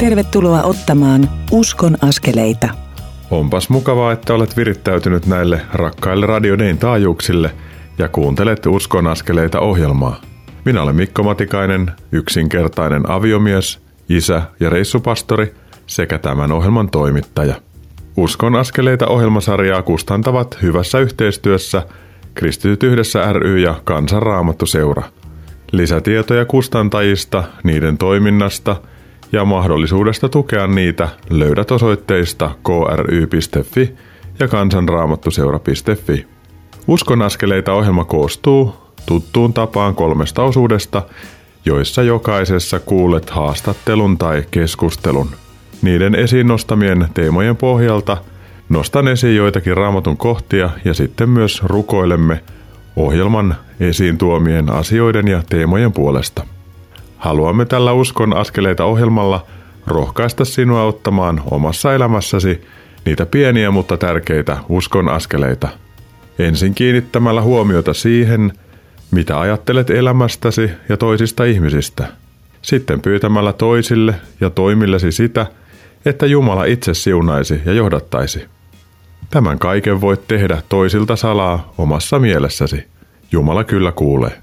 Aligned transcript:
Tervetuloa 0.00 0.62
ottamaan 0.62 1.30
Uskon 1.50 1.96
askeleita. 2.02 2.68
Onpas 3.30 3.70
mukavaa, 3.70 4.12
että 4.12 4.34
olet 4.34 4.56
virittäytynyt 4.56 5.26
näille 5.26 5.60
rakkaille 5.72 6.26
radionein 6.26 6.78
taajuuksille 6.78 7.50
ja 7.98 8.08
kuuntelet 8.08 8.66
Uskon 8.66 9.06
askeleita 9.06 9.60
ohjelmaa. 9.60 10.20
Minä 10.64 10.82
olen 10.82 10.96
Mikko 10.96 11.22
Matikainen, 11.22 11.90
yksinkertainen 12.12 13.10
aviomies, 13.10 13.80
isä 14.08 14.42
ja 14.60 14.70
reissupastori 14.70 15.54
sekä 15.86 16.18
tämän 16.18 16.52
ohjelman 16.52 16.90
toimittaja. 16.90 17.54
Uskon 18.16 18.56
askeleita 18.56 19.06
ohjelmasarjaa 19.06 19.82
kustantavat 19.82 20.58
hyvässä 20.62 20.98
yhteistyössä 20.98 21.82
Kristityt 22.34 22.82
yhdessä 22.82 23.32
ry 23.32 23.58
ja 23.58 23.74
Kansanraamattu 23.84 24.66
seura. 24.66 25.02
Lisätietoja 25.72 26.44
kustantajista, 26.44 27.44
niiden 27.64 27.98
toiminnasta– 27.98 28.76
ja 29.32 29.44
mahdollisuudesta 29.44 30.28
tukea 30.28 30.66
niitä 30.66 31.08
löydät 31.30 31.70
osoitteista 31.70 32.50
kry.fi 32.64 33.94
ja 34.38 34.48
kansanraamattuseura.fi. 34.48 36.26
Uskon 36.86 37.22
askeleita 37.22 37.72
ohjelma 37.72 38.04
koostuu 38.04 38.74
tuttuun 39.06 39.52
tapaan 39.52 39.94
kolmesta 39.94 40.42
osuudesta, 40.42 41.02
joissa 41.64 42.02
jokaisessa 42.02 42.80
kuulet 42.80 43.30
haastattelun 43.30 44.18
tai 44.18 44.44
keskustelun. 44.50 45.30
Niiden 45.82 46.14
esiin 46.14 46.46
nostamien 46.46 47.08
teemojen 47.14 47.56
pohjalta 47.56 48.16
nostan 48.68 49.08
esiin 49.08 49.36
joitakin 49.36 49.76
raamatun 49.76 50.16
kohtia 50.16 50.70
ja 50.84 50.94
sitten 50.94 51.28
myös 51.28 51.62
rukoilemme 51.62 52.40
ohjelman 52.96 53.56
esiin 53.80 54.18
tuomien 54.18 54.70
asioiden 54.70 55.28
ja 55.28 55.42
teemojen 55.48 55.92
puolesta. 55.92 56.46
Haluamme 57.20 57.64
tällä 57.64 57.92
Uskon 57.92 58.36
askeleita 58.36 58.84
ohjelmalla 58.84 59.46
rohkaista 59.86 60.44
sinua 60.44 60.84
ottamaan 60.84 61.42
omassa 61.50 61.94
elämässäsi 61.94 62.64
niitä 63.04 63.26
pieniä 63.26 63.70
mutta 63.70 63.96
tärkeitä 63.96 64.58
uskon 64.68 65.08
askeleita. 65.08 65.68
Ensin 66.38 66.74
kiinnittämällä 66.74 67.42
huomiota 67.42 67.94
siihen, 67.94 68.52
mitä 69.10 69.40
ajattelet 69.40 69.90
elämästäsi 69.90 70.70
ja 70.88 70.96
toisista 70.96 71.44
ihmisistä. 71.44 72.06
Sitten 72.62 73.00
pyytämällä 73.00 73.52
toisille 73.52 74.14
ja 74.40 74.50
toimillesi 74.50 75.12
sitä, 75.12 75.46
että 76.04 76.26
Jumala 76.26 76.64
itse 76.64 76.94
siunaisi 76.94 77.62
ja 77.66 77.72
johdattaisi. 77.72 78.44
Tämän 79.30 79.58
kaiken 79.58 80.00
voit 80.00 80.28
tehdä 80.28 80.62
toisilta 80.68 81.16
salaa 81.16 81.72
omassa 81.78 82.18
mielessäsi. 82.18 82.84
Jumala 83.32 83.64
kyllä 83.64 83.92
kuulee. 83.92 84.42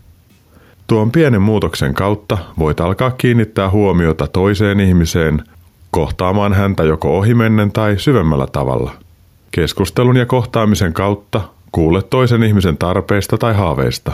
Tuon 0.87 1.11
pienen 1.11 1.41
muutoksen 1.41 1.93
kautta 1.93 2.37
voit 2.59 2.79
alkaa 2.79 3.11
kiinnittää 3.11 3.69
huomiota 3.69 4.27
toiseen 4.27 4.79
ihmiseen, 4.79 5.43
kohtaamaan 5.91 6.53
häntä 6.53 6.83
joko 6.83 7.17
ohimennen 7.17 7.71
tai 7.71 7.95
syvemmällä 7.97 8.47
tavalla. 8.51 8.91
Keskustelun 9.51 10.17
ja 10.17 10.25
kohtaamisen 10.25 10.93
kautta 10.93 11.41
kuulet 11.71 12.09
toisen 12.09 12.43
ihmisen 12.43 12.77
tarpeista 12.77 13.37
tai 13.37 13.53
haaveista. 13.53 14.11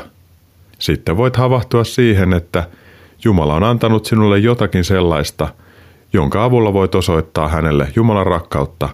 Sitten 0.79 1.17
voit 1.17 1.35
havahtua 1.35 1.83
siihen, 1.83 2.33
että 2.33 2.67
Jumala 3.23 3.55
on 3.55 3.63
antanut 3.63 4.05
sinulle 4.05 4.39
jotakin 4.39 4.83
sellaista, 4.83 5.47
jonka 6.13 6.43
avulla 6.43 6.73
voit 6.73 6.95
osoittaa 6.95 7.47
hänelle 7.47 7.87
Jumalan 7.95 8.25
rakkautta 8.25 8.89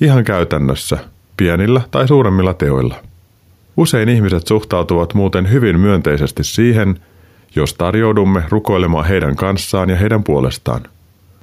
ihan 0.00 0.24
käytännössä, 0.24 0.98
pienillä 1.36 1.80
tai 1.90 2.08
suuremmilla 2.08 2.54
teoilla. 2.54 2.94
Usein 3.76 4.08
ihmiset 4.08 4.46
suhtautuvat 4.46 5.14
muuten 5.14 5.50
hyvin 5.50 5.80
myönteisesti 5.80 6.44
siihen, 6.44 7.00
jos 7.54 7.74
tarjoudumme 7.74 8.42
rukoilemaan 8.48 9.04
heidän 9.04 9.36
kanssaan 9.36 9.90
ja 9.90 9.96
heidän 9.96 10.24
puolestaan. 10.24 10.82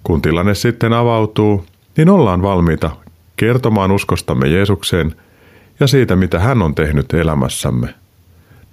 Kun 0.03 0.21
tilanne 0.21 0.55
sitten 0.55 0.93
avautuu, 0.93 1.65
niin 1.97 2.09
ollaan 2.09 2.41
valmiita 2.41 2.91
kertomaan 3.35 3.91
uskostamme 3.91 4.47
Jeesukseen 4.47 5.15
ja 5.79 5.87
siitä, 5.87 6.15
mitä 6.15 6.39
hän 6.39 6.61
on 6.61 6.75
tehnyt 6.75 7.13
elämässämme. 7.13 7.93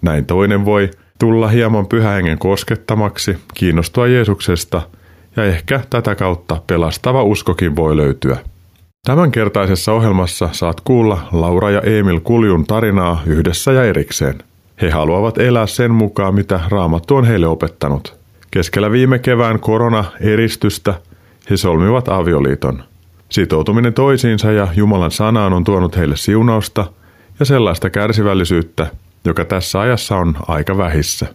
Näin 0.02 0.26
toinen 0.26 0.64
voi 0.64 0.90
tulla 1.19 1.48
hieman 1.48 1.86
pyhähengen 1.86 2.38
koskettamaksi, 2.38 3.36
kiinnostua 3.54 4.06
Jeesuksesta 4.06 4.82
ja 5.36 5.44
ehkä 5.44 5.80
tätä 5.90 6.14
kautta 6.14 6.62
pelastava 6.66 7.22
uskokin 7.22 7.76
voi 7.76 7.96
löytyä. 7.96 8.38
Tämänkertaisessa 9.06 9.92
ohjelmassa 9.92 10.48
saat 10.52 10.80
kuulla 10.80 11.28
Laura 11.32 11.70
ja 11.70 11.80
Emil 11.80 12.20
Kuljun 12.20 12.66
tarinaa 12.66 13.22
yhdessä 13.26 13.72
ja 13.72 13.84
erikseen– 13.84 14.42
he 14.82 14.91
haluavat 14.91 15.38
elää 15.38 15.66
sen 15.66 15.91
mukaan, 15.91 16.34
mitä 16.34 16.60
Raamattu 16.68 17.16
on 17.16 17.24
heille 17.24 17.46
opettanut. 17.46 18.16
Keskellä 18.50 18.91
viime 18.91 19.18
kevään 19.18 19.60
korona-eristystä 19.60 20.94
he 21.50 21.56
solmivat 21.56 22.08
avioliiton. 22.08 22.82
Sitoutuminen 23.28 23.94
toisiinsa 23.94 24.52
ja 24.52 24.69
Jumalan 24.76 25.10
sanaan 25.10 25.52
on 25.52 25.64
tuonut 25.64 25.96
heille 25.96 26.16
siunausta 26.16 26.86
ja 27.40 27.46
sellaista 27.46 27.90
kärsivällisyyttä, 27.90 28.86
joka 29.24 29.44
tässä 29.44 29.80
ajassa 29.80 30.16
on 30.16 30.36
aika 30.48 30.76
vähissä. 30.76 31.26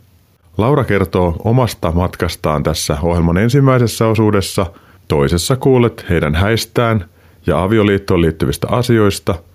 Laura 0.58 0.84
kertoo 0.84 1.36
omasta 1.44 1.92
matkastaan 1.92 2.64
tässä 2.64 2.98
ohjelman 3.02 3.38
ensimmäisessä 3.38 4.08
osuudessa, 4.08 4.66
toisessa 5.08 5.56
kuulet 5.56 6.06
heidän 6.10 6.36
häistään 6.36 7.06
ja 7.48 7.64
avioliittoon 7.64 8.22
liittyvistä 8.22 8.68
asioista– 8.72 9.36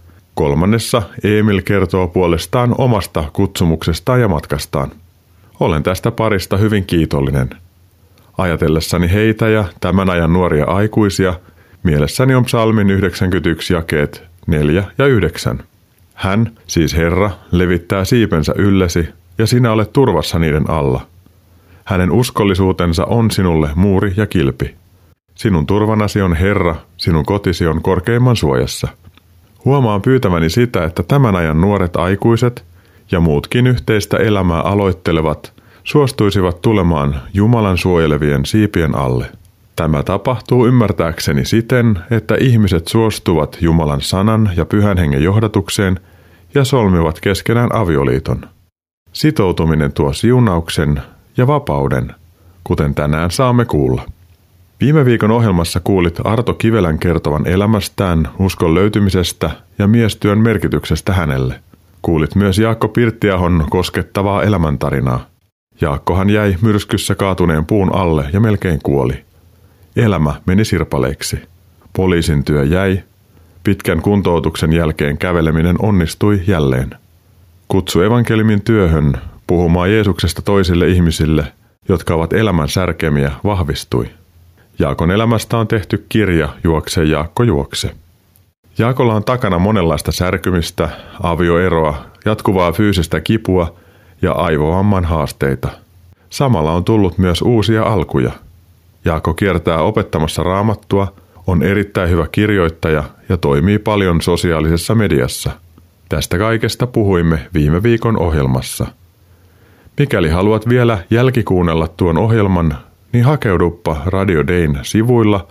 Kolmannessa 0.40 1.02
Emil 1.24 1.62
kertoo 1.64 2.08
puolestaan 2.08 2.74
omasta 2.78 3.24
kutsumuksestaan 3.32 4.20
ja 4.20 4.28
matkastaan. 4.28 4.90
Olen 5.60 5.82
tästä 5.82 6.10
parista 6.10 6.56
hyvin 6.56 6.84
kiitollinen. 6.84 7.50
Ajatellessani 8.38 9.12
heitä 9.12 9.48
ja 9.48 9.64
tämän 9.80 10.10
ajan 10.10 10.32
nuoria 10.32 10.64
aikuisia, 10.64 11.34
mielessäni 11.82 12.34
on 12.34 12.44
psalmin 12.44 12.90
91 12.90 13.74
jakeet 13.74 14.22
4 14.46 14.84
ja 14.98 15.06
9. 15.06 15.62
Hän, 16.14 16.52
siis 16.66 16.96
Herra, 16.96 17.30
levittää 17.52 18.04
siipensä 18.04 18.52
yllesi, 18.56 19.08
ja 19.38 19.46
sinä 19.46 19.72
olet 19.72 19.92
turvassa 19.92 20.38
niiden 20.38 20.70
alla. 20.70 21.06
Hänen 21.84 22.12
uskollisuutensa 22.12 23.04
on 23.04 23.30
sinulle 23.30 23.70
muuri 23.74 24.14
ja 24.16 24.26
kilpi. 24.26 24.74
Sinun 25.34 25.66
turvanasi 25.66 26.20
on 26.22 26.34
Herra, 26.34 26.76
sinun 26.96 27.24
kotisi 27.24 27.66
on 27.66 27.82
korkeimman 27.82 28.36
suojassa– 28.36 28.88
Huomaan 29.64 30.02
pyytäväni 30.02 30.50
sitä, 30.50 30.84
että 30.84 31.02
tämän 31.02 31.36
ajan 31.36 31.60
nuoret 31.60 31.96
aikuiset 31.96 32.64
ja 33.10 33.20
muutkin 33.20 33.66
yhteistä 33.66 34.16
elämää 34.16 34.60
aloittelevat 34.60 35.52
suostuisivat 35.84 36.62
tulemaan 36.62 37.20
Jumalan 37.34 37.78
suojelevien 37.78 38.46
siipien 38.46 38.96
alle. 38.96 39.26
Tämä 39.76 40.02
tapahtuu 40.02 40.66
ymmärtääkseni 40.66 41.44
siten, 41.44 41.98
että 42.10 42.34
ihmiset 42.40 42.88
suostuvat 42.88 43.58
Jumalan 43.60 44.00
sanan 44.00 44.50
ja 44.56 44.64
pyhän 44.64 44.98
hengen 44.98 45.22
johdatukseen 45.22 46.00
ja 46.54 46.64
solmivat 46.64 47.20
keskenään 47.20 47.74
avioliiton. 47.74 48.40
Sitoutuminen 49.12 49.92
tuo 49.92 50.12
siunauksen 50.12 51.02
ja 51.36 51.46
vapauden, 51.46 52.14
kuten 52.64 52.94
tänään 52.94 53.30
saamme 53.30 53.64
kuulla. 53.64 54.02
Viime 54.80 55.04
viikon 55.04 55.30
ohjelmassa 55.30 55.80
kuulit 55.84 56.20
Arto 56.24 56.54
Kivelän 56.54 56.98
kertovan 56.98 57.46
elämästään, 57.46 58.28
uskon 58.38 58.74
löytymisestä 58.74 59.50
ja 59.78 59.86
miestyön 59.86 60.38
merkityksestä 60.38 61.12
hänelle. 61.12 61.60
Kuulit 62.02 62.34
myös 62.34 62.58
Jaakko 62.58 62.88
Pirttiahon 62.88 63.66
koskettavaa 63.70 64.42
elämäntarinaa. 64.42 65.26
Jaakkohan 65.80 66.30
jäi 66.30 66.56
myrskyssä 66.62 67.14
kaatuneen 67.14 67.66
puun 67.66 67.94
alle 67.94 68.24
ja 68.32 68.40
melkein 68.40 68.80
kuoli. 68.82 69.24
Elämä 69.96 70.34
meni 70.46 70.64
sirpaleiksi. 70.64 71.38
Poliisin 71.96 72.44
työ 72.44 72.64
jäi. 72.64 73.02
Pitkän 73.64 74.02
kuntoutuksen 74.02 74.72
jälkeen 74.72 75.18
käveleminen 75.18 75.76
onnistui 75.82 76.40
jälleen. 76.46 76.90
Kutsu 77.68 78.02
evankelimin 78.02 78.62
työhön 78.62 79.12
puhumaan 79.46 79.92
Jeesuksesta 79.92 80.42
toisille 80.42 80.88
ihmisille, 80.88 81.52
jotka 81.88 82.14
ovat 82.14 82.32
elämän 82.32 82.68
särkemiä, 82.68 83.32
vahvistui. 83.44 84.19
Jaakon 84.80 85.10
elämästä 85.10 85.56
on 85.56 85.68
tehty 85.68 86.06
kirja 86.08 86.48
Juokse 86.64 87.04
Jaakko 87.04 87.42
juokse. 87.42 87.94
Jaakolla 88.78 89.14
on 89.14 89.24
takana 89.24 89.58
monenlaista 89.58 90.12
särkymistä, 90.12 90.88
avioeroa, 91.22 92.04
jatkuvaa 92.24 92.72
fyysistä 92.72 93.20
kipua 93.20 93.74
ja 94.22 94.32
aivovamman 94.32 95.04
haasteita. 95.04 95.68
Samalla 96.30 96.72
on 96.72 96.84
tullut 96.84 97.18
myös 97.18 97.42
uusia 97.42 97.82
alkuja. 97.82 98.30
Jaakko 99.04 99.34
kiertää 99.34 99.82
opettamassa 99.82 100.42
raamattua, 100.42 101.12
on 101.46 101.62
erittäin 101.62 102.10
hyvä 102.10 102.26
kirjoittaja 102.32 103.04
ja 103.28 103.36
toimii 103.36 103.78
paljon 103.78 104.22
sosiaalisessa 104.22 104.94
mediassa. 104.94 105.50
Tästä 106.08 106.38
kaikesta 106.38 106.86
puhuimme 106.86 107.48
viime 107.54 107.82
viikon 107.82 108.18
ohjelmassa. 108.18 108.86
Mikäli 109.98 110.28
haluat 110.28 110.68
vielä 110.68 110.98
jälkikuunnella 111.10 111.88
tuon 111.88 112.18
ohjelman, 112.18 112.78
niin 113.12 113.24
hakeuduppa 113.24 114.02
Radio 114.06 114.46
Dayn 114.46 114.78
sivuilla 114.82 115.46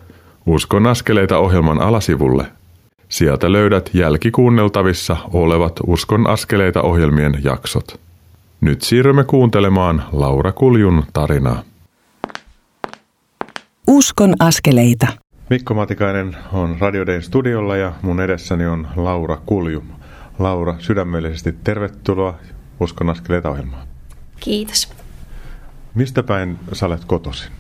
Uskon 0.46 0.88
askeleita 0.88 1.38
ohjelman 1.38 1.82
alasivulle. 1.82 2.46
Sieltä 3.10 3.52
löydät 3.52 3.90
jälkikuunneltavissa 3.94 5.18
olevat 5.34 5.80
Uskon 5.88 6.28
askeleita 6.28 6.82
ohjelmien 6.82 7.34
jaksot. 7.44 8.00
Nyt 8.62 8.82
siirrymme 8.82 9.24
kuuntelemaan 9.24 10.04
Laura 10.12 10.52
Kuljun 10.52 11.04
tarinaa. 11.14 11.64
Uskon 13.88 14.34
askeleita. 14.40 15.08
Mikko 15.50 15.74
Matikainen 15.74 16.38
on 16.54 16.76
Radio 16.80 17.06
Dayn 17.06 17.24
studiolla 17.24 17.78
ja 17.78 17.94
mun 18.02 18.22
edessäni 18.22 18.66
on 18.66 18.88
Laura 18.96 19.38
Kulju. 19.46 19.84
Laura, 20.40 20.76
sydämellisesti 20.80 21.56
tervetuloa 21.64 22.34
Uskon 22.80 23.10
askeleita 23.10 23.50
ohjelmaan. 23.50 23.88
Kiitos. 24.40 24.94
Mistä 26.00 26.24
päin 26.24 26.60
sä 26.74 26.86
olet 26.86 27.06
kotoisin? 27.06 27.52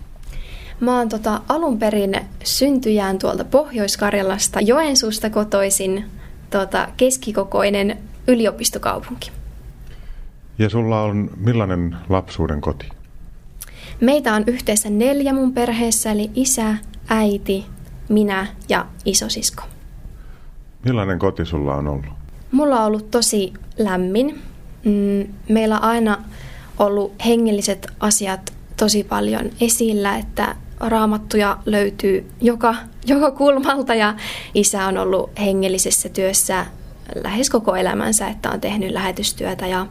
Mä 0.79 0.97
oon 0.97 1.09
tota, 1.09 1.41
alun 1.49 1.79
perin 1.79 2.15
syntyjään 2.43 3.19
tuolta 3.19 3.43
Pohjois-Karjalasta, 3.43 4.61
Joensuusta 4.61 5.29
kotoisin, 5.29 6.05
tota, 6.49 6.87
keskikokoinen 6.97 7.97
yliopistokaupunki. 8.27 9.31
Ja 10.59 10.69
sulla 10.69 11.01
on 11.01 11.29
millainen 11.37 11.95
lapsuuden 12.09 12.61
koti? 12.61 12.89
Meitä 14.01 14.33
on 14.33 14.43
yhteensä 14.47 14.89
neljä 14.89 15.33
mun 15.33 15.53
perheessä, 15.53 16.11
eli 16.11 16.31
isä, 16.35 16.75
äiti, 17.07 17.65
minä 18.09 18.47
ja 18.69 18.85
isosisko. 19.05 19.63
Millainen 20.85 21.19
koti 21.19 21.45
sulla 21.45 21.75
on 21.75 21.87
ollut? 21.87 22.13
Mulla 22.51 22.79
on 22.79 22.85
ollut 22.85 23.11
tosi 23.11 23.53
lämmin. 23.77 24.41
Mm, 24.85 25.33
meillä 25.49 25.77
aina 25.77 26.17
ollut 26.79 27.25
hengelliset 27.25 27.87
asiat 27.99 28.53
tosi 28.77 29.03
paljon 29.03 29.49
esillä, 29.61 30.17
että 30.17 30.55
raamattuja 30.79 31.57
löytyy 31.65 32.31
joka, 32.41 32.75
joka 33.05 33.31
kulmalta 33.31 33.95
ja 33.95 34.15
isä 34.53 34.85
on 34.85 34.97
ollut 34.97 35.39
hengellisessä 35.39 36.09
työssä 36.09 36.65
lähes 37.23 37.49
koko 37.49 37.75
elämänsä, 37.75 38.27
että 38.27 38.49
on 38.51 38.61
tehnyt 38.61 38.91
lähetystyötä 38.91 39.67
ja 39.67 39.87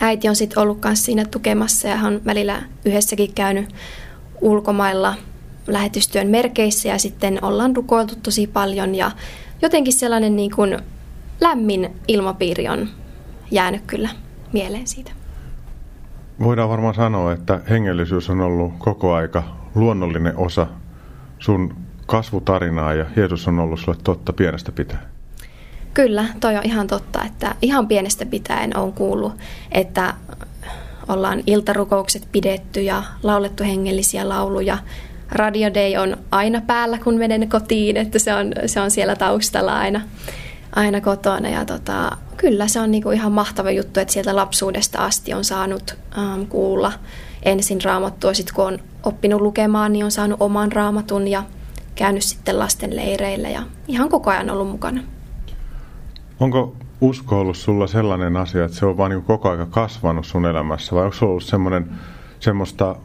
äiti 0.00 0.28
on 0.28 0.36
sitten 0.36 0.58
ollut 0.58 0.80
kanssa 0.80 1.04
siinä 1.04 1.24
tukemassa 1.24 1.88
ja 1.88 1.96
on 2.04 2.20
välillä 2.24 2.62
yhdessäkin 2.84 3.34
käynyt 3.34 3.74
ulkomailla 4.40 5.14
lähetystyön 5.66 6.26
merkeissä 6.26 6.88
ja 6.88 6.98
sitten 6.98 7.44
ollaan 7.44 7.76
rukoiltu 7.76 8.14
tosi 8.22 8.46
paljon 8.46 8.94
ja 8.94 9.10
jotenkin 9.62 9.92
sellainen 9.92 10.36
niin 10.36 10.50
kuin 10.56 10.78
lämmin 11.40 11.90
ilmapiiri 12.08 12.68
on 12.68 12.88
jäänyt 13.50 13.82
kyllä 13.86 14.08
mieleen 14.52 14.86
siitä. 14.86 15.12
Voidaan 16.40 16.68
varmaan 16.68 16.94
sanoa, 16.94 17.32
että 17.32 17.60
hengellisyys 17.70 18.30
on 18.30 18.40
ollut 18.40 18.72
koko 18.78 19.14
aika 19.14 19.42
luonnollinen 19.74 20.36
osa 20.36 20.66
sun 21.38 21.76
kasvutarinaa 22.06 22.94
ja 22.94 23.04
Jeesus 23.16 23.48
on 23.48 23.58
ollut 23.58 23.80
sulle 23.80 23.98
totta 24.04 24.32
pienestä 24.32 24.72
pitäen. 24.72 25.02
Kyllä, 25.94 26.24
toi 26.40 26.56
on 26.56 26.62
ihan 26.64 26.86
totta, 26.86 27.24
että 27.24 27.54
ihan 27.62 27.88
pienestä 27.88 28.26
pitäen 28.26 28.76
on 28.76 28.92
kuullut, 28.92 29.32
että 29.72 30.14
ollaan 31.08 31.42
iltarukoukset 31.46 32.28
pidetty 32.32 32.82
ja 32.82 33.02
laulettu 33.22 33.64
hengellisiä 33.64 34.28
lauluja. 34.28 34.78
Radio 35.30 35.74
Day 35.74 35.96
on 36.02 36.16
aina 36.30 36.60
päällä, 36.60 36.98
kun 36.98 37.14
menen 37.14 37.48
kotiin, 37.48 37.96
että 37.96 38.18
se 38.18 38.34
on, 38.34 38.52
se 38.66 38.80
on 38.80 38.90
siellä 38.90 39.16
taustalla 39.16 39.78
aina, 39.78 40.00
aina 40.76 41.00
kotona. 41.00 41.48
Ja 41.48 41.64
tota, 41.64 42.16
kyllä 42.36 42.68
se 42.68 42.80
on 42.80 42.90
niinku 42.90 43.10
ihan 43.10 43.32
mahtava 43.32 43.70
juttu, 43.70 44.00
että 44.00 44.12
sieltä 44.12 44.36
lapsuudesta 44.36 44.98
asti 44.98 45.34
on 45.34 45.44
saanut 45.44 45.96
ähm, 46.18 46.42
kuulla 46.42 46.92
ensin 47.42 47.82
raamattua. 47.84 48.34
Sitten 48.34 48.54
kun 48.54 48.66
on 48.66 48.78
oppinut 49.02 49.40
lukemaan, 49.40 49.92
niin 49.92 50.04
on 50.04 50.10
saanut 50.10 50.40
oman 50.40 50.72
raamatun 50.72 51.28
ja 51.28 51.42
käynyt 51.94 52.22
sitten 52.22 52.58
lasten 52.58 52.96
leireillä 52.96 53.48
ja 53.48 53.62
ihan 53.88 54.08
koko 54.08 54.30
ajan 54.30 54.50
ollut 54.50 54.68
mukana. 54.68 55.00
Onko 56.40 56.76
usko 57.00 57.40
ollut 57.40 57.56
sulla 57.56 57.86
sellainen 57.86 58.36
asia, 58.36 58.64
että 58.64 58.76
se 58.76 58.86
on 58.86 58.96
vaan 58.96 59.10
niin 59.10 59.22
koko 59.22 59.50
aika 59.50 59.66
kasvanut 59.66 60.26
sun 60.26 60.46
elämässä 60.46 60.96
vai 60.96 61.04
onko 61.04 61.16
sulla 61.16 61.30
ollut 61.30 61.44
semmoinen, 61.44 61.90
semmoista, 62.40 62.96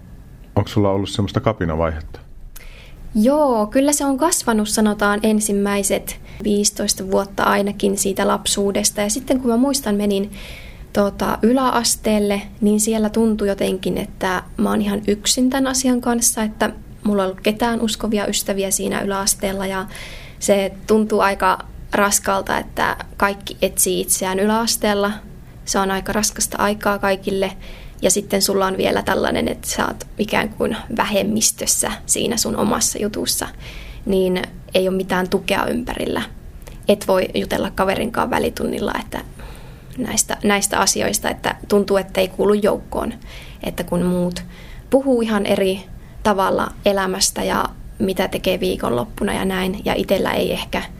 onko 0.55 0.67
sulla 0.67 0.89
ollut 0.89 1.09
semmoista 1.09 1.39
kapinavaihetta? 1.39 2.20
Joo, 3.15 3.67
kyllä 3.67 3.93
se 3.93 4.05
on 4.05 4.17
kasvanut 4.17 4.69
sanotaan 4.69 5.19
ensimmäiset 5.23 6.19
15 6.43 7.11
vuotta 7.11 7.43
ainakin 7.43 7.97
siitä 7.97 8.27
lapsuudesta. 8.27 9.01
Ja 9.01 9.09
sitten 9.09 9.39
kun 9.39 9.51
mä 9.51 9.57
muistan 9.57 9.95
menin 9.95 10.31
tota, 10.93 11.37
yläasteelle, 11.41 12.41
niin 12.61 12.79
siellä 12.79 13.09
tuntui 13.09 13.47
jotenkin, 13.47 13.97
että 13.97 14.43
mä 14.57 14.69
oon 14.69 14.81
ihan 14.81 15.01
yksin 15.07 15.49
tämän 15.49 15.67
asian 15.67 16.01
kanssa, 16.01 16.43
että 16.43 16.69
mulla 17.03 17.23
ei 17.23 17.27
ollut 17.29 17.41
ketään 17.41 17.81
uskovia 17.81 18.27
ystäviä 18.27 18.71
siinä 18.71 19.01
yläasteella 19.01 19.65
ja 19.65 19.85
se 20.39 20.71
tuntuu 20.87 21.19
aika 21.19 21.59
raskalta, 21.91 22.57
että 22.57 22.97
kaikki 23.17 23.57
etsii 23.61 24.01
itseään 24.01 24.39
yläasteella. 24.39 25.11
Se 25.65 25.79
on 25.79 25.91
aika 25.91 26.13
raskasta 26.13 26.57
aikaa 26.57 26.99
kaikille. 26.99 27.51
Ja 28.01 28.11
sitten 28.11 28.41
sulla 28.41 28.65
on 28.65 28.77
vielä 28.77 29.01
tällainen, 29.01 29.47
että 29.47 29.67
sä 29.67 29.85
oot 29.85 30.07
ikään 30.17 30.49
kuin 30.49 30.77
vähemmistössä 30.97 31.91
siinä 32.05 32.37
sun 32.37 32.55
omassa 32.55 32.99
jutussa, 33.01 33.47
niin 34.05 34.41
ei 34.73 34.87
ole 34.87 34.97
mitään 34.97 35.29
tukea 35.29 35.65
ympärillä. 35.65 36.21
Et 36.87 37.07
voi 37.07 37.27
jutella 37.33 37.71
kaverinkaan 37.71 38.29
välitunnilla 38.29 38.93
että 38.99 39.21
näistä, 39.97 40.37
näistä 40.43 40.79
asioista, 40.79 41.29
että 41.29 41.55
tuntuu, 41.67 41.97
että 41.97 42.21
ei 42.21 42.27
kuulu 42.27 42.53
joukkoon. 42.53 43.13
Että 43.63 43.83
kun 43.83 44.05
muut 44.05 44.43
puhuu 44.89 45.21
ihan 45.21 45.45
eri 45.45 45.83
tavalla 46.23 46.71
elämästä 46.85 47.43
ja 47.43 47.65
mitä 47.99 48.27
tekee 48.27 48.59
viikonloppuna 48.59 49.33
ja 49.33 49.45
näin, 49.45 49.81
ja 49.85 49.93
itsellä 49.93 50.31
ei 50.31 50.53
ehkä– 50.53 50.83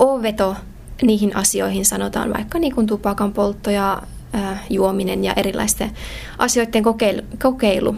ole 0.00 0.22
veto 0.22 0.56
niihin 1.02 1.36
asioihin, 1.36 1.84
sanotaan 1.84 2.32
vaikka 2.34 2.58
niin 2.58 2.74
kuin 2.74 2.86
tupakan 2.86 3.32
poltto 3.32 3.70
ja 3.70 4.02
juominen 4.70 5.24
ja 5.24 5.32
erilaisten 5.36 5.90
asioiden 6.38 6.82
kokeilu, 6.82 7.22
kokeilu, 7.42 7.96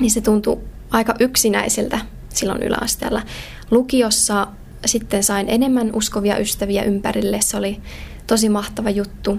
niin 0.00 0.10
se 0.10 0.20
tuntuu 0.20 0.64
aika 0.90 1.14
yksinäiseltä 1.20 1.98
silloin 2.28 2.62
yläasteella. 2.62 3.22
Lukiossa 3.70 4.46
sitten 4.86 5.24
sain 5.24 5.46
enemmän 5.48 5.90
uskovia 5.94 6.38
ystäviä 6.38 6.82
ympärille, 6.82 7.40
se 7.40 7.56
oli 7.56 7.80
tosi 8.26 8.48
mahtava 8.48 8.90
juttu 8.90 9.38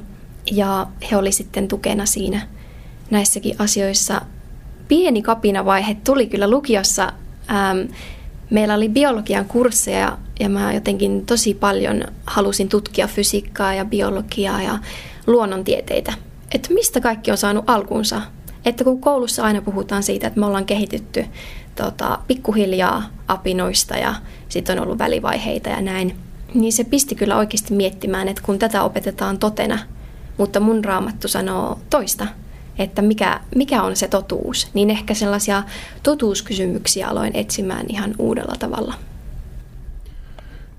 ja 0.52 0.88
he 1.12 1.18
oli 1.18 1.32
sitten 1.32 1.68
tukena 1.68 2.06
siinä 2.06 2.48
näissäkin 3.10 3.56
asioissa. 3.60 4.22
Pieni 4.88 5.22
kapinavaihe 5.22 5.98
tuli 6.04 6.28
kyllä 6.28 6.50
lukiossa. 6.50 7.14
Ähm, 7.52 7.92
meillä 8.50 8.76
oli 8.76 8.90
biologian 8.90 9.46
kursseja 9.46 10.18
ja 10.40 10.50
mä 10.50 10.74
jotenkin 10.74 11.26
tosi 11.26 11.54
paljon 11.54 12.04
halusin 12.26 12.70
tutkia 12.70 13.08
fysiikkaa 13.08 13.74
ja 13.74 13.86
biologiaa 13.86 14.62
ja 14.62 14.80
luonnontieteitä. 15.28 16.14
Että 16.52 16.74
mistä 16.74 17.02
kaikki 17.02 17.32
on 17.32 17.38
saanut 17.38 17.70
alkunsa. 17.70 18.22
Että 18.66 18.84
kun 18.84 19.02
koulussa 19.02 19.44
aina 19.44 19.62
puhutaan 19.62 20.04
siitä, 20.04 20.28
että 20.28 20.40
me 20.40 20.46
ollaan 20.46 20.66
kehitytty 20.66 21.26
tota, 21.76 22.20
pikkuhiljaa 22.28 23.04
apinoista 23.28 23.98
ja 23.98 24.16
sitten 24.50 24.80
on 24.80 24.84
ollut 24.84 25.00
välivaiheita 25.00 25.70
ja 25.70 25.82
näin, 25.82 26.16
niin 26.54 26.74
se 26.74 26.84
pisti 26.84 27.16
kyllä 27.16 27.38
oikeasti 27.38 27.74
miettimään, 27.74 28.28
että 28.28 28.42
kun 28.46 28.60
tätä 28.60 28.84
opetetaan 28.84 29.38
totena, 29.38 29.80
mutta 30.38 30.60
mun 30.60 30.86
raamattu 30.86 31.28
sanoo 31.28 31.80
toista, 31.90 32.28
että 32.78 33.02
mikä, 33.02 33.40
mikä 33.56 33.84
on 33.84 33.96
se 33.96 34.08
totuus, 34.08 34.70
niin 34.74 34.90
ehkä 34.90 35.14
sellaisia 35.14 35.64
totuuskysymyksiä 36.04 37.08
aloin 37.08 37.36
etsimään 37.36 37.86
ihan 37.90 38.16
uudella 38.20 38.56
tavalla. 38.60 38.94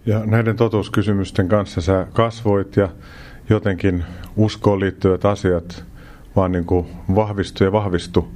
Ja 0.07 0.27
näiden 0.27 0.57
totuuskysymysten 0.57 1.49
kanssa 1.49 1.81
sä 1.81 2.07
kasvoit 2.13 2.77
ja 2.77 2.89
jotenkin 3.51 4.05
uskoon 4.37 4.81
liittyvät 4.81 5.25
asiat 5.25 5.85
vaan 6.37 6.53
niin 6.53 6.65
kuin 6.65 6.87
vahvistu 7.15 7.65
ja 7.65 7.73
vahvistu. 7.73 8.29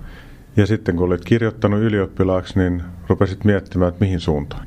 Ja 0.56 0.66
sitten 0.66 0.96
kun 0.96 1.06
olet 1.06 1.24
kirjoittanut 1.24 1.80
ylioppilaaksi, 1.80 2.58
niin 2.58 2.82
rupesit 3.08 3.44
miettimään, 3.44 3.88
että 3.88 4.04
mihin 4.04 4.20
suuntaan. 4.20 4.66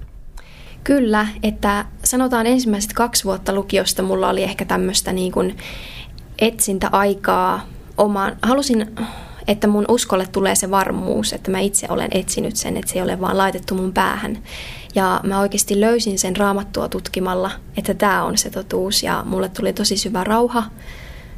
Kyllä, 0.84 1.28
että 1.44 1.86
sanotaan 2.04 2.48
ensimmäiset 2.48 2.94
kaksi 2.94 3.24
vuotta 3.24 3.54
lukiosta 3.54 4.04
mulla 4.04 4.30
oli 4.30 4.44
ehkä 4.44 4.66
tämmöistä 4.66 5.14
niin 5.14 5.32
kuin 5.32 5.58
etsintäaikaa 6.40 7.68
omaan. 7.98 8.38
Halusin, 8.42 8.96
että 9.48 9.68
mun 9.68 9.86
uskolle 9.88 10.28
tulee 10.32 10.56
se 10.56 10.72
varmuus, 10.72 11.34
että 11.34 11.52
mä 11.52 11.60
itse 11.60 11.88
olen 11.90 12.10
etsinyt 12.12 12.56
sen, 12.56 12.78
että 12.78 12.92
se 12.92 13.00
ei 13.00 13.04
ole 13.04 13.22
vaan 13.22 13.38
laitettu 13.38 13.76
mun 13.76 13.94
päähän. 13.94 14.38
Ja 14.96 15.20
mä 15.24 15.40
oikeasti 15.40 15.82
löysin 15.82 16.20
sen 16.20 16.36
raamattua 16.36 16.90
tutkimalla, 16.90 17.52
että 17.78 17.94
tämä 17.94 18.24
on 18.24 18.38
se 18.38 18.50
totuus 18.50 19.04
ja 19.04 19.24
mulle 19.26 19.50
tuli 19.50 19.74
tosi 19.74 19.98
syvä 19.98 20.24
rauha 20.24 20.64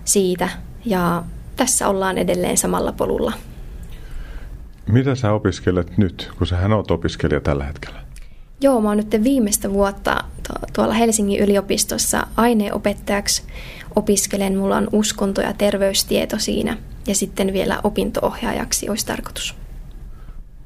siitä 0.05 0.49
ja 0.85 1.23
tässä 1.55 1.87
ollaan 1.87 2.17
edelleen 2.17 2.57
samalla 2.57 2.91
polulla. 2.91 3.33
Mitä 4.87 5.15
sä 5.15 5.33
opiskelet 5.33 5.97
nyt, 5.97 6.31
kun 6.37 6.47
sä 6.47 6.57
oot 6.75 6.91
opiskelija 6.91 7.41
tällä 7.41 7.63
hetkellä? 7.63 7.99
Joo, 8.61 8.81
mä 8.81 8.87
oon 8.87 8.97
nyt 8.97 9.23
viimeistä 9.23 9.71
vuotta 9.71 10.23
tuolla 10.73 10.93
Helsingin 10.93 11.39
yliopistossa 11.39 12.27
aineenopettajaksi 12.35 13.43
opiskelen. 13.95 14.57
Mulla 14.57 14.77
on 14.77 14.87
uskonto 14.91 15.41
ja 15.41 15.53
terveystieto 15.53 16.39
siinä 16.39 16.77
ja 17.07 17.15
sitten 17.15 17.53
vielä 17.53 17.79
opintoohjaajaksi 17.83 18.89
olisi 18.89 19.05
tarkoitus. 19.05 19.55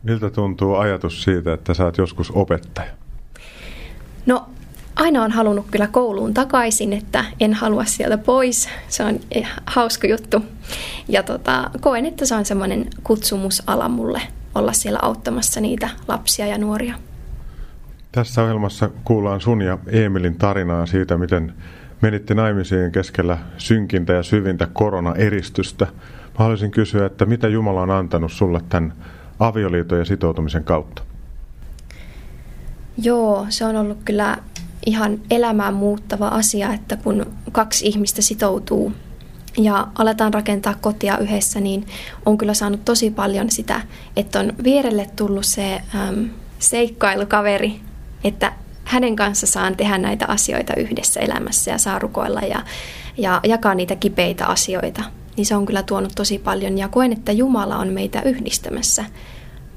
Miltä 0.03 0.29
tuntuu 0.29 0.75
ajatus 0.75 1.23
siitä, 1.23 1.53
että 1.53 1.73
sä 1.73 1.85
oot 1.85 1.97
joskus 1.97 2.31
opettaja? 2.35 2.91
No 4.25 4.45
aina 4.95 5.23
on 5.23 5.31
halunnut 5.31 5.65
kyllä 5.71 5.87
kouluun 5.87 6.33
takaisin, 6.33 6.93
että 6.93 7.25
en 7.39 7.53
halua 7.53 7.85
sieltä 7.85 8.17
pois. 8.17 8.69
Se 8.87 9.03
on 9.03 9.19
hauska 9.65 10.07
juttu. 10.07 10.45
Ja 11.07 11.23
tota, 11.23 11.69
koen, 11.79 12.05
että 12.05 12.25
se 12.25 12.35
on 12.35 12.45
semmoinen 12.45 12.87
kutsumusala 13.03 13.89
mulle 13.89 14.21
olla 14.55 14.73
siellä 14.73 14.99
auttamassa 15.01 15.61
niitä 15.61 15.89
lapsia 16.07 16.47
ja 16.47 16.57
nuoria. 16.57 16.95
Tässä 18.11 18.41
ohjelmassa 18.43 18.89
kuullaan 19.03 19.41
sun 19.41 19.61
ja 19.61 19.77
Emilin 19.87 20.35
tarinaa 20.35 20.85
siitä, 20.85 21.17
miten 21.17 21.53
menitte 22.01 22.33
naimisiin 22.33 22.91
keskellä 22.91 23.37
synkintä 23.57 24.13
ja 24.13 24.23
syvintä 24.23 24.67
koronaeristystä. 24.73 25.87
Mä 26.31 26.43
haluaisin 26.43 26.71
kysyä, 26.71 27.05
että 27.05 27.25
mitä 27.25 27.47
Jumala 27.47 27.81
on 27.81 27.91
antanut 27.91 28.31
sulle 28.31 28.61
tämän 28.69 28.93
avioliiton 29.39 29.99
ja 29.99 30.05
sitoutumisen 30.05 30.63
kautta? 30.63 31.01
Joo, 32.97 33.45
se 33.49 33.65
on 33.65 33.75
ollut 33.75 33.97
kyllä 34.05 34.37
ihan 34.85 35.19
elämään 35.29 35.73
muuttava 35.73 36.27
asia, 36.27 36.73
että 36.73 36.97
kun 36.97 37.25
kaksi 37.51 37.87
ihmistä 37.87 38.21
sitoutuu 38.21 38.93
ja 39.57 39.87
aletaan 39.95 40.33
rakentaa 40.33 40.75
kotia 40.81 41.17
yhdessä, 41.17 41.59
niin 41.59 41.85
on 42.25 42.37
kyllä 42.37 42.53
saanut 42.53 42.85
tosi 42.85 43.11
paljon 43.11 43.51
sitä, 43.51 43.81
että 44.15 44.39
on 44.39 44.53
vierelle 44.63 45.07
tullut 45.15 45.45
se 45.45 45.81
äm, 45.95 46.29
seikkailukaveri, 46.59 47.81
että 48.23 48.53
hänen 48.85 49.15
kanssa 49.15 49.47
saan 49.47 49.77
tehdä 49.77 49.97
näitä 49.97 50.25
asioita 50.27 50.75
yhdessä 50.75 51.19
elämässä 51.19 51.71
ja 51.71 51.77
saa 51.77 51.99
rukoilla 51.99 52.41
ja, 52.41 52.63
ja 53.17 53.39
jakaa 53.43 53.75
niitä 53.75 53.95
kipeitä 53.95 54.45
asioita. 54.45 55.03
Niin 55.41 55.47
se 55.47 55.55
on 55.55 55.65
kyllä 55.65 55.83
tuonut 55.83 56.11
tosi 56.15 56.39
paljon 56.39 56.77
ja 56.77 56.87
koen, 56.87 57.11
että 57.11 57.31
Jumala 57.31 57.77
on 57.77 57.87
meitä 57.87 58.21
yhdistämässä 58.21 59.05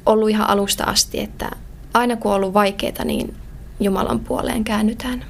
ollut 0.06 0.30
ihan 0.30 0.50
alusta 0.50 0.85
asti, 0.85 1.21
että 1.21 1.50
aina 1.94 2.16
kun 2.16 2.30
on 2.30 2.37
ollut 2.37 2.54
vaikeaa, 2.54 3.04
niin 3.04 3.35
Jumalan 3.80 4.21
puoleen 4.21 4.64
käännytään. 4.64 5.25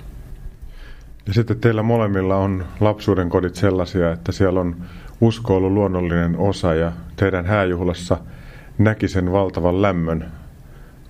Ja 1.27 1.35
sitten 1.35 1.61
teillä 1.61 1.83
molemmilla 1.83 2.37
on 2.37 2.65
lapsuuden 2.81 3.29
kodit 3.29 3.55
sellaisia, 3.55 4.13
että 4.13 4.33
siellä 4.33 4.61
on 4.61 4.77
usko 5.21 5.57
ollut 5.57 5.73
luonnollinen 5.73 6.37
osa 6.39 6.75
ja 6.75 6.93
teidän 7.17 7.47
hääjuhlassa 7.47 8.17
näki 8.79 9.09
sen 9.09 9.33
valtavan 9.33 9.83
lämmön, 9.83 10.33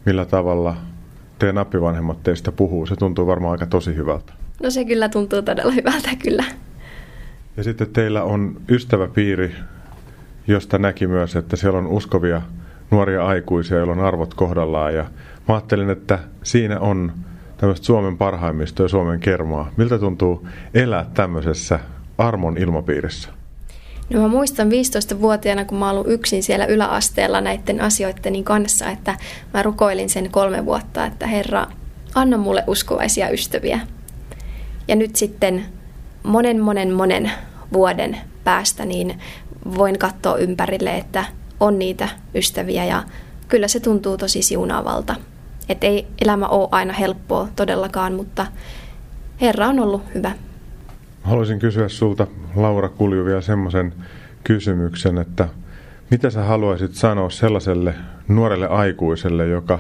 millä 0.04 0.24
tavalla 0.24 0.76
teidän 1.38 1.58
appivanhemmat 1.58 2.22
teistä 2.22 2.52
puhuu. 2.52 2.86
Se 2.86 2.96
tuntuu 2.96 3.26
varmaan 3.26 3.52
aika 3.52 3.66
tosi 3.66 3.96
hyvältä. 3.96 4.32
No 4.62 4.70
se 4.70 4.84
kyllä 4.84 5.08
tuntuu 5.08 5.42
todella 5.42 5.72
hyvältä, 5.72 6.10
kyllä. 6.24 6.44
Ja 7.56 7.64
sitten 7.64 7.90
teillä 7.90 8.22
on 8.22 8.60
ystäväpiiri, 8.68 9.54
josta 10.46 10.78
näki 10.78 11.06
myös, 11.06 11.36
että 11.36 11.56
siellä 11.56 11.78
on 11.78 11.86
uskovia 11.86 12.42
nuoria 12.90 13.26
aikuisia, 13.26 13.76
joilla 13.76 13.92
on 13.92 14.00
arvot 14.00 14.34
kohdallaan. 14.34 14.94
Ja 14.94 15.02
mä 15.48 15.54
ajattelin, 15.54 15.90
että 15.90 16.18
siinä 16.42 16.80
on 16.80 17.12
tämmöistä 17.56 17.86
Suomen 17.86 18.18
parhaimmista 18.18 18.82
ja 18.82 18.88
Suomen 18.88 19.20
kermaa. 19.20 19.70
Miltä 19.76 19.98
tuntuu 19.98 20.48
elää 20.74 21.06
tämmöisessä 21.14 21.80
armon 22.18 22.58
ilmapiirissä? 22.58 23.28
No 24.10 24.20
mä 24.20 24.28
muistan 24.28 24.68
15-vuotiaana, 24.68 25.64
kun 25.64 25.78
mä 25.78 25.90
ollut 25.90 26.08
yksin 26.08 26.42
siellä 26.42 26.66
yläasteella 26.66 27.40
näiden 27.40 27.80
asioiden 27.80 28.44
kanssa, 28.44 28.90
että 28.90 29.16
mä 29.54 29.62
rukoilin 29.62 30.08
sen 30.08 30.30
kolme 30.30 30.64
vuotta, 30.64 31.06
että 31.06 31.26
Herra, 31.26 31.66
anna 32.14 32.36
mulle 32.36 32.64
uskovaisia 32.66 33.30
ystäviä. 33.30 33.80
Ja 34.88 34.96
nyt 34.96 35.16
sitten 35.16 35.64
monen, 36.24 36.60
monen, 36.60 36.92
monen 36.92 37.30
vuoden 37.72 38.16
päästä 38.44 38.84
niin 38.84 39.20
voin 39.76 39.98
katsoa 39.98 40.36
ympärille, 40.36 40.96
että 40.96 41.24
on 41.60 41.78
niitä 41.78 42.08
ystäviä 42.34 42.84
ja 42.84 43.02
kyllä 43.48 43.68
se 43.68 43.80
tuntuu 43.80 44.16
tosi 44.16 44.42
siunaavalta. 44.42 45.14
Että 45.68 45.86
ei 45.86 46.06
elämä 46.22 46.46
ole 46.46 46.68
aina 46.70 46.92
helppoa 46.92 47.48
todellakaan, 47.56 48.12
mutta 48.12 48.46
Herra 49.40 49.66
on 49.66 49.80
ollut 49.80 50.02
hyvä. 50.14 50.32
Haluaisin 51.22 51.58
kysyä 51.58 51.88
sulta, 51.88 52.26
Laura 52.56 52.88
Kulju, 52.88 53.24
vielä 53.24 53.40
semmoisen 53.40 53.94
kysymyksen, 54.44 55.18
että 55.18 55.48
mitä 56.10 56.30
sä 56.30 56.44
haluaisit 56.44 56.94
sanoa 56.94 57.30
sellaiselle 57.30 57.94
nuorelle 58.28 58.68
aikuiselle, 58.68 59.46
joka 59.46 59.78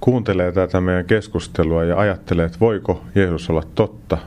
kuuntelee 0.00 0.52
tätä 0.52 0.80
meidän 0.80 1.04
keskustelua 1.04 1.84
ja 1.84 1.98
ajattelee, 1.98 2.46
että 2.46 2.60
voiko 2.60 3.04
Jeesus 3.14 3.50
olla 3.50 3.62
totta, 3.74 4.18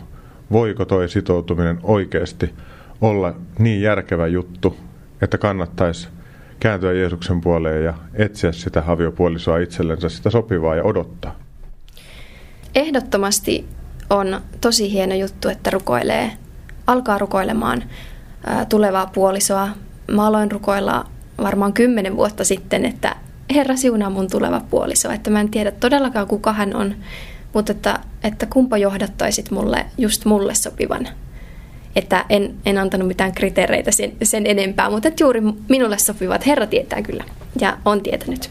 voiko 0.51 0.85
toi 0.85 1.09
sitoutuminen 1.09 1.79
oikeasti 1.83 2.53
olla 3.01 3.35
niin 3.59 3.81
järkevä 3.81 4.27
juttu, 4.27 4.77
että 5.21 5.37
kannattaisi 5.37 6.07
kääntyä 6.59 6.93
Jeesuksen 6.93 7.41
puoleen 7.41 7.83
ja 7.83 7.93
etsiä 8.13 8.51
sitä 8.51 8.81
haviopuolisoa 8.81 9.57
itsellensä, 9.57 10.09
sitä 10.09 10.29
sopivaa 10.29 10.75
ja 10.75 10.83
odottaa? 10.83 11.35
Ehdottomasti 12.75 13.65
on 14.09 14.41
tosi 14.61 14.91
hieno 14.91 15.15
juttu, 15.15 15.49
että 15.49 15.69
rukoilee, 15.69 16.31
alkaa 16.87 17.17
rukoilemaan 17.17 17.83
tulevaa 18.69 19.07
puolisoa. 19.13 19.69
Mä 20.11 20.27
aloin 20.27 20.51
rukoilla 20.51 21.05
varmaan 21.37 21.73
kymmenen 21.73 22.15
vuotta 22.15 22.43
sitten, 22.43 22.85
että 22.85 23.15
Herra 23.55 23.75
siunaa 23.75 24.09
mun 24.09 24.29
tuleva 24.29 24.61
puoliso. 24.69 25.11
Että 25.11 25.29
mä 25.29 25.41
en 25.41 25.51
tiedä 25.51 25.71
todellakaan 25.71 26.27
kuka 26.27 26.53
hän 26.53 26.75
on, 26.75 26.95
mutta 27.53 27.71
että, 27.71 27.99
että 28.23 28.45
kumpa 28.45 28.77
johdattaisit 28.77 29.51
mulle 29.51 29.85
just 29.97 30.25
mulle 30.25 30.55
sopivan 30.55 31.07
että 31.95 32.25
en, 32.29 32.55
en 32.65 32.77
antanut 32.77 33.07
mitään 33.07 33.31
kriteereitä 33.31 33.91
sen, 33.91 34.11
sen 34.23 34.47
enempää, 34.47 34.89
mutta 34.89 35.07
että 35.07 35.23
juuri 35.23 35.41
minulle 35.69 35.97
sopivat 35.97 36.45
Herra 36.45 36.67
tietää 36.67 37.01
kyllä 37.01 37.23
ja 37.59 37.77
on 37.85 38.01
tietänyt. 38.01 38.49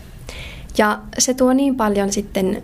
Ja 0.79 0.99
se 1.19 1.35
tuo 1.35 1.53
niin 1.53 1.77
paljon 1.77 2.13
sitten 2.13 2.63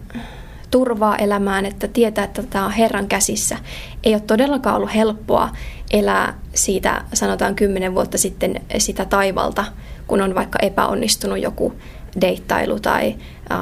turvaa 0.70 1.16
elämään, 1.16 1.66
että 1.66 1.88
tietää, 1.88 2.24
että 2.24 2.42
tämä 2.42 2.66
on 2.66 2.72
Herran 2.72 3.06
käsissä. 3.06 3.58
Ei 4.04 4.14
ole 4.14 4.20
todellakaan 4.20 4.76
ollut 4.76 4.94
helppoa 4.94 5.50
elää 5.90 6.38
siitä, 6.54 7.04
sanotaan 7.12 7.54
kymmenen 7.54 7.94
vuotta 7.94 8.18
sitten, 8.18 8.60
sitä 8.78 9.04
taivalta, 9.04 9.64
kun 10.06 10.20
on 10.20 10.34
vaikka 10.34 10.58
epäonnistunut 10.62 11.38
joku 11.38 11.72
deittailu 12.20 12.80
tai 12.80 13.14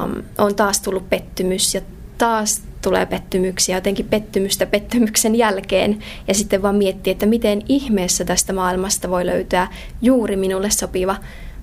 um, 0.04 0.22
on 0.38 0.54
taas 0.54 0.80
tullut 0.80 1.10
pettymys 1.10 1.74
ja 1.74 1.80
taas 2.22 2.62
tulee 2.82 3.06
pettymyksiä, 3.06 3.76
jotenkin 3.76 4.06
pettymystä 4.06 4.66
pettymyksen 4.66 5.34
jälkeen 5.34 5.98
ja 6.28 6.34
sitten 6.34 6.62
vaan 6.62 6.74
miettiä, 6.74 7.10
että 7.10 7.26
miten 7.26 7.62
ihmeessä 7.68 8.24
tästä 8.24 8.52
maailmasta 8.52 9.10
voi 9.10 9.26
löytää 9.26 9.70
juuri 10.02 10.36
minulle 10.36 10.70
sopiva, 10.70 11.16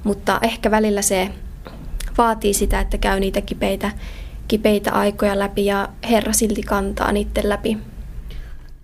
mutta 0.04 0.39
ehkä 0.42 0.72
välillä 0.72 1.01
se 1.01 1.30
vaatii 2.18 2.54
sitä, 2.54 2.80
että 2.80 2.98
käy 2.98 3.20
niitä 3.20 3.42
kipeitä, 3.42 3.92
kipeitä 4.48 4.92
aikoja 4.92 5.39
läpi 5.39 5.66
ja 5.66 5.89
Herra 6.10 6.34
silti 6.34 6.62
kantaa 6.62 7.12
niiden 7.12 7.50
läpi. 7.50 7.78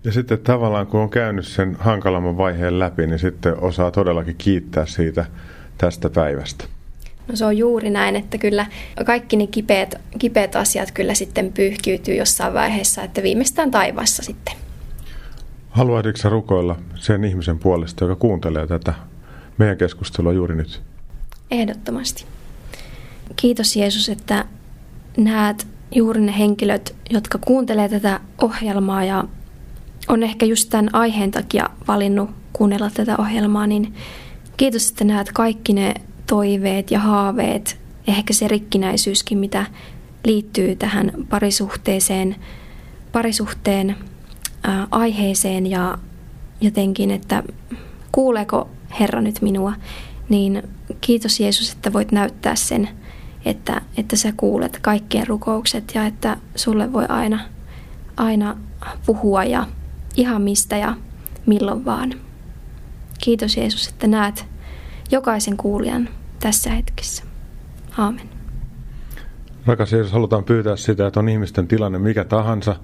Ja 0.04 0.12
sitten 0.12 0.40
tavallaan 0.40 0.88
kun 0.88 1.00
on 1.00 1.10
käynyt 1.10 1.48
sen 1.48 1.76
hankalamman 1.80 2.38
vaiheen 2.38 2.80
läpi, 2.80 3.08
niin 3.08 3.20
sitten 3.20 3.60
osaa 3.60 3.92
todellakin 3.92 4.36
kiittää 4.38 4.86
siitä 4.86 5.26
tästä 5.78 6.10
päivästä. 6.10 6.66
No 7.28 7.36
se 7.36 7.46
on 7.46 7.58
juuri 7.58 7.90
näin, 7.90 8.16
että 8.16 8.38
kyllä 8.38 8.66
kaikki 9.06 9.36
ne 9.36 9.48
kipeät, 9.48 9.96
kipeät 10.20 10.56
asiat 10.56 10.92
kyllä 10.92 11.14
sitten 11.14 11.54
pyyhkiytyy 11.54 12.16
jossain 12.16 12.54
vaiheessa, 12.54 13.04
että 13.04 13.24
viimeistään 13.24 13.72
taivaassa 13.72 14.24
sitten. 14.24 14.54
Haluaisitko 15.70 16.30
rukoilla 16.30 16.76
sen 16.96 17.24
ihmisen 17.24 17.60
puolesta, 17.60 18.04
joka 18.04 18.16
kuuntelee 18.16 18.68
tätä 18.68 18.94
meidän 19.58 19.78
keskustelua 19.78 20.34
juuri 20.34 20.56
nyt? 20.56 20.82
Ehdottomasti. 21.52 22.26
Kiitos 23.36 23.76
Jeesus, 23.76 24.10
että 24.10 24.46
näet 25.18 25.68
juuri 25.96 26.22
ne 26.22 26.38
henkilöt, 26.38 26.96
jotka 27.10 27.38
kuuntelee 27.38 27.90
tätä 27.90 28.20
ohjelmaa 28.42 29.04
ja 29.04 29.24
on 30.08 30.24
ehkä 30.24 30.46
just 30.46 30.70
tämän 30.70 30.90
aiheen 30.96 31.32
takia 31.32 31.70
valinnut 31.88 32.30
kuunnella 32.54 32.90
tätä 32.94 33.16
ohjelmaa, 33.18 33.68
niin 33.68 33.94
kiitos, 34.58 34.90
että 34.90 35.04
näet 35.04 35.32
kaikki 35.32 35.74
ne 35.74 35.94
toiveet 36.28 36.92
ja 36.92 37.00
haaveet, 37.00 37.80
ehkä 38.08 38.34
se 38.34 38.48
rikkinäisyyskin, 38.48 39.38
mitä 39.38 39.66
liittyy 40.26 40.76
tähän 40.76 41.12
parisuhteeseen, 41.30 42.36
parisuhteen 43.12 43.96
ää, 44.64 44.88
aiheeseen 44.92 45.68
ja 45.68 45.98
jotenkin, 46.62 47.12
että 47.12 47.44
kuuleeko 48.12 48.70
Herra 49.00 49.22
nyt 49.22 49.42
minua, 49.42 49.74
niin 50.30 50.64
kiitos 51.02 51.40
Jeesus, 51.40 51.72
että 51.72 51.94
voit 51.94 52.12
näyttää 52.12 52.56
sen, 52.56 52.90
että, 53.46 53.82
että 53.98 54.16
sä 54.16 54.34
kuulet 54.38 54.80
kaikkien 54.82 55.28
rukoukset 55.28 55.92
ja 55.96 56.06
että 56.06 56.38
sulle 56.56 56.94
voi 56.94 57.06
aina, 57.10 57.40
aina 58.18 58.58
puhua 59.06 59.44
ja 59.44 59.68
ihan 60.18 60.42
mistä 60.42 60.78
ja 60.78 60.98
milloin 61.46 61.86
vaan. 61.86 62.14
Kiitos 63.24 63.58
Jeesus, 63.58 63.88
että 63.88 64.08
näet 64.08 64.46
jokaisen 65.12 65.58
kuulijan 65.58 66.10
tässä 66.40 66.70
hetkessä. 66.70 67.24
Aamen. 67.98 68.30
Rakas 69.66 69.94
Jeesus, 69.94 70.14
halutaan 70.14 70.44
pyytää 70.44 70.76
sitä, 70.76 71.08
että 71.08 71.20
on 71.20 71.30
ihmisten 71.30 71.68
tilanne 71.68 72.00
mikä 72.00 72.24
tahansa, 72.24 72.76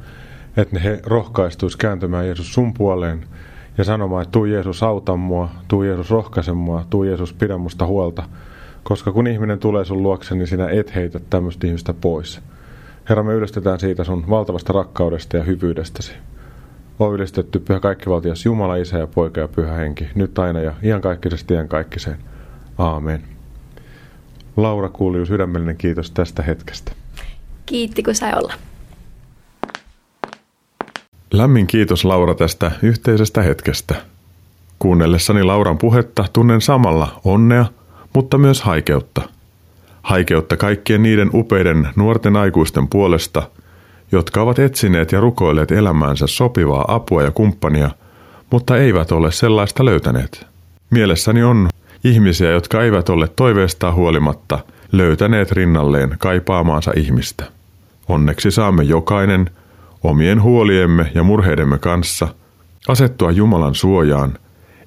että 0.57 0.79
he 0.79 0.99
rohkaistuisi 1.05 1.77
kääntymään 1.77 2.25
Jeesus 2.25 2.53
sun 2.53 2.73
puoleen 2.73 3.25
ja 3.77 3.83
sanomaan, 3.83 4.21
että 4.21 4.31
tuu 4.31 4.45
Jeesus 4.45 4.83
auta 4.83 5.15
mua, 5.15 5.49
tuu 5.67 5.83
Jeesus 5.83 6.09
rohkaise 6.09 6.53
mua, 6.53 6.85
tuu 6.89 7.03
Jeesus 7.03 7.33
pidä 7.33 7.57
musta 7.57 7.85
huolta. 7.85 8.23
Koska 8.83 9.11
kun 9.11 9.27
ihminen 9.27 9.59
tulee 9.59 9.85
sun 9.85 10.03
luokse, 10.03 10.35
niin 10.35 10.47
sinä 10.47 10.69
et 10.69 10.95
heitä 10.95 11.19
tämmöistä 11.29 11.67
ihmistä 11.67 11.93
pois. 11.93 12.41
Herra, 13.09 13.23
me 13.23 13.33
ylistetään 13.33 13.79
siitä 13.79 14.03
sun 14.03 14.29
valtavasta 14.29 14.73
rakkaudesta 14.73 15.37
ja 15.37 15.43
hyvyydestäsi. 15.43 16.11
On 17.01 17.15
ylistetty 17.15 17.59
Pyhä 17.59 17.79
Kaikkivaltias 17.79 18.45
Jumala, 18.45 18.75
Isä 18.75 18.97
ja 18.97 19.07
Poika 19.07 19.41
ja 19.41 19.47
Pyhä 19.47 19.73
Henki, 19.73 20.07
nyt 20.15 20.39
aina 20.39 20.59
ja 20.59 20.73
iankaikkisesti 20.83 21.53
iankaikkiseen. 21.53 22.17
Aamen. 22.77 23.23
Laura 24.57 24.89
Kuulius, 24.89 25.27
sydämellinen 25.27 25.77
kiitos 25.77 26.11
tästä 26.11 26.43
hetkestä. 26.43 26.91
Kiitti, 27.65 28.03
kun 28.03 28.15
sai 28.15 28.33
olla. 28.35 28.53
Lämmin 31.31 31.67
kiitos 31.67 32.05
Laura 32.05 32.35
tästä 32.35 32.71
yhteisestä 32.81 33.41
hetkestä. 33.41 33.95
Kuunnellessani 34.79 35.43
Lauran 35.43 35.77
puhetta 35.77 36.25
tunnen 36.33 36.61
samalla 36.61 37.21
onnea, 37.23 37.65
mutta 38.13 38.37
myös 38.37 38.61
haikeutta. 38.61 39.21
Haikeutta 40.01 40.57
kaikkien 40.57 41.03
niiden 41.03 41.29
upeiden 41.33 41.89
nuorten 41.95 42.35
aikuisten 42.35 42.87
puolesta, 42.87 43.49
jotka 44.11 44.41
ovat 44.41 44.59
etsineet 44.59 45.11
ja 45.11 45.19
rukoilleet 45.19 45.71
elämäänsä 45.71 46.27
sopivaa 46.27 46.85
apua 46.87 47.23
ja 47.23 47.31
kumppania, 47.31 47.89
mutta 48.49 48.77
eivät 48.77 49.11
ole 49.11 49.31
sellaista 49.31 49.85
löytäneet. 49.85 50.47
Mielessäni 50.89 51.43
on 51.43 51.69
ihmisiä, 52.03 52.51
jotka 52.51 52.83
eivät 52.83 53.09
ole 53.09 53.27
toiveestaan 53.27 53.95
huolimatta 53.95 54.59
löytäneet 54.91 55.51
rinnalleen 55.51 56.15
kaipaamaansa 56.19 56.91
ihmistä. 56.95 57.45
Onneksi 58.07 58.51
saamme 58.51 58.83
jokainen 58.83 59.49
omien 60.03 60.41
huoliemme 60.41 61.11
ja 61.15 61.23
murheidemme 61.23 61.77
kanssa 61.77 62.27
asettua 62.87 63.31
Jumalan 63.31 63.75
suojaan, 63.75 64.37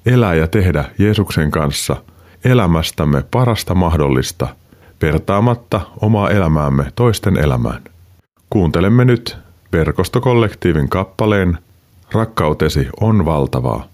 elää 0.05 0.33
ja 0.33 0.47
tehdä 0.47 0.85
Jeesuksen 0.97 1.51
kanssa 1.51 1.95
elämästämme 2.43 3.23
parasta 3.31 3.75
mahdollista, 3.75 4.47
vertaamatta 5.01 5.81
omaa 6.01 6.29
elämäämme 6.29 6.85
toisten 6.95 7.37
elämään. 7.37 7.94
Kuuntelemme 8.49 9.05
nyt 9.05 9.37
verkostokollektiivin 9.73 10.89
kappaleen 10.89 11.57
Rakkautesi 12.11 12.87
on 13.01 13.25
valtavaa. 13.25 13.87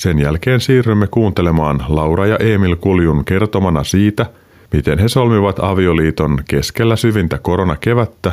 Sen 0.00 0.18
jälkeen 0.18 0.60
siirrymme 0.60 1.06
kuuntelemaan 1.06 1.84
Laura 1.88 2.26
ja 2.26 2.36
Emil 2.36 2.76
Kuljun 2.76 3.24
kertomana 3.24 3.84
siitä, 3.84 4.26
miten 4.72 4.98
he 4.98 5.08
solmivat 5.08 5.58
avioliiton 5.58 6.38
keskellä 6.48 6.96
syvintä 6.96 7.38
koronakevättä 7.38 8.32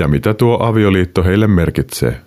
ja 0.00 0.08
mitä 0.08 0.34
tuo 0.34 0.58
avioliitto 0.62 1.24
heille 1.24 1.46
merkitsee. 1.46 2.20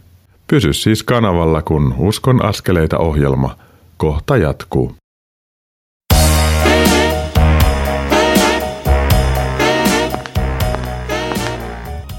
Pysy 0.47 0.73
siis 0.73 1.03
kanavalla, 1.03 1.61
kun 1.61 1.95
Uskon 1.97 2.45
askeleita 2.45 2.97
ohjelma 2.97 3.55
kohta 3.97 4.37
jatkuu. 4.37 4.95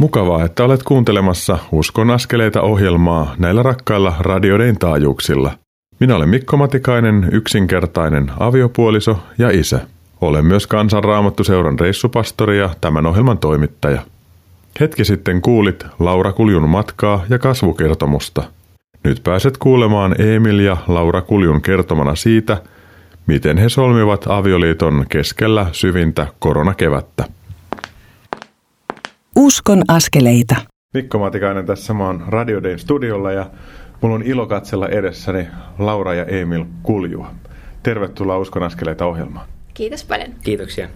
Mukavaa, 0.00 0.44
että 0.44 0.64
olet 0.64 0.82
kuuntelemassa 0.82 1.58
Uskon 1.72 2.10
askeleita 2.10 2.60
ohjelmaa 2.60 3.34
näillä 3.38 3.62
rakkailla 3.62 4.14
radioiden 4.20 4.78
taajuuksilla. 4.78 5.52
Minä 6.00 6.16
olen 6.16 6.28
Mikko 6.28 6.56
Matikainen, 6.56 7.28
yksinkertainen 7.32 8.32
aviopuoliso 8.38 9.18
ja 9.38 9.50
isä. 9.50 9.80
Olen 10.20 10.46
myös 10.46 10.66
Kansanraamattuseuran 10.66 11.78
reissupastori 11.78 12.58
ja 12.58 12.70
tämän 12.80 13.06
ohjelman 13.06 13.38
toimittaja. 13.38 14.02
Hetki 14.80 15.04
sitten 15.04 15.42
kuulit 15.42 15.86
Laura 15.98 16.32
Kuljun 16.32 16.68
matkaa 16.68 17.24
ja 17.28 17.38
kasvukertomusta. 17.38 18.42
Nyt 19.04 19.20
pääset 19.24 19.58
kuulemaan 19.58 20.20
Emil 20.20 20.58
ja 20.58 20.76
Laura 20.88 21.20
Kuljun 21.20 21.62
kertomana 21.62 22.14
siitä, 22.14 22.62
miten 23.26 23.58
he 23.58 23.68
solmivat 23.68 24.26
avioliiton 24.28 25.06
keskellä 25.08 25.66
syvintä 25.72 26.26
koronakevättä. 26.38 27.39
Uskon 29.40 29.82
askeleita. 29.88 30.56
Mikko 30.94 31.18
Matikainen 31.18 31.66
tässä, 31.66 31.94
mä 31.94 32.06
oon 32.06 32.24
Radio 32.28 32.62
Dayn 32.62 32.78
studiolla 32.78 33.32
ja 33.32 33.50
mulla 34.00 34.14
on 34.14 34.22
ilo 34.22 34.46
katsella 34.46 34.88
edessäni 34.88 35.48
Laura 35.78 36.14
ja 36.14 36.24
Emil 36.24 36.64
Kuljua. 36.82 37.30
Tervetuloa 37.82 38.38
Uskon 38.38 38.62
askeleita 38.62 39.06
ohjelmaan. 39.06 39.48
Kiitos 39.74 40.04
paljon. 40.04 40.28
Kiitoksia. 40.42 40.88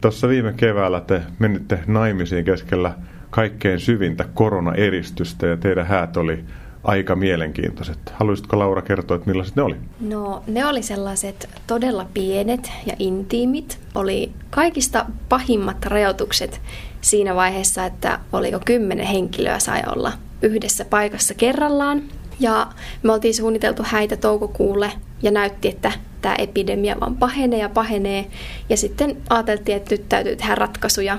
Tuossa 0.00 0.28
viime 0.28 0.52
keväällä 0.52 1.00
te 1.00 1.22
menitte 1.38 1.78
naimisiin 1.86 2.44
keskellä 2.44 2.94
kaikkein 3.30 3.80
syvintä 3.80 4.24
koronaeristystä 4.34 5.46
ja 5.46 5.56
teidän 5.56 5.86
häät 5.86 6.16
oli 6.16 6.44
aika 6.84 7.16
mielenkiintoiset. 7.16 7.98
Haluaisitko 8.12 8.58
Laura 8.58 8.82
kertoa, 8.82 9.16
että 9.16 9.30
millaiset 9.30 9.56
ne 9.56 9.62
oli? 9.62 9.76
No 10.00 10.42
ne 10.46 10.66
oli 10.66 10.82
sellaiset 10.82 11.48
todella 11.66 12.06
pienet 12.14 12.72
ja 12.86 12.94
intiimit. 12.98 13.78
Oli 13.94 14.32
kaikista 14.50 15.06
pahimmat 15.28 15.86
rajoitukset 15.86 16.60
siinä 17.00 17.34
vaiheessa, 17.34 17.84
että 17.84 18.18
oli 18.32 18.50
jo 18.50 18.60
kymmenen 18.64 19.06
henkilöä 19.06 19.58
sai 19.58 19.82
olla 19.96 20.12
yhdessä 20.42 20.84
paikassa 20.84 21.34
kerrallaan. 21.34 22.02
Ja 22.40 22.66
me 23.02 23.12
oltiin 23.12 23.34
suunniteltu 23.34 23.82
häitä 23.86 24.16
toukokuulle 24.16 24.92
ja 25.22 25.30
näytti, 25.30 25.68
että 25.68 25.92
tämä 26.22 26.34
epidemia 26.34 27.00
vaan 27.00 27.16
pahenee 27.16 27.58
ja 27.58 27.68
pahenee. 27.68 28.26
Ja 28.68 28.76
sitten 28.76 29.16
ajateltiin, 29.30 29.76
että 29.76 29.94
nyt 29.94 30.08
täytyy 30.08 30.36
tehdä 30.36 30.54
ratkaisuja. 30.54 31.18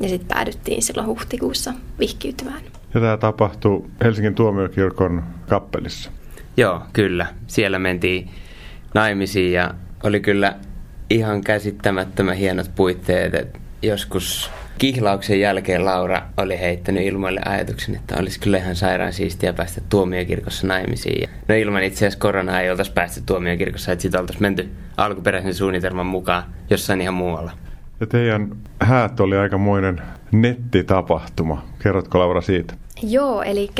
Ja 0.00 0.08
sitten 0.08 0.28
päädyttiin 0.28 0.82
silloin 0.82 1.06
huhtikuussa 1.06 1.72
vihkiytymään. 1.98 2.62
Ja 2.94 3.00
tämä 3.00 3.16
tapahtui 3.16 3.84
Helsingin 4.04 4.34
tuomiokirkon 4.34 5.22
kappelissa. 5.48 6.10
Joo, 6.56 6.82
kyllä. 6.92 7.26
Siellä 7.46 7.78
mentiin 7.78 8.30
naimisiin 8.94 9.52
ja 9.52 9.74
oli 10.02 10.20
kyllä 10.20 10.56
ihan 11.10 11.40
käsittämättömän 11.40 12.36
hienot 12.36 12.70
puitteet. 12.74 13.34
Et 13.34 13.58
joskus 13.82 14.50
kihlauksen 14.78 15.40
jälkeen 15.40 15.84
Laura 15.84 16.22
oli 16.36 16.58
heittänyt 16.58 17.02
ilmoille 17.02 17.40
ajatuksen, 17.44 17.94
että 17.94 18.16
olisi 18.18 18.40
kyllä 18.40 18.58
ihan 18.58 18.76
sairaan 18.76 19.12
siistiä 19.12 19.52
päästä 19.52 19.80
tuomiokirkossa 19.88 20.66
naimisiin. 20.66 21.30
No 21.48 21.54
ilman 21.54 21.82
itse 21.82 21.98
asiassa 21.98 22.18
koronaa 22.18 22.60
ei 22.60 22.70
oltaisi 22.70 22.92
päästy 22.92 23.22
tuomiokirkossa, 23.26 23.92
että 23.92 24.02
sitten 24.02 24.20
oltaisiin 24.20 24.42
menty 24.42 24.70
alkuperäisen 24.96 25.54
suunnitelman 25.54 26.06
mukaan 26.06 26.44
jossain 26.70 27.00
ihan 27.00 27.14
muualla. 27.14 27.52
Ja 28.00 28.06
teidän 28.06 28.56
häät 28.80 29.20
oli 29.20 29.36
aikamoinen 29.36 30.02
nettitapahtuma. 30.32 31.64
Kerrotko 31.82 32.18
Laura 32.18 32.40
siitä? 32.40 32.74
Joo, 33.02 33.42
eli 33.42 33.70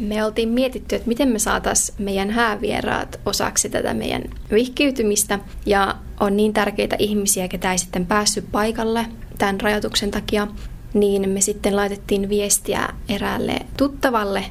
me 0.00 0.24
oltiin 0.24 0.48
mietitty, 0.48 0.96
että 0.96 1.08
miten 1.08 1.28
me 1.28 1.38
saataisiin 1.38 2.04
meidän 2.04 2.30
häävieraat 2.30 3.20
osaksi 3.26 3.68
tätä 3.68 3.94
meidän 3.94 4.22
vihkiytymistä. 4.52 5.38
Ja 5.66 5.94
on 6.20 6.36
niin 6.36 6.52
tärkeitä 6.52 6.96
ihmisiä, 6.98 7.48
ketä 7.48 7.72
ei 7.72 7.78
sitten 7.78 8.06
päässyt 8.06 8.44
paikalle 8.52 9.06
tämän 9.42 9.60
rajoituksen 9.60 10.10
takia, 10.10 10.48
niin 10.94 11.30
me 11.30 11.40
sitten 11.40 11.76
laitettiin 11.76 12.28
viestiä 12.28 12.88
eräälle 13.08 13.56
tuttavalle, 13.76 14.44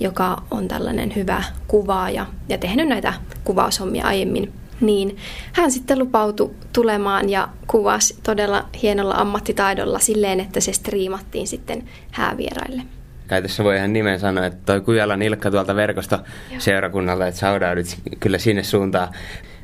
joka 0.00 0.42
on 0.50 0.68
tällainen 0.68 1.12
hyvä 1.16 1.42
kuvaaja 1.68 2.26
ja 2.48 2.58
tehnyt 2.58 2.88
näitä 2.88 3.12
kuvaushommia 3.44 4.06
aiemmin 4.06 4.52
niin 4.80 5.16
hän 5.52 5.70
sitten 5.70 5.98
lupautui 5.98 6.50
tulemaan 6.72 7.30
ja 7.30 7.48
kuvasi 7.66 8.18
todella 8.22 8.68
hienolla 8.82 9.14
ammattitaidolla 9.14 9.98
silleen, 9.98 10.40
että 10.40 10.60
se 10.60 10.72
striimattiin 10.72 11.46
sitten 11.46 11.84
häävieraille. 12.10 12.82
Kai 13.26 13.42
tässä 13.42 13.64
voi 13.64 13.76
ihan 13.76 13.92
nimen 13.92 14.20
sanoa, 14.20 14.46
että 14.46 14.60
toi 14.66 14.80
Kujalan 14.80 15.22
Ilkka 15.22 15.50
tuolta 15.50 15.76
verkosta 15.76 16.18
Joo. 16.50 16.60
seurakunnalta, 16.60 17.26
että 17.26 17.40
saudaudut 17.40 17.86
kyllä 18.20 18.38
sinne 18.38 18.62
suuntaan. 18.62 19.08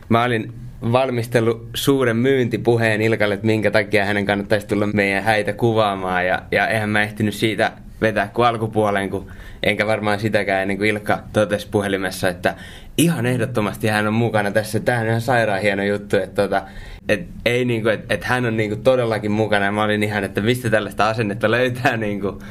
Mä 0.08 0.24
olin 0.24 0.52
valmistellut 0.82 1.68
suuren 1.74 2.16
myyntipuheen 2.16 3.02
Ilkalle, 3.02 3.34
että 3.34 3.46
minkä 3.46 3.70
takia 3.70 4.04
hänen 4.04 4.26
kannattaisi 4.26 4.66
tulla 4.66 4.86
meidän 4.86 5.22
häitä 5.22 5.52
kuvaamaan. 5.52 6.26
Ja, 6.26 6.42
ja 6.50 6.68
eihän 6.68 6.90
mä 6.90 7.02
ehtinyt 7.02 7.34
siitä 7.34 7.72
vetää 8.00 8.28
kuin 8.34 8.48
alkupuoleen, 8.48 9.10
kun 9.10 9.26
enkä 9.62 9.86
varmaan 9.86 10.20
sitäkään 10.20 10.62
ennen 10.62 10.78
kuin 10.78 10.90
Ilkka 10.90 11.18
totesi 11.32 11.68
puhelimessa, 11.70 12.28
että 12.28 12.54
ihan 12.96 13.26
ehdottomasti 13.26 13.88
hän 13.88 14.06
on 14.06 14.14
mukana 14.14 14.50
tässä. 14.50 14.80
Tämä 14.80 15.00
on 15.00 15.06
ihan 15.06 15.20
sairaan 15.20 15.60
hieno 15.60 15.82
juttu, 15.82 16.16
että 16.16 16.42
tota, 16.42 16.62
et, 17.08 17.26
ei 17.46 17.64
niinku, 17.64 17.88
että 17.88 18.14
et 18.14 18.24
hän 18.24 18.46
on 18.46 18.56
niinku 18.56 18.76
todellakin 18.76 19.30
mukana 19.30 19.64
ja 19.64 19.72
mä 19.72 19.82
olin 19.82 20.02
ihan, 20.02 20.24
että 20.24 20.40
mistä 20.40 20.70
tällaista 20.70 21.08
asennetta 21.08 21.50
löytää 21.50 21.96
niinku. 21.96 22.42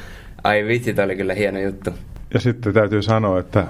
Ai 0.44 0.66
vitsi, 0.66 0.94
oli 1.04 1.16
kyllä 1.16 1.34
hieno 1.34 1.60
juttu. 1.60 1.90
Ja 2.34 2.40
sitten 2.40 2.74
täytyy 2.74 3.02
sanoa, 3.02 3.40
että 3.40 3.66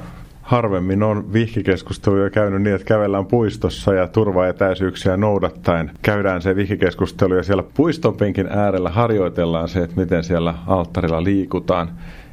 harvemmin 0.51 1.03
on 1.03 1.33
vihkikeskusteluja 1.33 2.31
käynyt 2.31 2.63
niin, 2.63 2.75
että 2.75 2.87
kävellään 2.87 3.27
puistossa 3.27 3.95
ja 3.95 4.09
turvaetäisyyksiä 4.09 5.17
noudattaen. 5.17 5.91
Käydään 6.03 6.43
se 6.43 6.57
vihkikeskustelu 6.57 7.35
ja 7.35 7.43
siellä 7.43 7.65
puiston 7.75 8.17
penkin 8.17 8.47
äärellä 8.47 8.91
harjoitellaan 8.91 9.69
se, 9.69 9.83
että 9.83 10.01
miten 10.01 10.25
siellä 10.25 10.55
alttarilla 10.67 11.25
liikutaan. 11.25 11.91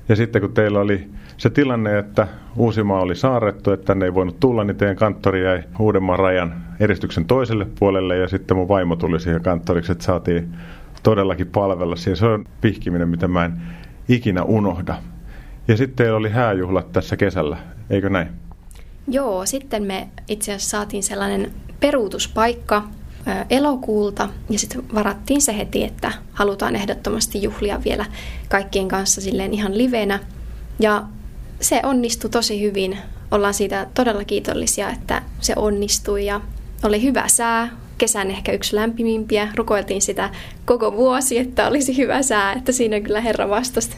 Ja 0.10 0.16
sitten 0.16 0.42
kun 0.42 0.54
teillä 0.54 0.80
oli 0.80 1.10
se 1.38 1.50
tilanne, 1.50 2.00
että 2.00 2.28
Uusimaa 2.56 3.02
oli 3.02 3.16
saarrettu, 3.16 3.72
että 3.72 3.86
tänne 3.86 4.06
ei 4.06 4.14
voinut 4.14 4.40
tulla, 4.40 4.64
niin 4.64 4.78
teidän 4.78 4.96
kanttori 4.96 5.44
jäi 5.44 5.64
Uudenmaan 5.80 6.20
rajan 6.20 6.54
eristyksen 6.80 7.26
toiselle 7.26 7.68
puolelle 7.80 8.18
ja 8.18 8.28
sitten 8.28 8.58
mun 8.58 8.68
vaimo 8.68 8.96
tuli 8.96 9.20
siihen 9.20 9.42
kanttoriksi, 9.42 9.92
että 9.92 10.04
saatiin 10.04 10.56
todellakin 11.04 11.48
palvella 11.48 11.96
siihen. 11.96 12.18
Se 12.18 12.26
on 12.26 12.46
vihkiminen, 12.64 13.10
mitä 13.10 13.28
mä 13.28 13.46
en 13.46 13.54
ikinä 14.10 14.44
unohda. 14.44 14.96
Ja 15.68 15.78
sitten 15.78 15.96
teillä 15.96 16.18
oli 16.18 16.30
hääjuhlat 16.30 16.92
tässä 16.92 17.18
kesällä, 17.18 17.58
eikö 17.90 18.10
näin? 18.10 18.28
Joo, 19.08 19.46
sitten 19.46 19.84
me 19.84 20.08
itse 20.28 20.54
asiassa 20.54 20.70
saatiin 20.70 21.04
sellainen 21.04 21.52
peruutuspaikka 21.80 22.84
elokuulta 23.50 24.30
ja 24.50 24.60
sitten 24.60 24.84
varattiin 24.94 25.42
se 25.42 25.58
heti, 25.58 25.84
että 25.84 26.12
halutaan 26.34 26.76
ehdottomasti 26.76 27.44
juhlia 27.44 27.84
vielä 27.84 28.06
kaikkien 28.50 28.88
kanssa 28.88 29.22
silleen 29.22 29.54
ihan 29.54 29.78
livenä. 29.78 30.20
Ja 30.80 31.04
se 31.62 31.82
onnistui 31.84 32.30
tosi 32.30 32.62
hyvin. 32.62 32.98
Ollaan 33.32 33.54
siitä 33.54 33.88
todella 33.94 34.24
kiitollisia, 34.24 34.90
että 34.90 35.22
se 35.40 35.54
onnistui 35.56 36.26
ja 36.26 36.42
oli 36.84 37.04
hyvä 37.04 37.28
sää. 37.28 37.70
Kesän 37.98 38.32
ehkä 38.32 38.52
yksi 38.52 38.76
lämpimimpiä. 38.76 39.48
Rukoiltiin 39.56 40.02
sitä 40.02 40.30
koko 40.66 40.94
vuosi, 40.94 41.38
että 41.38 41.68
olisi 41.68 41.98
hyvä 41.98 42.22
sää, 42.22 42.54
että 42.54 42.72
siinä 42.72 43.00
kyllä 43.00 43.22
Herra 43.22 43.50
vastasi 43.50 43.98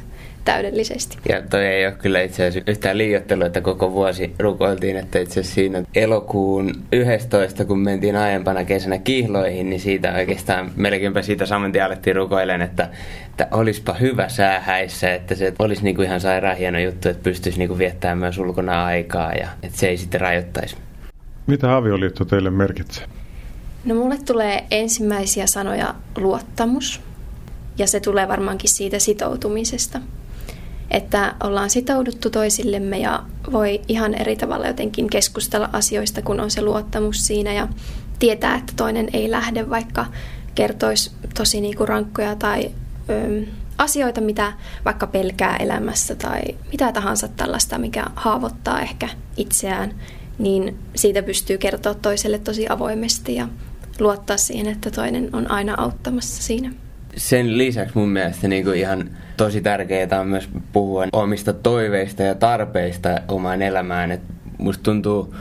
täydellisesti. 0.54 1.18
Ja 1.30 1.42
toi 1.50 1.66
ei 1.66 1.86
ole 1.86 1.94
kyllä 1.94 2.22
itse 2.22 2.48
asiassa 2.48 2.72
yhtään 2.72 2.98
liiottelu, 2.98 3.44
että 3.44 3.62
koko 3.62 3.92
vuosi 3.92 4.34
rukoiltiin, 4.40 4.98
että 4.98 5.20
itse 5.20 5.40
asiassa 5.40 5.56
siinä 5.56 5.84
elokuun 5.96 6.72
11, 6.92 7.66
kun 7.66 7.80
mentiin 7.80 8.16
aiempana 8.16 8.66
kesänä 8.66 8.98
kihloihin, 8.98 9.70
niin 9.70 9.80
siitä 9.80 10.14
oikeastaan 10.14 10.72
melkeinpä 10.76 11.22
siitä 11.22 11.46
saman 11.46 11.72
tien 11.72 11.86
alettiin 11.86 12.16
rukoilemaan, 12.16 12.62
että, 12.62 12.90
että 13.30 13.48
olispa 13.52 13.94
hyvä 13.94 14.30
sää 14.30 14.60
häissä, 14.60 15.14
että 15.14 15.36
se 15.36 15.54
olisi 15.60 15.84
niinku 15.84 16.02
ihan 16.02 16.22
sairaan 16.22 16.58
hieno 16.58 16.80
juttu, 16.80 17.10
että 17.10 17.24
pystyisi 17.24 17.60
niinku 17.60 17.78
viettämään 17.78 18.18
myös 18.18 18.38
ulkona 18.38 18.86
aikaa 18.86 19.34
ja 19.34 19.48
että 19.64 19.78
se 19.78 19.88
ei 19.88 19.98
sitten 19.98 20.22
rajoittaisi. 20.22 20.76
Mitä 21.48 21.76
avioliitto 21.76 22.26
teille 22.26 22.50
merkitsee? 22.50 23.06
No 23.86 23.96
mulle 23.96 24.18
tulee 24.26 24.64
ensimmäisiä 24.72 25.48
sanoja 25.48 25.96
luottamus 26.18 27.02
ja 27.78 27.88
se 27.88 28.00
tulee 28.00 28.28
varmaankin 28.28 28.70
siitä 28.70 29.00
sitoutumisesta 29.00 30.00
että 30.92 31.36
ollaan 31.44 31.70
sitouduttu 31.70 32.30
toisillemme 32.30 33.00
ja 33.00 33.24
voi 33.52 33.82
ihan 33.88 34.14
eri 34.14 34.36
tavalla 34.36 34.68
jotenkin 34.68 35.10
keskustella 35.10 35.70
asioista, 35.74 36.22
kun 36.22 36.40
on 36.40 36.52
se 36.52 36.62
luottamus 36.62 37.28
siinä 37.28 37.54
ja 37.54 37.68
tietää, 38.20 38.56
että 38.56 38.74
toinen 38.76 39.10
ei 39.14 39.32
lähde, 39.32 39.70
vaikka 39.70 40.06
kertoisi 40.56 41.12
tosi 41.38 41.62
niinku 41.62 41.86
rankkoja 41.86 42.36
tai 42.36 42.72
ö, 43.10 43.44
asioita, 43.78 44.22
mitä 44.22 44.54
vaikka 44.86 45.08
pelkää 45.08 45.58
elämässä 45.58 46.16
tai 46.16 46.42
mitä 46.72 46.92
tahansa 46.92 47.28
tällaista, 47.28 47.78
mikä 47.78 48.06
haavoittaa 48.16 48.82
ehkä 48.82 49.10
itseään, 49.38 49.94
niin 50.38 50.80
siitä 50.96 51.24
pystyy 51.24 51.58
kertoa 51.58 51.94
toiselle 51.94 52.40
tosi 52.40 52.70
avoimesti 52.70 53.36
ja 53.36 53.48
luottaa 54.00 54.38
siihen, 54.38 54.68
että 54.68 54.92
toinen 54.92 55.30
on 55.34 55.52
aina 55.52 55.76
auttamassa 55.78 56.44
siinä 56.44 56.72
sen 57.18 57.58
lisäksi 57.58 57.98
mun 57.98 58.10
mielestä 58.10 58.48
niin 58.48 58.64
kuin 58.64 58.78
ihan 58.78 59.10
tosi 59.38 59.62
tärkeää 59.62 60.20
on 60.22 60.28
myös 60.28 60.50
puhua 60.74 61.06
omista 61.14 61.54
toiveista 61.54 62.24
ja 62.24 62.36
tarpeista 62.36 63.10
omaan 63.28 63.62
elämään. 63.62 64.12
Et 64.12 64.22
musta 64.58 64.84
tuntuu, 64.84 65.36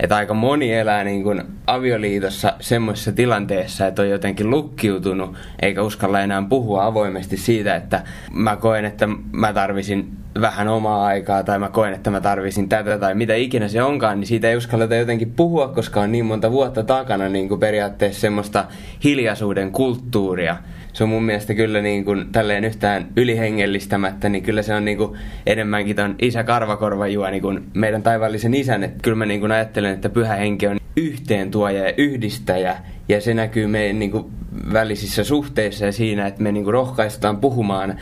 että 0.00 0.16
aika 0.16 0.34
moni 0.34 0.74
elää 0.74 1.04
niin 1.04 1.22
kuin 1.22 1.42
avioliitossa 1.66 2.52
semmoisessa 2.60 3.12
tilanteessa, 3.12 3.86
että 3.86 4.02
on 4.02 4.10
jotenkin 4.10 4.50
lukkiutunut, 4.50 5.36
eikä 5.62 5.82
uskalla 5.82 6.20
enää 6.20 6.42
puhua 6.48 6.86
avoimesti 6.86 7.36
siitä, 7.36 7.76
että 7.76 8.02
mä 8.32 8.56
koen, 8.56 8.84
että 8.84 9.08
mä 9.32 9.52
tarvisin 9.52 10.12
vähän 10.40 10.68
omaa 10.68 11.06
aikaa 11.06 11.42
tai 11.42 11.58
mä 11.58 11.68
koen, 11.68 11.94
että 11.94 12.10
mä 12.10 12.20
tarvisin 12.20 12.68
tätä 12.68 12.98
tai 12.98 13.14
mitä 13.14 13.34
ikinä 13.34 13.68
se 13.68 13.82
onkaan, 13.82 14.20
niin 14.20 14.28
siitä 14.28 14.50
ei 14.50 14.56
uskalleta 14.56 14.94
jotenkin 14.94 15.32
puhua, 15.36 15.68
koska 15.68 16.00
on 16.00 16.12
niin 16.12 16.26
monta 16.26 16.52
vuotta 16.52 16.82
takana 16.82 17.28
niin 17.28 17.48
kuin 17.48 17.60
periaatteessa 17.60 18.20
semmoista 18.20 18.64
hiljaisuuden 19.04 19.72
kulttuuria. 19.72 20.56
Se 20.94 21.04
on 21.04 21.10
mun 21.10 21.22
mielestä 21.22 21.54
kyllä 21.54 21.82
niin 21.82 22.04
kuin, 22.04 22.32
tälleen 22.32 22.64
yhtään 22.64 23.08
ylihengellistämättä, 23.16 24.28
niin 24.28 24.42
kyllä 24.42 24.62
se 24.62 24.74
on 24.74 24.84
niin 24.84 24.98
kuin 24.98 25.18
enemmänkin 25.46 25.96
ton 25.96 26.14
isä 26.22 26.44
karvakorva 26.44 27.04
niin 27.30 27.42
kuin 27.42 27.64
meidän 27.74 28.02
taivallisen 28.02 28.54
isän. 28.54 28.82
Että 28.82 29.02
kyllä 29.02 29.16
mä 29.16 29.26
niin 29.26 29.40
kuin 29.40 29.52
ajattelen, 29.52 29.92
että 29.92 30.08
pyhä 30.08 30.34
henki 30.34 30.66
on 30.66 30.76
yhteen 30.96 31.50
tuoja 31.50 31.84
ja 31.84 31.94
yhdistäjä 31.96 32.76
ja 33.08 33.20
se 33.20 33.34
näkyy 33.34 33.66
meidän 33.66 33.98
niin 33.98 34.10
kuin 34.10 34.24
välisissä 34.72 35.24
suhteissa 35.24 35.86
ja 35.86 35.92
siinä, 35.92 36.26
että 36.26 36.42
me 36.42 36.52
niin 36.52 36.64
kuin 36.64 36.74
rohkaistutaan 36.74 37.36
puhumaan 37.36 38.00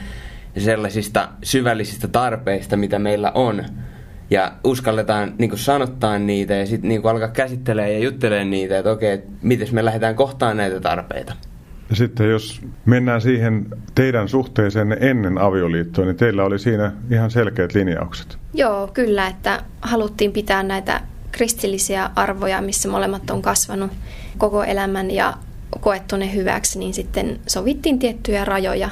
sellaisista 0.58 1.28
syvällisistä 1.42 2.08
tarpeista, 2.08 2.76
mitä 2.76 2.98
meillä 2.98 3.32
on. 3.34 3.64
Ja 4.30 4.52
uskalletaan 4.64 5.34
niin 5.38 5.58
sanottaa 5.58 6.18
niitä 6.18 6.54
ja 6.54 6.66
sitten 6.66 6.88
niin 6.88 7.06
alkaa 7.06 7.28
käsittelee 7.28 7.92
ja 7.92 7.98
juttelee 7.98 8.44
niitä, 8.44 8.78
että 8.78 8.90
okei, 8.90 9.22
miten 9.42 9.68
me 9.72 9.84
lähdetään 9.84 10.14
kohtaan 10.14 10.56
näitä 10.56 10.80
tarpeita. 10.80 11.34
Ja 11.90 11.96
sitten 11.96 12.30
jos 12.30 12.60
mennään 12.84 13.20
siihen 13.20 13.66
teidän 13.94 14.28
suhteeseen 14.28 14.96
ennen 15.00 15.38
avioliittoa, 15.38 16.04
niin 16.04 16.16
teillä 16.16 16.44
oli 16.44 16.58
siinä 16.58 16.92
ihan 17.10 17.30
selkeät 17.30 17.74
linjaukset. 17.74 18.38
Joo, 18.54 18.86
kyllä, 18.86 19.26
että 19.26 19.62
haluttiin 19.82 20.32
pitää 20.32 20.62
näitä 20.62 21.00
kristillisiä 21.32 22.10
arvoja, 22.16 22.62
missä 22.62 22.88
molemmat 22.88 23.30
on 23.30 23.42
kasvanut 23.42 23.90
koko 24.38 24.64
elämän 24.64 25.10
ja 25.10 25.34
koettu 25.80 26.16
ne 26.16 26.34
hyväksi, 26.34 26.78
niin 26.78 26.94
sitten 26.94 27.40
sovittiin 27.46 27.98
tiettyjä 27.98 28.44
rajoja 28.44 28.90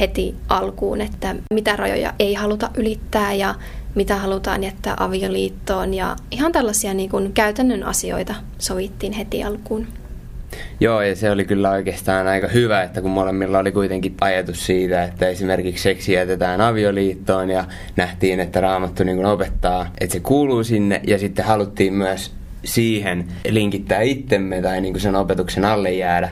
heti 0.00 0.34
alkuun, 0.48 1.00
että 1.00 1.34
mitä 1.54 1.76
rajoja 1.76 2.14
ei 2.18 2.34
haluta 2.34 2.70
ylittää 2.76 3.32
ja 3.32 3.54
mitä 3.94 4.16
halutaan 4.16 4.64
jättää 4.64 4.94
avioliittoon 4.96 5.94
ja 5.94 6.16
ihan 6.30 6.52
tällaisia 6.52 6.94
niin 6.94 7.10
kuin 7.10 7.32
käytännön 7.32 7.82
asioita 7.82 8.34
sovittiin 8.58 9.12
heti 9.12 9.44
alkuun. 9.44 9.86
Joo, 10.80 11.02
ja 11.02 11.16
se 11.16 11.30
oli 11.30 11.44
kyllä 11.44 11.70
oikeastaan 11.70 12.26
aika 12.26 12.48
hyvä, 12.48 12.82
että 12.82 13.00
kun 13.00 13.10
molemmilla 13.10 13.58
oli 13.58 13.72
kuitenkin 13.72 14.14
ajatus 14.20 14.66
siitä, 14.66 15.04
että 15.04 15.28
esimerkiksi 15.28 15.82
seksi 15.82 16.12
jätetään 16.12 16.60
avioliittoon 16.60 17.50
ja 17.50 17.64
nähtiin, 17.96 18.40
että 18.40 18.60
Raamattu 18.60 19.04
niin 19.04 19.26
opettaa, 19.26 19.92
että 20.00 20.12
se 20.12 20.20
kuuluu 20.20 20.64
sinne 20.64 21.00
ja 21.06 21.18
sitten 21.18 21.44
haluttiin 21.44 21.94
myös 21.94 22.32
siihen 22.64 23.24
linkittää 23.48 24.00
itsemme 24.00 24.62
tai 24.62 24.80
niin 24.80 24.92
kuin 24.92 25.02
sen 25.02 25.16
opetuksen 25.16 25.64
alle 25.64 25.92
jäädä. 25.92 26.30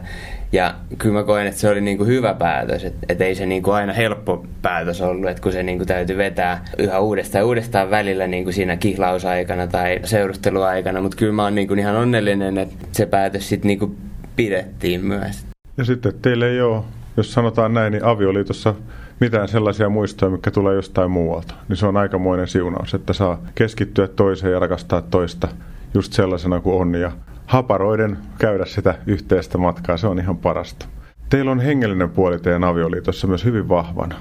Ja 0.52 0.74
kyllä 0.98 1.18
mä 1.18 1.24
koen, 1.24 1.46
että 1.46 1.60
se 1.60 1.68
oli 1.68 1.80
niinku 1.80 2.04
hyvä 2.04 2.34
päätös, 2.34 2.84
että 2.84 3.06
et 3.08 3.20
ei 3.20 3.34
se 3.34 3.46
niinku 3.46 3.70
aina 3.70 3.92
helppo 3.92 4.46
päätös 4.62 5.00
ollut, 5.00 5.30
että 5.30 5.42
kun 5.42 5.52
se 5.52 5.62
niinku 5.62 5.86
täytyy 5.86 6.16
vetää 6.16 6.64
yhä 6.78 6.98
uudestaan 6.98 7.40
ja 7.40 7.46
uudestaan 7.46 7.90
välillä 7.90 8.26
niinku 8.26 8.52
siinä 8.52 8.76
kihlausaikana 8.76 9.66
tai 9.66 10.00
seurusteluaikana, 10.04 11.00
mutta 11.00 11.16
kyllä 11.16 11.32
mä 11.32 11.42
oon 11.42 11.54
niinku 11.54 11.74
ihan 11.74 11.96
onnellinen, 11.96 12.58
että 12.58 12.74
se 12.92 13.06
päätös 13.06 13.48
sitten 13.48 13.68
niinku 13.68 13.96
pidettiin 14.36 15.04
myös. 15.04 15.46
Ja 15.76 15.84
sitten 15.84 16.12
teille 16.22 16.50
ei 16.50 16.60
ole, 16.60 16.82
jos 17.16 17.32
sanotaan 17.32 17.74
näin, 17.74 17.92
niin 17.92 18.04
avioliitossa 18.04 18.74
mitään 19.20 19.48
sellaisia 19.48 19.88
muistoja, 19.88 20.30
mikä 20.30 20.50
tulee 20.50 20.74
jostain 20.74 21.10
muualta. 21.10 21.54
Niin 21.68 21.76
se 21.76 21.86
on 21.86 21.96
aikamoinen 21.96 22.48
siunaus, 22.48 22.94
että 22.94 23.12
saa 23.12 23.42
keskittyä 23.54 24.08
toiseen 24.08 24.52
ja 24.52 24.58
rakastaa 24.58 25.02
toista 25.02 25.48
just 25.96 26.12
sellaisena 26.12 26.60
kuin 26.60 26.80
on 26.80 26.94
ja 26.94 27.12
haparoiden 27.46 28.18
käydä 28.38 28.64
sitä 28.64 28.94
yhteistä 29.06 29.58
matkaa. 29.58 29.96
Se 29.96 30.06
on 30.06 30.18
ihan 30.18 30.36
parasta. 30.36 30.86
Teillä 31.28 31.50
on 31.50 31.60
hengellinen 31.60 32.10
puoli 32.10 32.38
teidän 32.38 32.64
avioliitossa 32.64 33.26
myös 33.26 33.44
hyvin 33.44 33.68
vahvana. 33.68 34.14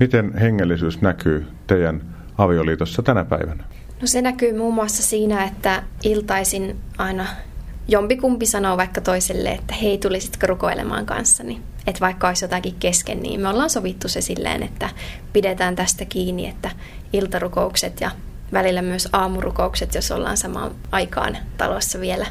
Miten 0.00 0.34
hengellisyys 0.34 1.00
näkyy 1.00 1.46
teidän 1.66 2.02
avioliitossa 2.38 3.02
tänä 3.02 3.24
päivänä? 3.24 3.64
No 4.00 4.06
se 4.06 4.22
näkyy 4.22 4.56
muun 4.56 4.74
muassa 4.74 5.02
siinä, 5.02 5.44
että 5.44 5.82
iltaisin 6.02 6.76
aina 6.98 7.26
jompikumpi 7.88 8.46
sanoo 8.46 8.76
vaikka 8.76 9.00
toiselle, 9.00 9.48
että 9.48 9.74
hei, 9.74 9.98
tulisitko 9.98 10.46
rukoilemaan 10.46 11.06
kanssani? 11.06 11.60
Että 11.86 12.00
vaikka 12.00 12.28
olisi 12.28 12.44
jotakin 12.44 12.74
kesken, 12.80 13.22
niin 13.22 13.40
me 13.40 13.48
ollaan 13.48 13.70
sovittu 13.70 14.08
se 14.08 14.20
silleen, 14.20 14.62
että 14.62 14.88
pidetään 15.32 15.76
tästä 15.76 16.04
kiinni, 16.04 16.48
että 16.48 16.70
iltarukoukset 17.12 18.00
ja 18.00 18.10
välillä 18.52 18.82
myös 18.82 19.08
aamurukoukset, 19.12 19.94
jos 19.94 20.10
ollaan 20.10 20.36
samaan 20.36 20.70
aikaan 20.92 21.38
talossa 21.56 22.00
vielä. 22.00 22.26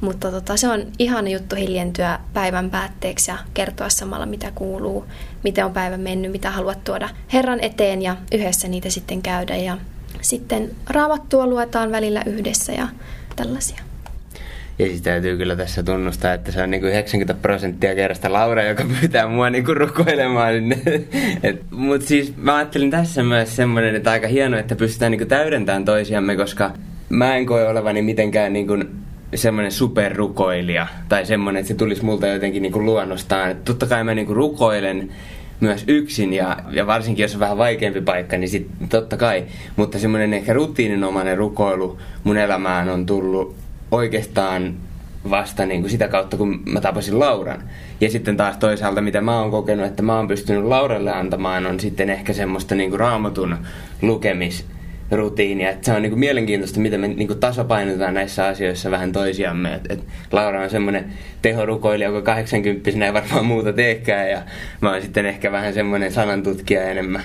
Mutta 0.00 0.30
tota, 0.30 0.56
se 0.56 0.68
on 0.68 0.86
ihan 0.98 1.28
juttu 1.28 1.56
hiljentyä 1.56 2.18
päivän 2.32 2.70
päätteeksi 2.70 3.30
ja 3.30 3.38
kertoa 3.54 3.88
samalla, 3.88 4.26
mitä 4.26 4.50
kuuluu, 4.54 5.04
miten 5.44 5.64
on 5.64 5.72
päivä 5.72 5.96
mennyt, 5.96 6.32
mitä 6.32 6.50
haluat 6.50 6.84
tuoda 6.84 7.08
Herran 7.32 7.60
eteen 7.60 8.02
ja 8.02 8.16
yhdessä 8.32 8.68
niitä 8.68 8.90
sitten 8.90 9.22
käydä. 9.22 9.56
Ja 9.56 9.78
sitten 10.20 10.70
raamattua 10.90 11.46
luetaan 11.46 11.92
välillä 11.92 12.22
yhdessä 12.26 12.72
ja 12.72 12.88
tällaisia. 13.36 13.89
Ja 14.80 14.86
siis 14.86 15.02
täytyy 15.02 15.36
kyllä 15.36 15.56
tässä 15.56 15.82
tunnustaa, 15.82 16.32
että 16.32 16.52
se 16.52 16.62
on 16.62 16.70
niin 16.70 16.80
kuin 16.80 16.92
90 16.92 17.34
prosenttia 17.42 17.94
kerrasta 17.94 18.32
Laura, 18.32 18.64
joka 18.64 18.84
pyytää 19.00 19.28
mua 19.28 19.50
niin 19.50 19.64
kuin 19.64 19.76
rukoilemaan. 19.76 20.54
Mutta 21.70 22.06
siis 22.06 22.36
mä 22.36 22.56
ajattelin 22.56 22.90
tässä 22.90 23.22
myös 23.22 23.56
semmoinen, 23.56 23.94
että 23.94 24.10
aika 24.10 24.28
hienoa, 24.28 24.60
että 24.60 24.76
pystytään 24.76 25.10
niin 25.10 25.18
kuin 25.18 25.28
täydentämään 25.28 25.84
toisiamme, 25.84 26.36
koska 26.36 26.70
mä 27.08 27.36
en 27.36 27.46
koe 27.46 27.68
olevani 27.68 28.02
mitenkään 28.02 28.52
niin 28.52 28.66
kuin 28.66 28.90
semmoinen 29.34 29.72
superrukoilija 29.72 30.86
tai 31.08 31.26
semmoinen, 31.26 31.60
että 31.60 31.68
se 31.68 31.74
tulisi 31.74 32.04
multa 32.04 32.26
jotenkin 32.26 32.62
niin 32.62 32.72
kuin 32.72 32.84
luonnostaan. 32.84 33.50
Että 33.50 33.64
totta 33.64 33.86
kai 33.86 34.04
mä 34.04 34.14
niin 34.14 34.26
kuin 34.26 34.36
rukoilen 34.36 35.10
myös 35.60 35.84
yksin 35.88 36.32
ja, 36.32 36.56
ja 36.70 36.86
varsinkin 36.86 37.22
jos 37.22 37.34
on 37.34 37.40
vähän 37.40 37.58
vaikeampi 37.58 38.00
paikka, 38.00 38.38
niin 38.38 38.48
sit 38.48 38.68
totta 38.88 39.16
kai. 39.16 39.44
Mutta 39.76 39.98
semmoinen 39.98 40.34
ehkä 40.34 40.52
rutiininomainen 40.52 41.38
rukoilu 41.38 41.98
mun 42.24 42.36
elämään 42.36 42.88
on 42.88 43.06
tullut 43.06 43.59
oikeastaan 43.90 44.74
vasta 45.30 45.66
niin 45.66 45.80
kuin 45.80 45.90
sitä 45.90 46.08
kautta, 46.08 46.36
kun 46.36 46.62
mä 46.66 46.80
tapasin 46.80 47.18
Lauran. 47.18 47.62
Ja 48.00 48.10
sitten 48.10 48.36
taas 48.36 48.56
toisaalta, 48.56 49.00
mitä 49.00 49.20
mä 49.20 49.40
oon 49.40 49.50
kokenut, 49.50 49.86
että 49.86 50.02
mä 50.02 50.16
oon 50.16 50.28
pystynyt 50.28 50.64
Lauralle 50.64 51.12
antamaan, 51.12 51.66
on 51.66 51.80
sitten 51.80 52.10
ehkä 52.10 52.32
semmoista 52.32 52.74
niin 52.74 52.90
kuin 52.90 53.00
raamatun 53.00 53.56
lukemis 54.02 54.66
rutiinia. 55.10 55.70
Et 55.70 55.84
se 55.84 55.92
on 55.92 56.02
niin 56.02 56.10
kuin 56.10 56.20
mielenkiintoista, 56.20 56.80
miten 56.80 57.00
me 57.00 57.08
niin 57.08 57.26
kuin 57.26 57.40
tasapainotetaan 57.40 58.14
näissä 58.14 58.46
asioissa 58.46 58.90
vähän 58.90 59.12
toisiamme. 59.12 59.74
Et, 59.74 59.90
et 59.90 60.04
Laura 60.32 60.62
on 60.62 60.70
semmoinen 60.70 61.12
tehorukoilija, 61.42 62.08
joka 62.08 62.22
80 62.22 62.90
ei 63.06 63.12
varmaan 63.12 63.46
muuta 63.46 63.72
teekään 63.72 64.30
ja 64.30 64.42
mä 64.80 64.90
oon 64.92 65.02
sitten 65.02 65.26
ehkä 65.26 65.52
vähän 65.52 65.74
semmoinen 65.74 66.12
sanantutkija 66.12 66.82
enemmän. 66.82 67.22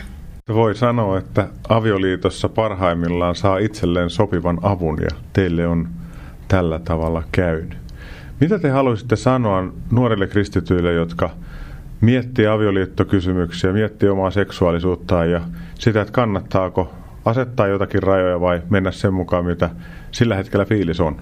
Voi 0.54 0.76
sanoa, 0.76 1.18
että 1.18 1.48
avioliitossa 1.70 2.50
parhaimmillaan 2.50 3.36
saa 3.36 3.58
itselleen 3.58 4.10
sopivan 4.10 4.60
avun 4.62 4.98
ja 5.02 5.18
teille 5.34 5.68
on 5.68 5.88
tällä 6.48 6.80
tavalla 6.80 7.24
käynyt. 7.32 7.78
Mitä 8.40 8.60
te 8.60 8.70
haluaisitte 8.70 9.16
sanoa 9.16 9.74
nuorille 9.92 10.28
kristityille, 10.28 10.94
jotka 10.94 11.30
miettii 12.02 12.48
avioliittokysymyksiä, 12.48 13.74
miettii 13.74 14.10
omaa 14.10 14.32
seksuaalisuuttaan 14.32 15.32
ja 15.32 15.42
sitä, 15.80 16.02
että 16.02 16.12
kannattaako 16.12 16.94
asettaa 17.26 17.68
jotakin 17.68 18.04
rajoja 18.04 18.42
vai 18.42 18.62
mennä 18.70 18.92
sen 18.92 19.14
mukaan, 19.14 19.46
mitä 19.46 19.70
sillä 20.12 20.36
hetkellä 20.36 20.66
fiilis 20.66 21.00
on? 21.00 21.22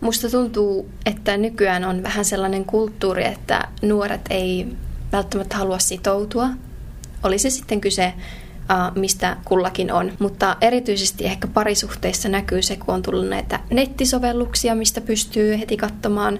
Musta 0.00 0.30
tuntuu, 0.30 0.88
että 1.06 1.36
nykyään 1.36 1.84
on 1.84 2.02
vähän 2.02 2.24
sellainen 2.24 2.64
kulttuuri, 2.64 3.24
että 3.24 3.68
nuoret 3.82 4.20
ei 4.30 4.68
välttämättä 5.12 5.56
halua 5.56 5.78
sitoutua. 5.78 6.48
Oli 7.22 7.38
se 7.38 7.50
sitten 7.50 7.80
kyse 7.80 8.14
mistä 8.94 9.36
kullakin 9.44 9.92
on. 9.92 10.12
Mutta 10.18 10.56
erityisesti 10.60 11.24
ehkä 11.24 11.46
parisuhteissa 11.46 12.28
näkyy 12.28 12.62
se, 12.62 12.76
kun 12.76 12.94
on 12.94 13.02
tullut 13.02 13.28
näitä 13.28 13.60
nettisovelluksia, 13.70 14.74
mistä 14.74 15.00
pystyy 15.00 15.58
heti 15.58 15.76
katsomaan 15.76 16.38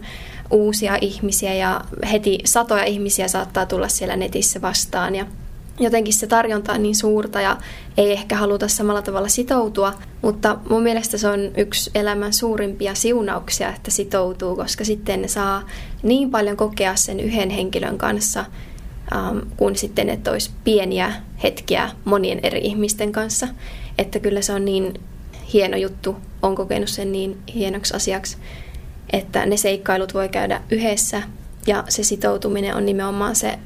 uusia 0.51 0.99
ihmisiä 1.01 1.55
ja 1.55 1.81
heti 2.13 2.39
satoja 2.45 2.85
ihmisiä 2.85 3.29
saattaa 3.29 3.67
tulla 3.67 3.89
siellä 3.89 4.17
netissä 4.17 4.63
vastaan. 4.63 5.15
Ja 5.15 5.27
jotenkin 5.81 6.15
se 6.15 6.27
tarjonta 6.27 6.73
on 6.73 6.83
niin 6.83 6.95
suurta 6.95 7.41
ja 7.41 7.57
ei 7.97 8.13
ehkä 8.13 8.37
haluta 8.37 8.69
samalla 8.69 9.03
tavalla 9.03 9.29
sitoutua, 9.29 9.95
mutta 10.23 10.59
mun 10.71 10.83
mielestä 10.83 11.19
se 11.19 11.29
on 11.29 11.41
yksi 11.57 11.91
elämän 11.95 12.33
suurimpia 12.33 12.95
siunauksia, 12.95 13.69
että 13.69 13.91
sitoutuu, 13.91 14.57
koska 14.57 14.85
sitten 14.85 15.29
saa 15.29 15.63
niin 16.03 16.31
paljon 16.31 16.57
kokea 16.57 16.97
sen 16.97 17.21
yhden 17.21 17.51
henkilön 17.51 17.99
kanssa, 17.99 18.45
ähm, 19.13 19.39
kuin 19.57 19.77
sitten, 19.77 20.09
että 20.09 20.31
olisi 20.31 20.51
pieniä 20.65 21.13
hetkiä 21.43 21.91
monien 22.05 22.41
eri 22.43 22.61
ihmisten 22.61 23.13
kanssa. 23.13 23.49
Että 23.99 24.19
kyllä 24.19 24.43
se 24.43 24.53
on 24.53 24.65
niin 24.65 25.01
hieno 25.53 25.77
juttu, 25.77 26.17
on 26.43 26.55
kokenut 26.55 26.89
sen 26.89 27.13
niin 27.13 27.39
hienoksi 27.55 27.95
asiaksi, 27.95 28.37
että 29.13 29.47
ne 29.47 29.57
seikkailut 29.57 30.15
voi 30.15 30.29
käydä 30.29 30.61
yhdessä 30.71 31.23
ja 31.67 31.85
se 31.89 32.03
sitoutuminen 32.03 32.75
on 32.75 32.87
nimenomaan 32.87 33.37
se, 33.37 33.59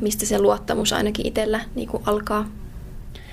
mistä 0.00 0.26
se 0.26 0.38
luottamus 0.38 0.92
ainakin 0.92 1.26
itsellä 1.26 1.60
niin 1.74 1.88
kuin 1.88 2.02
alkaa. 2.06 2.48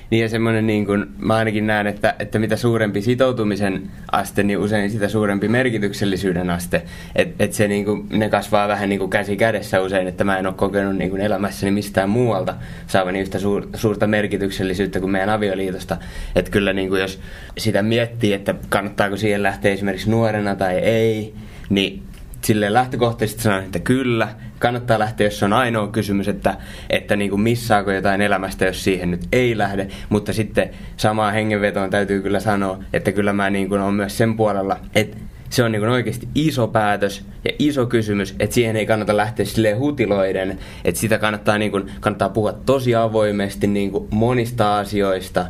Niin 0.10 0.22
ja 0.22 0.30
semmoinen, 0.30 0.68
niin 0.68 0.86
kuin, 0.86 1.06
mä 1.18 1.36
ainakin 1.36 1.68
näen, 1.68 1.88
että, 1.88 2.16
että 2.20 2.40
mitä 2.40 2.56
suurempi 2.56 3.02
sitoutumisen 3.02 3.92
aste, 4.12 4.44
niin 4.44 4.60
usein 4.60 4.92
sitä 4.92 5.10
suurempi 5.10 5.48
merkityksellisyyden 5.48 6.50
aste. 6.50 6.84
Että 7.16 7.44
et 7.44 7.54
se 7.54 7.68
niin 7.68 7.86
kuin, 7.86 8.08
ne 8.10 8.30
kasvaa 8.30 8.68
vähän 8.68 8.90
niin 8.90 9.00
kuin 9.00 9.10
käsi 9.10 9.38
kädessä 9.38 9.82
usein, 9.82 10.08
että 10.08 10.24
mä 10.24 10.38
en 10.38 10.48
ole 10.48 10.54
kokenut 10.54 10.96
niin 10.96 11.10
kuin 11.10 11.22
elämässäni 11.22 11.72
mistään 11.72 12.10
muualta 12.10 12.56
saavani 12.88 13.20
yhtä 13.20 13.40
suur, 13.40 13.68
suurta 13.76 14.08
merkityksellisyyttä 14.08 15.00
kuin 15.00 15.12
meidän 15.12 15.30
avioliitosta. 15.30 15.98
Että 16.36 16.52
kyllä 16.52 16.74
niin 16.74 16.90
kuin, 16.90 17.02
jos 17.02 17.20
sitä 17.58 17.82
miettii, 17.82 18.34
että 18.34 18.56
kannattaako 18.70 19.18
siihen 19.18 19.44
lähteä 19.44 19.72
esimerkiksi 19.72 20.10
nuorena 20.10 20.56
tai 20.56 20.78
ei, 20.78 21.34
niin 21.70 22.04
sille 22.44 22.74
lähtökohtaisesti 22.74 23.44
sanon, 23.44 23.64
että 23.64 23.80
kyllä, 23.80 24.28
kannattaa 24.60 25.00
lähteä, 25.00 25.28
jos 25.28 25.40
se 25.40 25.46
on 25.46 25.54
ainoa 25.54 25.88
kysymys, 25.88 26.28
että, 26.28 26.58
että 26.90 27.16
niin 27.16 27.30
kuin 27.30 27.42
missaako 27.42 27.92
jotain 27.92 28.22
elämästä, 28.22 28.66
jos 28.66 28.84
siihen 28.84 29.12
nyt 29.12 29.28
ei 29.32 29.58
lähde. 29.58 29.88
Mutta 30.10 30.34
sitten 30.34 30.70
samaa 30.98 31.32
hengenvetoon 31.32 31.90
täytyy 31.90 32.22
kyllä 32.22 32.40
sanoa, 32.40 32.80
että 32.94 33.12
kyllä 33.12 33.34
mä 33.34 33.50
niin 33.50 33.70
kuin 33.70 33.82
olen 33.82 33.94
myös 33.94 34.18
sen 34.18 34.38
puolella, 34.38 34.80
että 34.96 35.18
se 35.50 35.64
on 35.64 35.72
niin 35.72 35.90
oikeasti 35.90 36.28
iso 36.36 36.68
päätös 36.68 37.26
ja 37.46 37.52
iso 37.60 37.86
kysymys, 37.86 38.36
että 38.40 38.54
siihen 38.54 38.76
ei 38.76 38.86
kannata 38.86 39.18
lähteä 39.18 39.46
silleen 39.46 39.80
hutiloiden, 39.80 40.60
että 40.86 41.02
sitä 41.02 41.18
kannattaa, 41.18 41.58
niin 41.58 41.72
kuin, 41.72 41.92
kannattaa 42.00 42.30
puhua 42.30 42.54
tosi 42.54 42.96
avoimesti 42.96 43.68
niin 43.68 43.92
kuin 43.92 44.08
monista 44.12 44.78
asioista, 44.78 45.46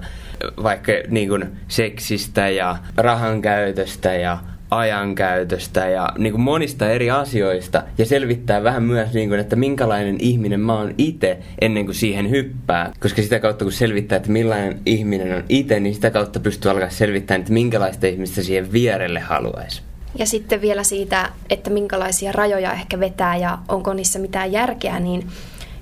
vaikka 0.63 0.91
niin 1.09 1.29
kuin 1.29 1.45
seksistä 1.67 2.49
ja 2.49 2.77
rahan 2.97 3.41
käytöstä 3.41 4.13
ja 4.13 4.37
ajankäytöstä 4.77 5.87
ja 5.87 6.09
niin 6.17 6.33
kuin 6.33 6.41
monista 6.41 6.89
eri 6.89 7.11
asioista 7.11 7.83
ja 7.97 8.05
selvittää 8.05 8.63
vähän 8.63 8.83
myös, 8.83 9.13
niin 9.13 9.29
kuin, 9.29 9.39
että 9.39 9.55
minkälainen 9.55 10.17
ihminen 10.19 10.59
mä 10.59 10.73
oon 10.73 10.95
itse 10.97 11.37
ennen 11.61 11.85
kuin 11.85 11.95
siihen 11.95 12.29
hyppää. 12.29 12.91
Koska 12.99 13.21
sitä 13.21 13.39
kautta 13.39 13.65
kun 13.65 13.71
selvittää, 13.71 14.15
että 14.15 14.31
millainen 14.31 14.79
ihminen 14.85 15.35
on 15.35 15.43
itse, 15.49 15.79
niin 15.79 15.95
sitä 15.95 16.11
kautta 16.11 16.39
pystyy 16.39 16.71
alkaa 16.71 16.89
selvittämään, 16.89 17.41
että 17.41 17.53
minkälaista 17.53 18.07
ihmistä 18.07 18.43
siihen 18.43 18.71
vierelle 18.71 19.19
haluaisi. 19.19 19.81
Ja 20.19 20.25
sitten 20.25 20.61
vielä 20.61 20.83
siitä, 20.83 21.29
että 21.49 21.69
minkälaisia 21.69 22.31
rajoja 22.31 22.73
ehkä 22.73 22.99
vetää 22.99 23.35
ja 23.35 23.57
onko 23.67 23.93
niissä 23.93 24.19
mitään 24.19 24.51
järkeä, 24.51 24.99
niin 24.99 25.27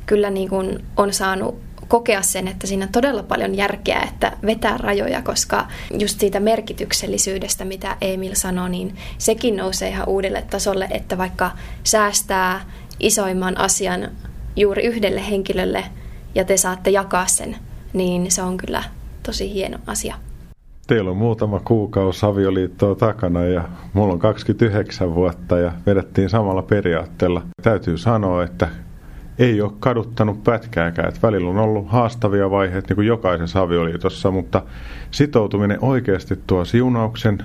kyllä 0.05 0.29
niin 0.29 0.49
kuin 0.49 0.79
on 0.97 1.13
saanut 1.13 1.70
kokea 1.91 2.21
sen, 2.21 2.47
että 2.47 2.67
siinä 2.67 2.85
on 2.85 2.91
todella 2.91 3.23
paljon 3.23 3.55
järkeä, 3.55 4.01
että 4.01 4.37
vetää 4.45 4.77
rajoja, 4.77 5.21
koska 5.21 5.67
just 5.99 6.19
siitä 6.19 6.39
merkityksellisyydestä, 6.39 7.65
mitä 7.65 7.97
Emil 8.01 8.31
sanoi, 8.33 8.69
niin 8.69 8.95
sekin 9.17 9.57
nousee 9.57 9.89
ihan 9.89 10.09
uudelle 10.09 10.43
tasolle, 10.49 10.87
että 10.91 11.17
vaikka 11.17 11.51
säästää 11.83 12.61
isoimman 12.99 13.57
asian 13.57 14.09
juuri 14.55 14.83
yhdelle 14.83 15.29
henkilölle 15.29 15.83
ja 16.35 16.43
te 16.43 16.57
saatte 16.57 16.89
jakaa 16.89 17.27
sen, 17.27 17.55
niin 17.93 18.31
se 18.31 18.41
on 18.41 18.57
kyllä 18.57 18.83
tosi 19.23 19.53
hieno 19.53 19.77
asia. 19.87 20.15
Teillä 20.87 21.11
on 21.11 21.17
muutama 21.17 21.59
kuukausi 21.59 22.25
avioliittoa 22.25 22.95
takana 22.95 23.43
ja 23.43 23.69
mulla 23.93 24.13
on 24.13 24.19
29 24.19 25.15
vuotta 25.15 25.57
ja 25.57 25.71
vedettiin 25.85 26.29
samalla 26.29 26.61
periaatteella. 26.61 27.41
Täytyy 27.61 27.97
sanoa, 27.97 28.43
että 28.43 28.67
ei 29.39 29.61
ole 29.61 29.71
kaduttanut 29.79 30.43
pätkääkään. 30.43 31.09
Et 31.09 31.23
välillä 31.23 31.49
on 31.49 31.57
ollut 31.57 31.89
haastavia 31.89 32.49
vaiheita 32.49 32.87
niin 32.87 32.95
kuin 32.95 33.07
jokaisessa 33.07 33.61
avioliitossa, 33.61 34.31
mutta 34.31 34.63
sitoutuminen 35.11 35.77
oikeasti 35.81 36.39
tuo 36.47 36.65
siunauksen. 36.65 37.43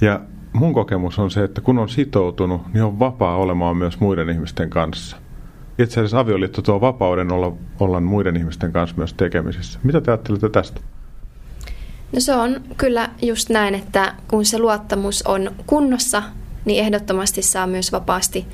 Ja 0.00 0.20
mun 0.52 0.74
kokemus 0.74 1.18
on 1.18 1.30
se, 1.30 1.44
että 1.44 1.60
kun 1.60 1.78
on 1.78 1.88
sitoutunut, 1.88 2.62
niin 2.74 2.84
on 2.84 2.98
vapaa 2.98 3.36
olemaan 3.36 3.76
myös 3.76 4.00
muiden 4.00 4.28
ihmisten 4.28 4.70
kanssa. 4.70 5.16
Itse 5.78 6.00
asiassa 6.00 6.20
avioliitto 6.20 6.62
tuo 6.62 6.80
vapauden 6.80 7.32
olla, 7.32 7.52
olla 7.80 8.00
muiden 8.00 8.36
ihmisten 8.36 8.72
kanssa 8.72 8.96
myös 8.96 9.14
tekemisissä. 9.14 9.80
Mitä 9.82 10.00
te 10.00 10.10
ajattelette 10.10 10.48
tästä? 10.48 10.80
No 12.12 12.20
se 12.20 12.34
on 12.34 12.60
kyllä 12.76 13.10
just 13.22 13.50
näin, 13.50 13.74
että 13.74 14.14
kun 14.28 14.44
se 14.44 14.58
luottamus 14.58 15.22
on 15.22 15.50
kunnossa, 15.66 16.22
niin 16.64 16.84
ehdottomasti 16.84 17.42
saa 17.42 17.66
myös 17.66 17.92
vapaasti 17.92 18.46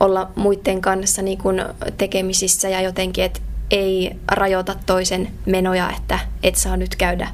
olla 0.00 0.30
muiden 0.36 0.80
kanssa 0.80 1.22
niin 1.22 1.38
kuin 1.38 1.62
tekemisissä 1.96 2.68
ja 2.68 2.80
jotenkin, 2.80 3.24
että 3.24 3.40
ei 3.70 4.16
rajoita 4.28 4.76
toisen 4.86 5.28
menoja, 5.46 5.90
että 5.96 6.18
et 6.42 6.56
saa 6.56 6.76
nyt 6.76 6.96
käydä 6.96 7.28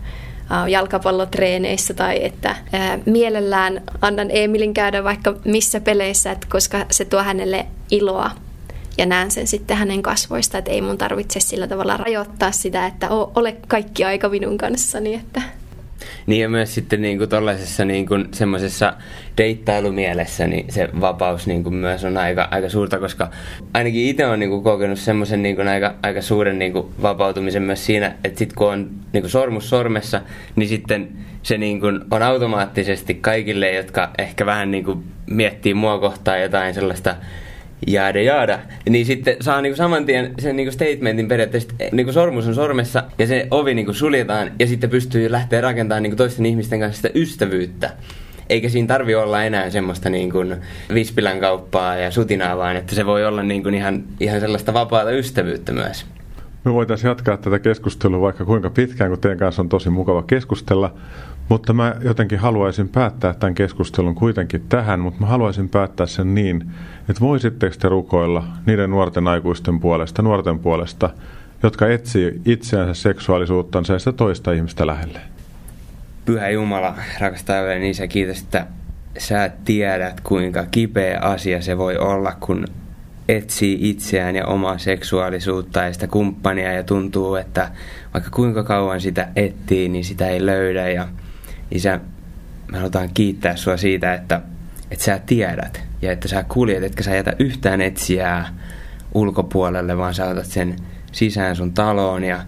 jalkapallotreeneissä 0.68 1.94
tai 1.94 2.24
että 2.24 2.56
ää, 2.72 2.98
mielellään 3.06 3.82
annan 4.00 4.28
Emilin 4.30 4.74
käydä 4.74 5.04
vaikka 5.04 5.34
missä 5.44 5.80
peleissä, 5.80 6.30
että 6.30 6.46
koska 6.50 6.86
se 6.90 7.04
tuo 7.04 7.22
hänelle 7.22 7.66
iloa. 7.90 8.30
Ja 8.98 9.06
näen 9.06 9.30
sen 9.30 9.46
sitten 9.46 9.76
hänen 9.76 10.02
kasvoista, 10.02 10.58
että 10.58 10.70
ei 10.70 10.80
mun 10.80 10.98
tarvitse 10.98 11.40
sillä 11.40 11.66
tavalla 11.66 11.96
rajoittaa 11.96 12.52
sitä, 12.52 12.86
että 12.86 13.08
ole 13.10 13.56
kaikki 13.68 14.04
aika 14.04 14.28
minun 14.28 14.58
kanssani, 14.58 15.14
että 15.14 15.42
niin 16.26 16.42
ja 16.42 16.48
myös 16.48 16.74
sitten 16.74 17.02
niin 17.02 17.18
kuin 17.18 17.30
tollaisessa 17.30 17.84
niin 17.84 18.06
kuin 18.06 18.28
semmoisessa 18.32 18.92
deittailumielessä 19.38 20.46
niin 20.46 20.72
se 20.72 20.88
vapaus 21.00 21.46
niin 21.46 21.62
kuin 21.62 21.74
myös 21.74 22.04
on 22.04 22.16
aika, 22.16 22.48
aika 22.50 22.68
suurta, 22.68 22.98
koska 22.98 23.30
ainakin 23.74 24.06
itse 24.06 24.26
olen 24.26 24.40
niin 24.40 24.50
kuin 24.50 24.62
kokenut 24.62 24.98
semmoisen 24.98 25.42
niin 25.42 25.56
kuin 25.56 25.68
aika, 25.68 25.94
aika 26.02 26.22
suuren 26.22 26.58
niin 26.58 26.72
kuin 26.72 26.86
vapautumisen 27.02 27.62
myös 27.62 27.86
siinä, 27.86 28.14
että 28.24 28.38
sitten 28.38 28.56
kun 28.56 28.72
on 28.72 28.90
niin 29.12 29.22
kuin 29.22 29.30
sormus 29.30 29.68
sormessa, 29.68 30.20
niin 30.56 30.68
sitten 30.68 31.08
se 31.42 31.58
niin 31.58 31.80
kuin 31.80 32.00
on 32.10 32.22
automaattisesti 32.22 33.14
kaikille, 33.14 33.72
jotka 33.72 34.10
ehkä 34.18 34.46
vähän 34.46 34.70
niin 34.70 34.84
kuin 34.84 35.04
miettii 35.30 35.74
mua 35.74 35.98
kohtaan 35.98 36.42
jotain 36.42 36.74
sellaista 36.74 37.16
jaada 37.86 38.22
jaada, 38.22 38.58
niin 38.88 39.06
sitten 39.06 39.36
saa 39.40 39.60
niinku 39.60 39.76
saman 39.76 40.06
tien 40.06 40.34
sen 40.38 40.56
niinku 40.56 40.72
statementin 40.72 41.28
periaatteessa, 41.28 41.68
niinku 41.92 42.12
sormus 42.12 42.46
on 42.46 42.54
sormessa 42.54 43.02
ja 43.18 43.26
se 43.26 43.48
ovi 43.50 43.74
niinku 43.74 43.92
suljetaan 43.92 44.50
ja 44.58 44.66
sitten 44.66 44.90
pystyy 44.90 45.32
lähteä 45.32 45.60
rakentamaan 45.60 46.02
niinku 46.02 46.16
toisten 46.16 46.46
ihmisten 46.46 46.80
kanssa 46.80 46.96
sitä 46.96 47.18
ystävyyttä. 47.18 47.90
Eikä 48.48 48.68
siinä 48.68 48.88
tarvi 48.88 49.14
olla 49.14 49.44
enää 49.44 49.70
semmoista 49.70 50.10
niin 50.10 50.32
kuin 50.32 50.56
vispilän 50.94 51.40
kauppaa 51.40 51.96
ja 51.96 52.10
sutinaa, 52.10 52.56
vaan 52.56 52.76
että 52.76 52.94
se 52.94 53.06
voi 53.06 53.26
olla 53.26 53.42
niin 53.42 53.62
kuin 53.62 53.74
ihan, 53.74 54.04
ihan 54.20 54.40
sellaista 54.40 54.74
vapaata 54.74 55.10
ystävyyttä 55.10 55.72
myös. 55.72 56.06
Me 56.64 56.72
voitaisiin 56.72 57.08
jatkaa 57.08 57.36
tätä 57.36 57.58
keskustelua 57.58 58.20
vaikka 58.20 58.44
kuinka 58.44 58.70
pitkään, 58.70 59.10
kun 59.10 59.20
teidän 59.20 59.38
kanssa 59.38 59.62
on 59.62 59.68
tosi 59.68 59.90
mukava 59.90 60.22
keskustella. 60.22 60.94
Mutta 61.48 61.72
mä 61.72 61.94
jotenkin 62.00 62.38
haluaisin 62.38 62.88
päättää 62.88 63.34
tämän 63.34 63.54
keskustelun 63.54 64.14
kuitenkin 64.14 64.64
tähän, 64.68 65.00
mutta 65.00 65.20
mä 65.20 65.26
haluaisin 65.26 65.68
päättää 65.68 66.06
sen 66.06 66.34
niin, 66.34 66.64
että 67.08 67.20
voisitteko 67.20 67.76
te 67.78 67.88
rukoilla 67.88 68.44
niiden 68.66 68.90
nuorten 68.90 69.28
aikuisten 69.28 69.80
puolesta, 69.80 70.22
nuorten 70.22 70.58
puolesta, 70.58 71.10
jotka 71.62 71.88
etsii 71.88 72.40
itseänsä 72.44 73.02
seksuaalisuuttansa 73.02 73.92
ja 73.92 73.98
sitä 73.98 74.12
toista 74.12 74.52
ihmistä 74.52 74.86
lähelle? 74.86 75.20
Pyhä 76.24 76.48
Jumala, 76.48 76.94
rakas 77.20 77.44
taivaallinen 77.44 77.90
Isä, 77.90 78.06
kiitos, 78.06 78.40
että 78.40 78.66
sä 79.18 79.50
tiedät, 79.64 80.20
kuinka 80.20 80.66
kipeä 80.70 81.18
asia 81.20 81.62
se 81.62 81.78
voi 81.78 81.96
olla, 81.96 82.32
kun 82.40 82.64
etsii 83.28 83.90
itseään 83.90 84.36
ja 84.36 84.46
omaa 84.46 84.78
seksuaalisuutta 84.78 85.82
ja 85.82 85.92
sitä 85.92 86.06
kumppania 86.06 86.72
ja 86.72 86.82
tuntuu, 86.82 87.34
että 87.34 87.70
vaikka 88.14 88.30
kuinka 88.30 88.64
kauan 88.64 89.00
sitä 89.00 89.28
etsii, 89.36 89.88
niin 89.88 90.04
sitä 90.04 90.28
ei 90.28 90.46
löydä. 90.46 90.88
Ja 90.88 91.08
isä, 91.70 92.00
me 92.72 92.78
halutaan 92.78 93.10
kiittää 93.14 93.56
sua 93.56 93.76
siitä, 93.76 94.14
että, 94.14 94.40
että 94.90 95.04
sä 95.04 95.20
tiedät 95.26 95.82
ja 96.02 96.12
että 96.12 96.28
sä 96.28 96.42
kuljet, 96.42 96.82
etkä 96.82 97.02
sä 97.02 97.14
jätä 97.14 97.36
yhtään 97.38 97.80
etsijää 97.80 98.54
ulkopuolelle, 99.14 99.96
vaan 99.96 100.14
sä 100.14 100.28
otat 100.28 100.46
sen 100.46 100.76
sisään 101.12 101.56
sun 101.56 101.72
taloon 101.72 102.24
ja, 102.24 102.40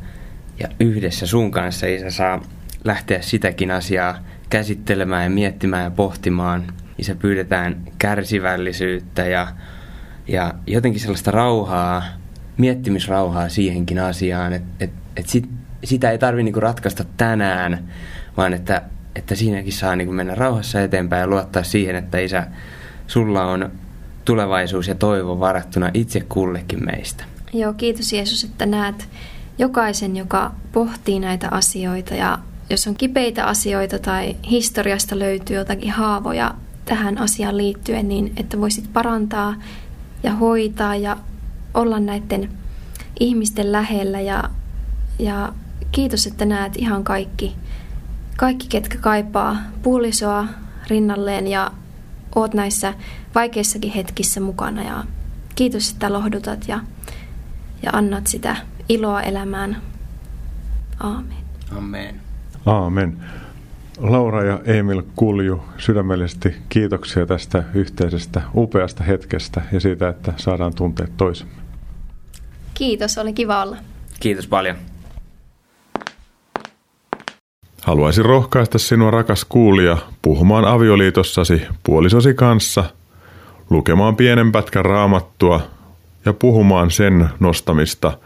ja 0.60 0.68
yhdessä 0.80 1.26
sun 1.26 1.50
kanssa 1.50 1.86
isä 1.86 2.10
saa 2.10 2.42
lähteä 2.84 3.22
sitäkin 3.22 3.70
asiaa 3.70 4.18
käsittelemään 4.50 5.24
ja 5.24 5.30
miettimään 5.30 5.84
ja 5.84 5.90
pohtimaan. 5.90 6.64
Isä 6.98 7.14
pyydetään 7.14 7.84
kärsivällisyyttä 7.98 9.26
ja, 9.26 9.48
ja 10.28 10.54
jotenkin 10.66 11.00
sellaista 11.00 11.30
rauhaa, 11.30 12.02
miettimisrauhaa 12.56 13.48
siihenkin 13.48 13.98
asiaan, 13.98 14.52
että 14.52 14.84
et, 14.84 14.90
et 15.16 15.28
sit, 15.28 15.48
sitä 15.84 16.10
ei 16.10 16.18
tarvitse 16.18 16.44
niinku 16.44 16.60
ratkaista 16.60 17.04
tänään, 17.16 17.88
vaan 18.36 18.54
että, 18.54 18.82
että 19.18 19.34
siinäkin 19.34 19.72
saa 19.72 19.96
niinku 19.96 20.12
mennä 20.12 20.34
rauhassa 20.34 20.80
eteenpäin 20.80 21.20
ja 21.20 21.26
luottaa 21.26 21.62
siihen, 21.62 21.96
että 21.96 22.18
isä, 22.18 22.46
sulla 23.06 23.44
on 23.44 23.70
tulevaisuus 24.24 24.88
ja 24.88 24.94
toivo 24.94 25.40
varattuna 25.40 25.90
itse 25.94 26.20
kullekin 26.20 26.84
meistä. 26.84 27.24
Joo, 27.52 27.72
kiitos 27.72 28.12
Jeesus, 28.12 28.44
että 28.44 28.66
näet 28.66 29.08
jokaisen, 29.58 30.16
joka 30.16 30.52
pohtii 30.72 31.20
näitä 31.20 31.48
asioita 31.50 32.14
ja 32.14 32.38
jos 32.70 32.86
on 32.86 32.94
kipeitä 32.94 33.44
asioita 33.44 33.98
tai 33.98 34.36
historiasta 34.50 35.18
löytyy 35.18 35.56
jotakin 35.56 35.90
haavoja 35.90 36.54
tähän 36.84 37.18
asiaan 37.18 37.56
liittyen, 37.56 38.08
niin 38.08 38.32
että 38.36 38.60
voisit 38.60 38.92
parantaa 38.92 39.54
ja 40.22 40.32
hoitaa 40.34 40.96
ja 40.96 41.16
olla 41.74 42.00
näiden 42.00 42.50
ihmisten 43.20 43.72
lähellä 43.72 44.20
ja, 44.20 44.50
ja 45.18 45.52
kiitos, 45.92 46.26
että 46.26 46.44
näet 46.44 46.76
ihan 46.76 47.04
kaikki, 47.04 47.56
kaikki 48.38 48.66
ketkä 48.68 48.98
kaipaa 48.98 49.56
puolisoa 49.82 50.46
rinnalleen 50.90 51.46
ja 51.46 51.70
oot 52.34 52.54
näissä 52.54 52.94
vaikeissakin 53.34 53.92
hetkissä 53.92 54.40
mukana 54.40 54.82
ja 54.82 55.04
kiitos, 55.54 55.90
että 55.90 56.12
lohdutat 56.12 56.68
ja, 56.68 56.80
ja 57.82 57.90
annat 57.92 58.26
sitä 58.26 58.56
iloa 58.88 59.22
elämään. 59.22 59.82
Aamen. 61.00 61.38
Amen. 61.76 62.20
Aamen. 62.66 63.18
Laura 63.98 64.44
ja 64.44 64.60
Emil 64.64 65.02
Kulju, 65.16 65.64
sydämellisesti 65.78 66.54
kiitoksia 66.68 67.26
tästä 67.26 67.64
yhteisestä 67.74 68.42
upeasta 68.54 69.04
hetkestä 69.04 69.62
ja 69.72 69.80
siitä, 69.80 70.08
että 70.08 70.32
saadaan 70.36 70.74
tuntea 70.74 71.06
toisemme. 71.16 71.54
Kiitos, 72.74 73.18
oli 73.18 73.32
kiva 73.32 73.62
olla. 73.62 73.76
Kiitos 74.20 74.46
paljon. 74.46 74.76
Haluaisin 77.88 78.24
rohkaista 78.24 78.78
sinua, 78.78 79.10
rakas 79.10 79.44
kuulija, 79.44 79.96
puhumaan 80.22 80.64
avioliitossasi 80.64 81.62
puolisosi 81.82 82.34
kanssa, 82.34 82.84
lukemaan 83.70 84.16
pienen 84.16 84.52
pätkän 84.52 84.84
raamattua 84.84 85.60
ja 86.24 86.32
puhumaan 86.32 86.90
sen 86.90 87.28
nostamista 87.40 88.18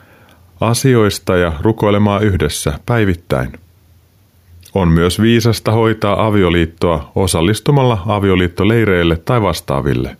asioista 0.60 1.36
ja 1.36 1.52
rukoilemaan 1.60 2.22
yhdessä 2.22 2.78
päivittäin. 2.86 3.52
On 4.74 4.88
myös 4.88 5.20
viisasta 5.20 5.72
hoitaa 5.72 6.26
avioliittoa 6.26 7.12
osallistumalla 7.14 8.02
avioliittoleireille 8.06 9.16
tai 9.16 9.42
vastaaville. 9.42 10.16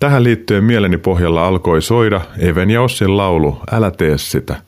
Tähän 0.00 0.24
liittyen 0.24 0.64
mieleni 0.64 0.96
pohjalla 0.96 1.46
alkoi 1.46 1.82
soida 1.82 2.20
Even 2.38 2.70
ja 2.70 2.82
Ossin 2.82 3.16
laulu 3.16 3.60
Älä 3.72 3.90
tee 3.90 4.18
sitä. 4.18 4.67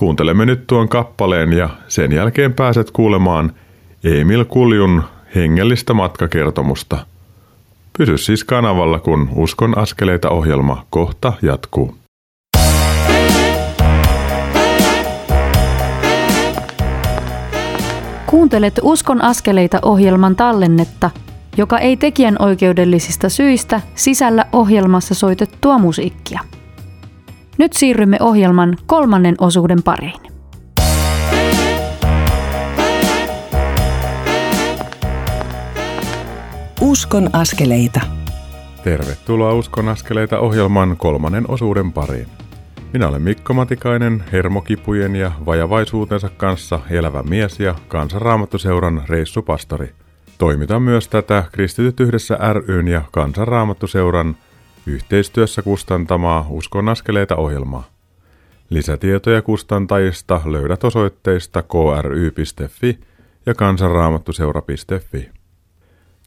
Kuuntelemme 0.00 0.46
nyt 0.46 0.66
tuon 0.66 0.88
kappaleen 0.88 1.52
ja 1.52 1.68
sen 1.88 2.12
jälkeen 2.12 2.52
pääset 2.52 2.90
kuulemaan 2.90 3.52
Emil 4.04 4.44
Kuljun 4.44 5.02
hengellistä 5.34 5.94
matkakertomusta. 5.94 6.98
Pysy 7.98 8.18
siis 8.18 8.44
kanavalla, 8.44 8.98
kun 8.98 9.28
Uskon 9.34 9.78
askeleita 9.78 10.30
ohjelma 10.30 10.86
kohta 10.90 11.32
jatkuu. 11.42 11.94
Kuuntelet 18.26 18.80
Uskon 18.82 19.22
askeleita 19.22 19.78
ohjelman 19.82 20.36
tallennetta, 20.36 21.10
joka 21.56 21.78
ei 21.78 21.96
tekijän 21.96 22.36
oikeudellisista 22.38 23.28
syistä 23.28 23.80
sisällä 23.94 24.44
ohjelmassa 24.52 25.14
soitettua 25.14 25.78
musiikkia. 25.78 26.40
Nyt 27.60 27.72
siirrymme 27.72 28.16
ohjelman 28.20 28.76
kolmannen 28.86 29.34
osuuden 29.38 29.82
pariin. 29.82 30.20
Uskon 36.80 37.30
askeleita. 37.32 38.00
Tervetuloa 38.84 39.52
Uskon 39.52 39.88
askeleita 39.88 40.38
ohjelman 40.38 40.96
kolmannen 40.96 41.44
osuuden 41.48 41.92
pariin. 41.92 42.26
Minä 42.92 43.08
olen 43.08 43.22
Mikko 43.22 43.54
Matikainen, 43.54 44.24
hermokipujen 44.32 45.16
ja 45.16 45.32
vajavaisuutensa 45.46 46.28
kanssa 46.36 46.80
elävä 46.90 47.22
mies 47.22 47.60
ja 47.60 47.74
kansanraamattuseuran 47.88 49.02
reissupastori. 49.08 49.92
Toimitan 50.38 50.82
myös 50.82 51.08
tätä 51.08 51.44
Kristityt 51.52 52.00
yhdessä 52.00 52.38
ryn 52.68 52.88
ja 52.88 53.02
kansanraamattuseuran 53.12 54.36
yhteistyössä 54.86 55.62
kustantamaa 55.62 56.46
Uskon 56.50 56.88
askeleita 56.88 57.36
ohjelmaa. 57.36 57.84
Lisätietoja 58.70 59.42
kustantajista 59.42 60.40
löydät 60.44 60.84
osoitteista 60.84 61.62
kry.fi 61.62 62.98
ja 63.46 63.54
kansanraamattuseura.fi. 63.54 65.30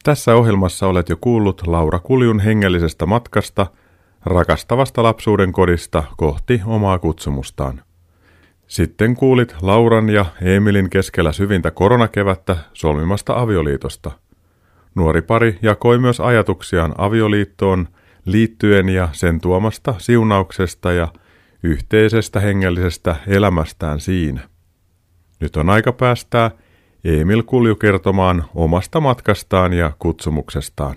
Tässä 0.02 0.34
ohjelmassa 0.34 0.86
olet 0.86 1.08
jo 1.08 1.16
kuullut 1.20 1.66
Laura 1.66 1.98
Kuljun 1.98 2.40
hengellisestä 2.40 3.06
matkasta– 3.06 3.66
rakastavasta 4.24 5.02
lapsuuden 5.02 5.52
kodista 5.52 6.02
kohti 6.16 6.60
omaa 6.66 6.98
kutsumustaan. 6.98 7.82
Sitten 8.66 9.16
kuulit 9.16 9.54
Lauran 9.62 10.10
ja 10.10 10.26
Emilin 10.42 10.90
keskellä 10.90 11.32
syvintä 11.32 11.70
koronakevättä 11.70 12.56
solmimasta 12.72 13.40
avioliitosta. 13.40 14.10
Nuori 14.94 15.22
pari 15.22 15.58
jakoi 15.62 15.98
myös 15.98 16.20
ajatuksiaan 16.20 16.94
avioliittoon 16.98 17.88
liittyen 18.24 18.88
ja 18.88 19.08
sen 19.12 19.40
tuomasta 19.40 19.94
siunauksesta 19.98 20.92
ja 20.92 21.08
yhteisestä 21.62 22.40
hengellisestä 22.40 23.16
elämästään 23.26 24.00
siinä. 24.00 24.40
Nyt 25.40 25.56
on 25.56 25.70
aika 25.70 25.92
päästää 25.92 26.50
Emil 27.04 27.42
Kulju 27.42 27.76
kertomaan 27.76 28.44
omasta 28.54 29.00
matkastaan 29.00 29.72
ja 29.72 29.92
kutsumuksestaan. 29.98 30.96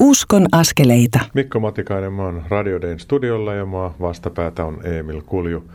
Uskon 0.00 0.46
askeleita. 0.52 1.20
Mikko 1.34 1.60
Matikainen, 1.60 2.12
mä 2.12 2.22
oon 2.22 2.44
Radio 2.48 2.80
Dayn 2.80 3.00
studiolla 3.00 3.54
ja 3.54 3.66
mä 3.66 3.90
vastapäätä 4.00 4.64
on 4.64 4.86
Emil 4.86 5.22
Kulju. 5.26 5.70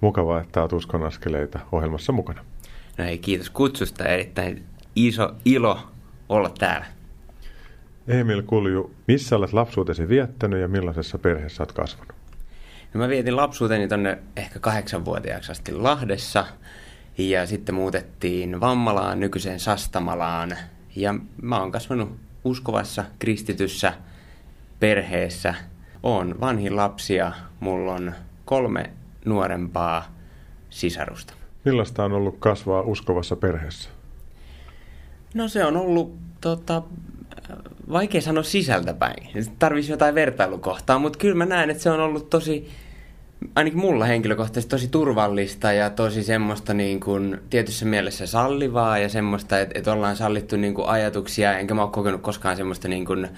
Mukavaa, 0.00 0.40
että 0.40 0.62
oot 0.62 0.72
Uskon 0.72 1.02
askeleita 1.02 1.58
ohjelmassa 1.72 2.12
mukana. 2.12 2.44
No 2.98 3.04
ei, 3.04 3.18
kiitos 3.18 3.50
kutsusta. 3.50 4.04
Erittäin 4.04 4.64
iso 4.96 5.34
ilo 5.44 5.78
olla 6.28 6.50
täällä. 6.58 6.97
Emil 8.08 8.42
Kulju, 8.42 8.94
missä 9.08 9.36
olet 9.36 9.52
lapsuutesi 9.52 10.08
viettänyt 10.08 10.60
ja 10.60 10.68
millaisessa 10.68 11.18
perheessä 11.18 11.62
olet 11.62 11.72
kasvanut? 11.72 12.12
No 12.94 13.00
mä 13.00 13.08
vietin 13.08 13.36
lapsuuteni 13.36 13.88
tonne 13.88 14.18
ehkä 14.36 14.58
kahdeksanvuotiaaksi 14.58 15.52
asti 15.52 15.72
Lahdessa 15.72 16.46
ja 17.18 17.46
sitten 17.46 17.74
muutettiin 17.74 18.60
Vammalaan, 18.60 19.20
nykyiseen 19.20 19.60
Sastamalaan 19.60 20.56
ja 20.96 21.14
mä 21.42 21.60
oon 21.60 21.72
kasvanut 21.72 22.16
uskovassa, 22.44 23.04
kristityssä 23.18 23.92
perheessä. 24.80 25.54
on 26.02 26.40
vanhin 26.40 26.76
lapsia, 26.76 27.32
mulla 27.60 27.92
on 27.92 28.12
kolme 28.44 28.90
nuorempaa 29.24 30.14
sisarusta. 30.70 31.34
Millaista 31.64 32.04
on 32.04 32.12
ollut 32.12 32.36
kasvaa 32.38 32.82
uskovassa 32.82 33.36
perheessä? 33.36 33.90
No 35.34 35.48
se 35.48 35.64
on 35.64 35.76
ollut 35.76 36.16
tota, 36.40 36.82
vaikea 37.92 38.20
sanoa 38.20 38.42
sisältäpäin. 38.42 39.28
Tarvisi 39.58 39.92
jotain 39.92 40.14
vertailukohtaa, 40.14 40.98
mutta 40.98 41.18
kyllä 41.18 41.34
mä 41.34 41.46
näen, 41.46 41.70
että 41.70 41.82
se 41.82 41.90
on 41.90 42.00
ollut 42.00 42.30
tosi, 42.30 42.68
ainakin 43.54 43.80
mulla 43.80 44.04
henkilökohtaisesti 44.04 44.70
tosi 44.70 44.88
turvallista 44.88 45.72
ja 45.72 45.90
tosi 45.90 46.22
semmoista 46.22 46.74
niin 46.74 47.00
kuin, 47.00 47.40
tietyssä 47.50 47.86
mielessä 47.86 48.26
sallivaa 48.26 48.98
ja 48.98 49.08
semmoista, 49.08 49.60
että, 49.60 49.78
että 49.78 49.92
ollaan 49.92 50.16
sallittu 50.16 50.56
niin 50.56 50.74
kuin 50.74 50.88
ajatuksia, 50.88 51.58
enkä 51.58 51.74
mä 51.74 51.82
ole 51.82 51.90
kokenut 51.90 52.20
koskaan 52.20 52.56
semmoista 52.56 52.88
niin 52.88 53.04
kuin 53.04 53.28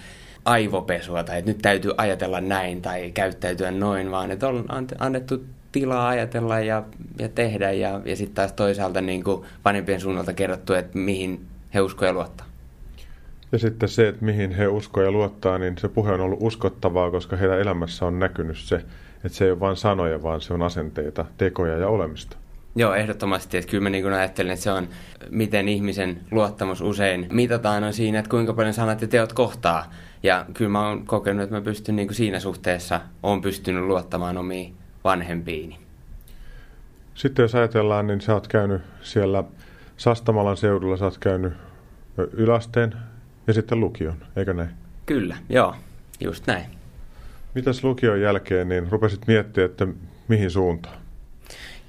aivopesua 0.44 1.24
tai 1.24 1.38
että 1.38 1.50
nyt 1.50 1.58
täytyy 1.62 1.92
ajatella 1.96 2.40
näin 2.40 2.82
tai 2.82 3.10
käyttäytyä 3.10 3.70
noin, 3.70 4.10
vaan 4.10 4.30
että 4.30 4.48
on 4.48 4.64
annettu 4.98 5.44
tilaa 5.72 6.08
ajatella 6.08 6.60
ja, 6.60 6.82
ja 7.18 7.28
tehdä 7.28 7.70
ja, 7.70 8.00
ja 8.04 8.16
sitten 8.16 8.34
taas 8.34 8.52
toisaalta 8.52 9.00
niin 9.00 9.24
kuin 9.24 9.46
vanhempien 9.64 10.00
suunnalta 10.00 10.32
kerrottu, 10.32 10.72
että 10.72 10.98
mihin 10.98 11.46
he 11.74 11.80
uskoo 11.80 12.06
ja 12.06 12.12
luottaa. 12.12 12.49
Ja 13.52 13.58
sitten 13.58 13.88
se, 13.88 14.08
että 14.08 14.24
mihin 14.24 14.50
he 14.50 14.68
uskoo 14.68 15.02
ja 15.02 15.10
luottaa, 15.10 15.58
niin 15.58 15.78
se 15.78 15.88
puhe 15.88 16.12
on 16.12 16.20
ollut 16.20 16.38
uskottavaa, 16.42 17.10
koska 17.10 17.36
heidän 17.36 17.60
elämässä 17.60 18.06
on 18.06 18.18
näkynyt 18.18 18.58
se, 18.58 18.76
että 19.24 19.38
se 19.38 19.44
ei 19.44 19.50
ole 19.50 19.60
vain 19.60 19.76
sanoja, 19.76 20.22
vaan 20.22 20.40
se 20.40 20.54
on 20.54 20.62
asenteita, 20.62 21.24
tekoja 21.38 21.76
ja 21.78 21.88
olemista. 21.88 22.36
Joo, 22.76 22.94
ehdottomasti. 22.94 23.56
Että 23.56 23.70
kyllä 23.70 23.82
mä 23.82 23.90
niin 23.90 24.12
ajattelen, 24.12 24.52
että 24.52 24.62
se 24.62 24.70
on, 24.70 24.88
miten 25.30 25.68
ihmisen 25.68 26.20
luottamus 26.30 26.80
usein 26.80 27.26
mitataan 27.32 27.84
on 27.84 27.92
siinä, 27.92 28.18
että 28.18 28.28
kuinka 28.28 28.52
paljon 28.52 28.74
sanat 28.74 29.00
ja 29.02 29.08
teot 29.08 29.32
kohtaa. 29.32 29.92
Ja 30.22 30.46
kyllä 30.54 30.70
mä 30.70 30.88
oon 30.88 31.06
kokenut, 31.06 31.42
että 31.42 31.56
mä 31.56 31.60
pystyn 31.60 31.96
niin 31.96 32.14
siinä 32.14 32.40
suhteessa, 32.40 33.00
on 33.22 33.40
pystynyt 33.40 33.84
luottamaan 33.84 34.38
omiin 34.38 34.74
vanhempiini. 35.04 35.78
Sitten 37.14 37.42
jos 37.42 37.54
ajatellaan, 37.54 38.06
niin 38.06 38.20
sä 38.20 38.34
oot 38.34 38.48
käynyt 38.48 38.82
siellä 39.02 39.44
Sastamalan 39.96 40.56
seudulla, 40.56 40.96
sä 40.96 41.04
oot 41.04 41.18
käynyt 41.18 41.52
ylästeen 42.32 42.94
ja 43.50 43.54
sitten 43.54 43.80
lukion, 43.80 44.14
eikö 44.36 44.54
näin? 44.54 44.70
Kyllä, 45.06 45.36
joo, 45.48 45.74
just 46.20 46.46
näin. 46.46 46.64
Mitäs 47.54 47.84
lukion 47.84 48.20
jälkeen, 48.20 48.68
niin 48.68 48.88
rupesit 48.90 49.26
miettimään, 49.26 49.70
että 49.70 49.86
mihin 50.28 50.50
suuntaan? 50.50 50.96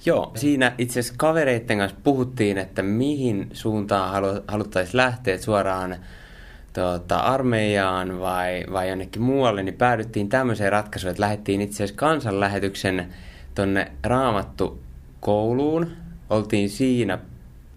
Joo, 0.06 0.32
siinä 0.36 0.74
itse 0.78 1.00
asiassa 1.00 1.14
kavereiden 1.18 1.78
kanssa 1.78 1.98
puhuttiin, 2.04 2.58
että 2.58 2.84
mihin 2.84 3.50
suuntaan 3.54 4.12
halu, 4.12 4.28
haluttaisiin 4.48 4.98
lähteä 4.98 5.38
suoraan 5.38 5.96
tuota, 6.74 7.18
armeijaan 7.18 8.20
vai, 8.20 8.66
vai 8.72 8.90
jonnekin 8.90 9.22
muualle, 9.22 9.64
niin 9.64 9.76
päädyttiin 9.76 10.30
tämmöiseen 10.30 10.72
ratkaisuun, 10.72 11.12
että 11.12 11.22
lähdettiin 11.22 11.62
itse 11.62 11.76
asiassa 11.76 12.00
kansanlähetyksen 12.00 13.14
tonne 13.56 13.92
Raamattu 14.04 14.82
kouluun. 15.20 15.92
Oltiin 16.30 16.70
siinä 16.70 17.20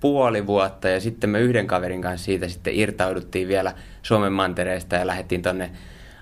puoli 0.05 0.47
vuotta 0.47 0.89
ja 0.89 1.01
sitten 1.01 1.31
me 1.31 1.41
yhden 1.41 1.67
kaverin 1.67 2.03
kanssa 2.03 2.25
siitä 2.25 2.49
sitten 2.49 2.75
irtauduttiin 2.75 3.49
vielä 3.49 3.73
Suomen 4.03 4.33
mantereesta 4.33 4.97
ja 4.97 5.07
lähdettiin 5.07 5.43
tonne 5.43 5.71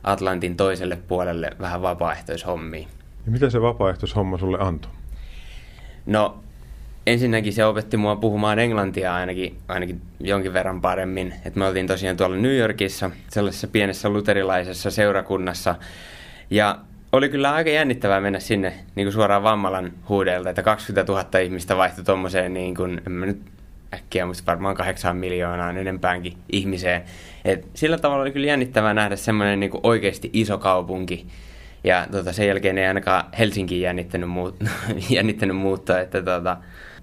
Atlantin 0.03 0.57
toiselle 0.57 0.97
puolelle 1.09 1.51
vähän 1.61 1.83
vapaaehtoishommiin. 1.83 2.89
Ja 3.27 3.33
mitä 3.33 3.51
se 3.51 3.63
vapaaehtoishomma 3.63 4.39
sulle 4.39 4.59
antoi? 4.61 4.91
No 6.07 6.39
ensinnäkin 7.07 7.53
se 7.53 7.65
opetti 7.65 7.97
mua 7.97 8.17
puhumaan 8.17 8.59
englantia 8.59 9.15
ainakin, 9.15 9.59
ainakin 9.69 10.01
jonkin 10.21 10.53
verran 10.53 10.81
paremmin. 10.81 11.35
Et 11.45 11.57
me 11.57 11.67
oltiin 11.67 11.87
tosiaan 11.87 12.17
tuolla 12.17 12.37
New 12.37 12.57
Yorkissa, 12.57 13.11
sellaisessa 13.29 13.69
pienessä 13.69 14.09
luterilaisessa 14.09 14.91
seurakunnassa. 14.91 15.75
Ja 16.51 16.79
oli 17.13 17.29
kyllä 17.29 17.53
aika 17.53 17.71
jännittävää 17.71 18.21
mennä 18.21 18.41
sinne 18.41 18.73
niin 18.95 19.07
kuin 19.07 19.13
suoraan 19.13 19.43
Vammalan 19.43 19.93
huudelta, 20.09 20.51
että 20.51 20.63
20 20.63 21.13
000 21.13 21.39
ihmistä 21.39 21.77
vaihtui 21.77 22.05
tuommoiseen, 22.05 22.55
niin 22.55 22.75
kuin, 22.75 23.01
en 23.07 23.13
mä 23.13 23.27
nyt 23.27 23.52
äkkiä 23.95 24.27
muista 24.27 24.47
varmaan 24.47 24.75
kahdeksan 24.75 25.17
miljoonaa 25.17 25.71
enempäänkin 25.71 26.37
ihmiseen. 26.53 27.03
Et 27.45 27.69
sillä 27.75 27.99
tavalla 27.99 28.23
oli 28.23 28.33
kyllä 28.33 28.47
jännittävää 28.47 28.95
nähdä 28.95 29.17
semmoinen 29.17 29.61
niin 29.61 29.71
oikeasti 29.83 30.31
iso 30.33 30.59
kaupunki, 30.59 31.27
ja 31.85 32.07
tota, 32.11 32.33
sen 32.33 32.49
jälkeen 32.49 32.79
ei 32.79 32.87
ainakaan 32.87 33.25
Helsinkiin 33.39 33.83
jännittänyt, 33.83 34.31
muut, 34.31 34.57
jännittänyt 35.11 35.57
muuttaa, 35.57 36.01
että 36.01 36.23
tota, 36.23 36.57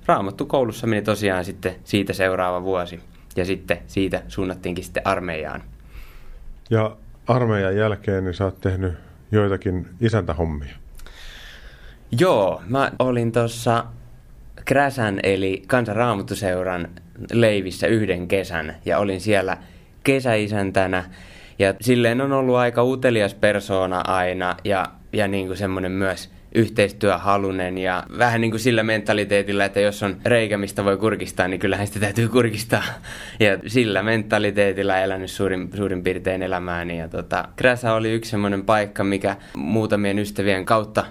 Raamattu 0.05 0.45
koulussa 0.45 0.87
meni 0.87 1.01
tosiaan 1.01 1.45
sitten 1.45 1.75
siitä 1.83 2.13
seuraava 2.13 2.63
vuosi. 2.63 2.99
Ja 3.35 3.45
sitten 3.45 3.77
siitä 3.87 4.21
suunnattiinkin 4.27 4.83
sitten 4.83 5.07
armeijaan. 5.07 5.63
Ja 6.69 6.97
armeijan 7.27 7.75
jälkeen 7.75 8.23
niin 8.23 8.33
sä 8.33 8.45
oot 8.45 8.61
tehnyt 8.61 8.93
joitakin 9.31 9.87
isäntähommia. 10.01 10.75
Joo, 12.11 12.61
mä 12.67 12.91
olin 12.99 13.31
tuossa 13.31 13.85
Kräsän 14.65 15.19
eli 15.23 15.63
kansanraamattuseuran 15.67 16.87
leivissä 17.31 17.87
yhden 17.87 18.27
kesän 18.27 18.75
ja 18.85 18.99
olin 18.99 19.21
siellä 19.21 19.57
kesäisäntänä 20.03 21.03
ja 21.59 21.73
silleen 21.81 22.21
on 22.21 22.31
ollut 22.31 22.55
aika 22.55 22.83
utelias 22.83 23.33
persoona 23.33 24.01
aina 24.07 24.57
ja, 24.63 24.85
ja 25.13 25.27
niin 25.27 25.47
kuin 25.47 25.57
semmoinen 25.57 25.91
myös 25.91 26.29
yhteistyöhalunen 26.55 27.77
ja 27.77 28.03
vähän 28.17 28.41
niin 28.41 28.51
kuin 28.51 28.61
sillä 28.61 28.83
mentaliteetillä, 28.83 29.65
että 29.65 29.79
jos 29.79 30.03
on 30.03 30.17
reikä, 30.25 30.57
mistä 30.57 30.85
voi 30.85 30.97
kurkistaa, 30.97 31.47
niin 31.47 31.59
kyllähän 31.59 31.87
sitä 31.87 31.99
täytyy 31.99 32.27
kurkistaa. 32.27 32.83
Ja 33.39 33.57
sillä 33.67 34.03
mentaliteetillä 34.03 35.03
elänyt 35.03 35.31
suurin, 35.31 35.69
suurin 35.75 36.03
piirtein 36.03 36.43
elämääni. 36.43 36.99
Ja 36.99 37.07
tota, 37.07 37.45
Kräsä 37.55 37.93
oli 37.93 38.11
yksi 38.11 38.31
semmoinen 38.31 38.65
paikka, 38.65 39.03
mikä 39.03 39.35
muutamien 39.57 40.19
ystävien 40.19 40.65
kautta 40.65 41.05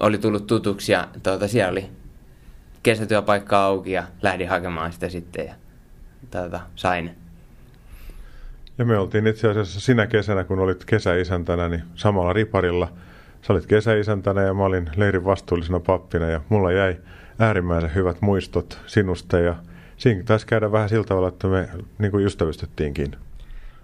oli 0.00 0.18
tullut 0.18 0.46
tutuksi 0.46 0.92
ja 0.92 1.08
tota, 1.22 1.48
siellä 1.48 1.70
oli 1.70 1.90
kesätyöpaikka 2.82 3.64
auki 3.64 3.92
ja 3.92 4.04
lähdin 4.22 4.48
hakemaan 4.48 4.92
sitä 4.92 5.08
sitten 5.08 5.46
ja 5.46 5.54
tota, 6.30 6.60
sain 6.76 7.22
ja 8.78 8.84
me 8.84 8.98
oltiin 8.98 9.26
itse 9.26 9.48
asiassa 9.48 9.80
sinä 9.80 10.06
kesänä, 10.06 10.44
kun 10.44 10.58
olit 10.58 10.84
kesäisäntänä, 10.84 11.68
niin 11.68 11.82
samalla 11.94 12.32
riparilla. 12.32 12.92
Sä 13.42 13.52
olit 13.52 13.66
kesäisäntänä 13.66 14.42
ja 14.42 14.54
mä 14.54 14.64
olin 14.64 14.90
leirin 14.96 15.24
vastuullisena 15.24 15.80
pappina 15.80 16.26
ja 16.26 16.40
mulla 16.48 16.72
jäi 16.72 16.96
äärimmäisen 17.38 17.94
hyvät 17.94 18.20
muistot 18.20 18.80
sinusta 18.86 19.38
ja 19.38 19.54
siinä 19.96 20.22
taisi 20.22 20.46
käydä 20.46 20.72
vähän 20.72 20.88
sillä 20.88 21.04
tavalla, 21.04 21.28
että 21.28 21.48
me 21.48 21.68
niin 21.98 22.10
kuin 22.10 22.26
ystävystyttiinkin. 22.26 23.16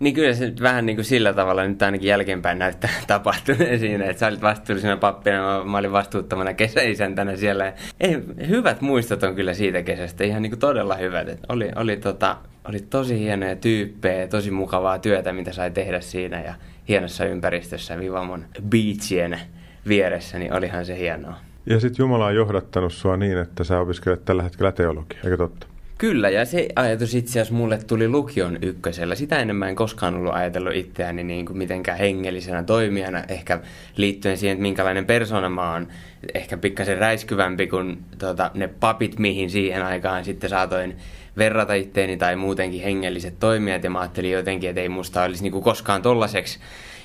Niin 0.01 0.14
kyllä 0.14 0.34
se 0.34 0.53
vähän 0.62 0.86
niin 0.86 0.96
kuin 0.96 1.05
sillä 1.05 1.32
tavalla 1.32 1.66
nyt 1.66 1.82
ainakin 1.82 2.09
jälkeenpäin 2.09 2.59
näyttää 2.59 2.90
tapahtuneen 3.07 3.78
siinä, 3.78 4.05
että 4.05 4.20
sä 4.20 4.26
olit 4.26 4.42
vastuullisena 4.42 4.96
pappina, 4.96 5.64
mä, 5.64 5.78
olin 5.78 5.92
vastuuttamana 5.92 6.55
kesäisäntänä 6.55 7.36
siellä. 7.36 7.72
Ei, 8.01 8.18
hyvät 8.49 8.80
muistot 8.80 9.22
on 9.22 9.34
kyllä 9.34 9.55
siitä 9.55 9.82
kesästä, 9.82 10.24
ihan 10.24 10.42
niin 10.42 10.51
kuin 10.51 10.61
todella 10.61 10.94
hyvät. 10.94 11.28
Et 11.28 11.40
oli, 11.49 11.70
oli, 11.76 11.96
tota, 11.96 12.36
oli 12.68 12.80
tosi 12.80 13.18
hienoja 13.18 13.57
tyyppejä, 13.57 14.28
tosi 14.28 14.51
mukavaa 14.51 14.99
työtä, 14.99 15.32
mitä 15.32 15.53
sai 15.53 15.70
tehdä 15.70 16.01
siinä 16.01 16.40
ja 16.40 16.55
hienossa 16.88 17.24
ympäristössä 17.24 17.99
Vivamon 17.99 18.44
beachien 18.68 19.40
vieressä, 19.88 20.38
niin 20.38 20.53
olihan 20.53 20.86
se 20.86 20.99
hienoa. 20.99 21.34
Ja 21.66 21.80
sitten 21.80 22.05
Jumala 22.05 22.26
on 22.26 22.34
johdattanut 22.34 22.92
sua 22.92 23.16
niin, 23.16 23.38
että 23.38 23.64
sä 23.64 23.80
opiskelet 23.80 24.24
tällä 24.24 24.42
hetkellä 24.42 24.72
teologia, 24.72 25.20
eikö 25.24 25.36
totta? 25.36 25.66
Kyllä, 25.99 26.30
ja 26.30 26.44
se 26.44 26.68
ajatus 26.76 27.14
itse 27.14 27.30
asiassa 27.30 27.55
mulle 27.55 27.78
tuli 27.86 28.09
lukion 28.09 28.59
ykkösellä. 28.62 29.14
Sitä 29.14 29.38
enemmän 29.38 29.68
en 29.68 29.76
koskaan 29.76 30.14
ollut 30.14 30.34
ajatellut 30.34 30.74
itseäni 30.74 31.24
niin 31.24 31.46
kuin 31.46 31.59
mitenkään 31.59 31.99
hengellisenä 31.99 32.62
toimijana, 32.62 33.22
ehkä 33.28 33.61
liittyen 33.96 34.38
siihen, 34.38 34.55
että 34.55 34.62
minkälainen 34.62 35.07
persona 35.07 35.49
mä 35.49 35.72
oon. 35.72 35.88
Ehkä 36.34 36.57
pikkasen 36.57 36.99
räiskyvämpi 36.99 37.66
kuin 37.66 37.99
tota, 38.18 38.51
ne 38.55 38.68
papit, 38.68 39.18
mihin 39.18 39.51
siihen 39.51 39.82
aikaan 39.82 40.24
sitten 40.24 40.51
saatoin 40.51 40.96
verrata 41.38 41.74
itteeni 41.74 42.16
tai 42.16 42.36
muutenkin 42.36 42.82
hengelliset 42.82 43.34
toimijat. 43.40 43.84
Ja 43.84 43.90
mä 43.90 44.01
ajattelin 44.01 44.32
jotenkin, 44.32 44.70
että 44.70 44.82
ei 44.82 44.88
musta 44.88 45.22
olisi 45.22 45.42
niin 45.42 45.53
kuin 45.53 45.64
koskaan 45.64 46.03
tollaseksi. 46.03 46.59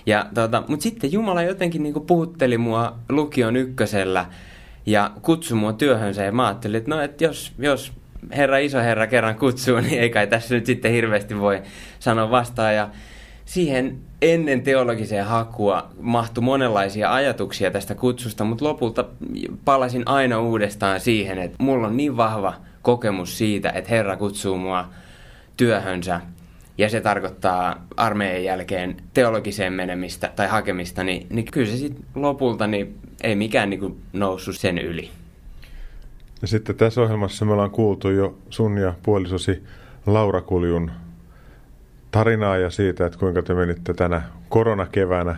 Ja, 0.06 0.26
tota, 0.34 0.64
Mutta 0.68 0.84
sitten 0.84 1.12
Jumala 1.12 1.42
jotenkin 1.42 1.84
niin 1.84 1.94
kuin 1.94 2.06
puhutteli 2.06 2.58
mua 2.58 2.96
lukion 3.10 3.56
ykkösellä 3.56 4.26
ja 4.86 5.12
kutsui 5.22 5.58
mua 5.58 5.74
työhönsä. 5.74 6.24
Ja 6.24 6.32
mä 6.32 6.48
ajattelin, 6.48 6.78
että 6.78 6.90
no, 6.90 7.02
että 7.02 7.24
jos, 7.24 7.52
jos 7.58 8.03
herra 8.36 8.58
iso 8.58 8.80
herra 8.80 9.08
kerran 9.08 9.36
kutsuu, 9.36 9.80
niin 9.80 10.02
ei 10.02 10.10
kai 10.10 10.28
tässä 10.28 10.56
nyt 10.56 10.66
sitten 10.66 10.92
hirveästi 10.92 11.40
voi 11.40 11.62
sanoa 12.00 12.32
vastaan. 12.32 12.76
Ja 12.76 12.90
siihen 13.46 14.00
ennen 14.22 14.62
teologiseen 14.62 15.26
hakua 15.26 15.90
mahtui 16.00 16.44
monenlaisia 16.44 17.14
ajatuksia 17.14 17.72
tästä 17.72 17.96
kutsusta, 17.96 18.44
mutta 18.44 18.66
lopulta 18.66 19.06
palasin 19.66 20.04
aina 20.06 20.40
uudestaan 20.40 21.00
siihen, 21.00 21.38
että 21.38 21.58
mulla 21.60 21.88
on 21.88 21.98
niin 21.98 22.18
vahva 22.18 22.54
kokemus 22.82 23.38
siitä, 23.38 23.70
että 23.70 23.90
Herra 23.90 24.18
kutsuu 24.18 24.58
mua 24.58 24.90
työhönsä 25.58 26.22
ja 26.78 26.90
se 26.90 27.02
tarkoittaa 27.02 27.86
armeijan 27.98 28.44
jälkeen 28.44 28.98
teologiseen 29.14 29.74
menemistä 29.74 30.32
tai 30.36 30.48
hakemista, 30.48 31.04
niin, 31.04 31.28
niin 31.30 31.46
kyllä 31.46 31.72
se 31.72 31.78
sitten 31.78 32.06
lopulta 32.16 32.68
niin 32.68 32.96
ei 33.24 33.36
mikään 33.36 33.70
niin 33.70 34.02
noussut 34.14 34.58
sen 34.58 34.78
yli. 34.78 35.10
Ja 36.44 36.48
sitten 36.48 36.76
tässä 36.76 37.02
ohjelmassa 37.02 37.46
me 37.46 37.54
ollaan 37.54 37.72
kuultu 37.72 38.10
jo 38.10 38.38
sun 38.50 38.78
ja 38.78 38.94
puolisosi 39.04 39.64
Laura 40.06 40.42
Kuljun 40.42 40.92
tarinaa 42.12 42.58
ja 42.58 42.70
siitä, 42.70 43.06
että 43.06 43.20
kuinka 43.20 43.42
te 43.42 43.54
menitte 43.54 43.94
tänä 43.94 44.22
koronakeväänä 44.50 45.36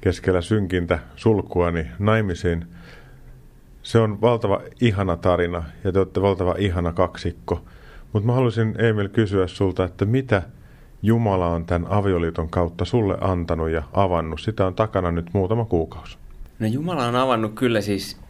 keskellä 0.00 0.40
synkintä 0.40 0.98
sulkua 1.16 1.70
niin 1.70 1.90
naimisiin. 1.98 2.66
Se 3.82 3.98
on 3.98 4.20
valtava 4.20 4.60
ihana 4.80 5.16
tarina 5.16 5.62
ja 5.84 5.92
te 5.92 5.98
olette 5.98 6.22
valtava 6.22 6.54
ihana 6.58 6.92
kaksikko. 6.92 7.64
Mutta 8.12 8.26
mä 8.26 8.32
haluaisin 8.32 8.74
Emil 8.78 9.08
kysyä 9.08 9.46
sulta, 9.46 9.84
että 9.84 10.04
mitä 10.04 10.42
Jumala 11.02 11.46
on 11.46 11.64
tämän 11.66 11.90
avioliiton 11.90 12.48
kautta 12.48 12.84
sulle 12.84 13.18
antanut 13.20 13.70
ja 13.70 13.82
avannut? 13.92 14.40
Sitä 14.40 14.66
on 14.66 14.74
takana 14.74 15.10
nyt 15.10 15.26
muutama 15.32 15.64
kuukausi. 15.64 16.18
No 16.58 16.66
Jumala 16.66 17.06
on 17.06 17.16
avannut 17.16 17.54
kyllä 17.54 17.80
siis 17.80 18.20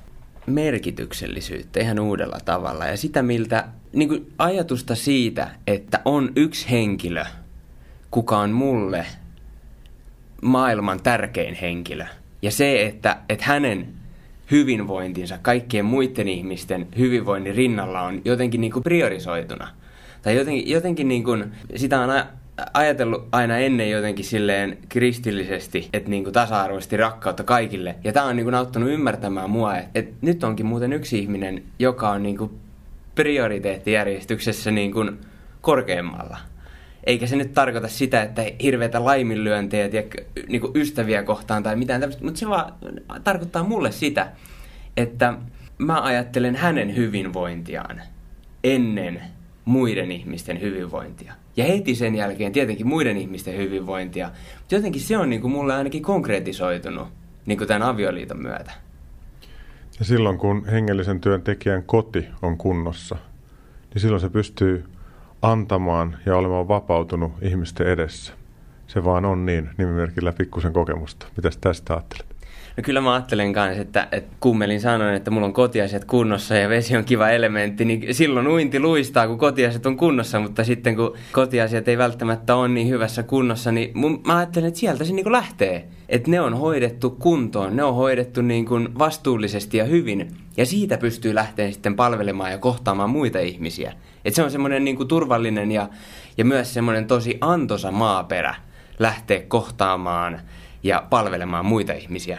merkityksellisyyttä 0.47 1.81
ihan 1.81 1.99
uudella 1.99 2.39
tavalla. 2.45 2.87
Ja 2.87 2.97
sitä, 2.97 3.23
miltä 3.23 3.69
niin 3.93 4.09
kuin 4.09 4.33
ajatusta 4.39 4.95
siitä, 4.95 5.51
että 5.67 6.01
on 6.05 6.33
yksi 6.37 6.71
henkilö, 6.71 7.25
kuka 8.11 8.39
on 8.39 8.51
mulle 8.51 9.07
maailman 10.43 11.03
tärkein 11.03 11.55
henkilö. 11.55 12.05
Ja 12.43 12.51
se, 12.51 12.87
että, 12.87 13.17
että 13.29 13.45
hänen 13.45 13.89
hyvinvointinsa 14.51 15.39
kaikkien 15.43 15.85
muiden 15.85 16.29
ihmisten 16.29 16.89
hyvinvoinnin 16.99 17.55
rinnalla 17.55 18.03
on 18.03 18.23
jotenkin 18.25 18.61
niin 18.61 18.73
kuin 18.73 18.83
priorisoituna. 18.83 19.69
Tai 20.23 20.37
jotenkin, 20.37 20.71
jotenkin 20.71 21.09
niin 21.09 21.25
kuin, 21.25 21.53
sitä 21.77 22.01
on 22.01 22.11
ajatellut 22.75 23.29
aina 23.33 23.59
ennen 23.59 23.91
jotenkin 23.91 24.25
silleen 24.25 24.79
kristillisesti, 24.89 25.89
että 25.93 26.11
niin 26.11 26.25
kuin 26.25 26.35
tasa-arvoisesti 26.35 26.97
rakkautta 26.97 27.45
kaikille. 27.45 27.95
Ja 28.05 28.13
tämä 28.13 28.27
on 28.27 28.37
niin 28.37 28.45
kuin 28.45 28.55
auttanut 28.55 28.91
ymmärtämään 28.91 29.51
mua, 29.51 29.77
että, 29.77 29.91
että 29.95 30.15
nyt 30.21 30.45
onkin 30.45 30.67
muuten 30.67 30.93
yksi 30.93 31.19
ihminen, 31.19 31.63
joka 31.79 32.11
on 32.11 32.23
niin 32.23 32.39
kuin 32.39 32.51
prioriteettijärjestyksessä 33.15 34.71
niin 34.71 34.93
kuin 34.93 35.19
korkeammalla. 35.61 36.39
Eikä 37.05 37.27
se 37.27 37.37
nyt 37.37 37.55
tarkoita 37.55 37.89
sitä, 37.89 38.23
että 38.23 38.43
hirveitä 38.63 39.05
laiminlyöntejä 39.05 39.87
ja 39.87 40.03
niin 40.49 40.61
kuin 40.61 40.73
ystäviä 40.75 41.23
kohtaan 41.23 41.63
tai 41.63 41.77
mitään 41.77 42.01
tämmöistä, 42.01 42.25
mutta 42.25 42.41
se 42.41 42.49
vaan 42.49 42.73
tarkoittaa 43.25 43.63
mulle 43.63 43.93
sitä, 43.93 44.29
että 44.97 45.35
mä 45.79 46.03
ajattelen 46.03 46.57
hänen 46.57 46.97
hyvinvointiaan 46.97 48.03
ennen 48.65 49.23
muiden 49.65 50.13
ihmisten 50.13 50.61
hyvinvointia. 50.61 51.33
Ja 51.61 51.67
heti 51.67 51.95
sen 51.95 52.15
jälkeen 52.15 52.53
tietenkin 52.53 52.87
muiden 52.87 53.17
ihmisten 53.17 53.57
hyvinvointia. 53.57 54.31
Mutta 54.59 54.75
jotenkin 54.75 55.01
se 55.01 55.17
on 55.17 55.31
niin 55.31 55.41
kuin 55.41 55.53
mulle 55.53 55.75
ainakin 55.75 56.03
konkretisoitunut 56.03 57.09
niin 57.47 57.59
kuin 57.59 57.69
tämän 57.69 57.83
avioliiton 57.83 58.43
myötä. 58.43 58.73
Ja 59.99 60.05
silloin 60.05 60.39
kun 60.39 60.67
hengellisen 60.67 61.21
työntekijän 61.21 61.83
koti 61.83 62.27
on 62.43 62.57
kunnossa, 62.57 63.17
niin 63.95 64.03
silloin 64.03 64.21
se 64.21 64.29
pystyy 64.29 64.85
antamaan 65.43 66.17
ja 66.27 66.37
olemaan 66.37 66.69
vapautunut 66.69 67.33
ihmisten 67.43 67.87
edessä. 67.87 68.33
Se 68.87 69.05
vaan 69.05 69.25
on 69.25 69.47
niin, 69.47 69.71
nimimerkillä 69.79 70.33
pikkusen 70.33 70.73
kokemusta. 70.73 71.27
Mitäs 71.37 71.57
tästä 71.57 71.95
ajattelet? 71.95 72.30
No 72.77 72.83
kyllä 72.83 73.01
mä 73.01 73.13
ajattelen 73.13 73.53
kanssa, 73.53 73.83
että, 73.83 74.09
että 74.13 74.37
kummelin 74.41 74.81
sanoin, 74.81 75.15
että 75.15 75.31
mulla 75.31 75.47
on 75.47 75.53
kotiasiat 75.53 76.05
kunnossa 76.05 76.55
ja 76.55 76.69
vesi 76.69 76.97
on 76.97 77.05
kiva 77.05 77.29
elementti, 77.29 77.85
niin 77.85 78.15
silloin 78.15 78.49
uinti 78.49 78.81
luistaa, 78.81 79.27
kun 79.27 79.39
kotiasiat 79.39 79.87
on 79.87 79.97
kunnossa, 79.97 80.41
mutta 80.41 80.65
sitten 80.65 80.97
kun 80.97 81.17
kotiasiat 81.33 81.89
ei 81.89 81.99
välttämättä 81.99 82.57
ole 82.57 82.69
niin 82.69 82.89
hyvässä 82.89 83.23
kunnossa, 83.23 83.73
niin 83.73 83.91
mun, 83.95 84.23
mä 84.27 84.37
ajattelen, 84.37 84.69
että 84.69 84.81
sieltä 84.81 85.05
se 85.05 85.13
niin 85.13 85.33
lähtee. 85.33 85.89
Että 86.09 86.31
ne 86.31 86.41
on 86.41 86.59
hoidettu 86.59 87.11
kuntoon, 87.11 87.77
ne 87.77 87.85
on 87.85 87.95
hoidettu 87.95 88.43
niin 88.43 88.67
kuin 88.67 88.99
vastuullisesti 88.99 89.77
ja 89.77 89.85
hyvin, 89.85 90.29
ja 90.57 90.67
siitä 90.67 90.99
pystyy 90.99 91.35
lähteä 91.35 91.71
sitten 91.71 91.97
palvelemaan 91.97 92.51
ja 92.51 92.59
kohtaamaan 92.59 93.11
muita 93.11 93.39
ihmisiä. 93.39 93.93
Että 94.25 94.37
se 94.37 94.43
on 94.43 94.51
semmoinen 94.51 94.85
niin 94.85 95.09
turvallinen 95.09 95.73
ja, 95.73 95.89
ja 96.39 96.45
myös 96.45 96.75
semmoinen 96.75 97.07
tosi 97.07 97.39
antosa 97.41 97.91
maaperä 97.91 98.55
lähteä 98.99 99.41
kohtaamaan 99.49 100.41
ja 100.83 101.07
palvelemaan 101.11 101.67
muita 101.67 101.93
ihmisiä. 101.93 102.39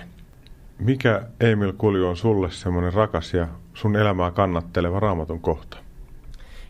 Mikä 0.82 1.22
Emil 1.40 1.74
Kulju 1.78 2.08
on 2.08 2.18
sulle 2.18 2.52
semmoinen 2.52 2.94
rakas 2.94 3.34
ja 3.34 3.48
sun 3.74 3.96
elämää 3.96 4.32
kannatteleva 4.32 5.00
raamatun 5.00 5.40
kohta? 5.40 5.78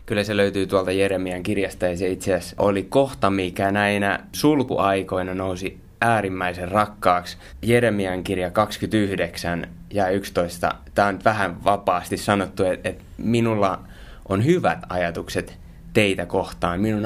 Kyllä 0.06 0.24
se 0.24 0.36
löytyy 0.36 0.66
tuolta 0.66 0.92
Jeremian 0.92 1.42
kirjasta 1.42 1.86
ja 1.86 1.96
se 1.96 2.08
itse 2.08 2.34
asiassa 2.34 2.56
oli 2.58 2.82
kohta, 2.82 3.30
mikä 3.30 3.70
näinä 3.70 4.20
sulkuaikoina 4.32 5.34
nousi 5.34 5.80
äärimmäisen 6.00 6.68
rakkaaksi. 6.68 7.36
Jeremian 7.62 8.24
kirja 8.24 8.50
29 8.50 9.66
ja 9.94 10.08
11, 10.08 10.74
tämä 10.94 11.08
on 11.08 11.18
vähän 11.24 11.64
vapaasti 11.64 12.16
sanottu, 12.16 12.64
että, 12.64 12.88
että 12.88 13.04
minulla 13.18 13.78
on 14.28 14.44
hyvät 14.44 14.78
ajatukset 14.88 15.58
teitä 15.92 16.26
kohtaan. 16.26 16.80
Minun 16.80 17.02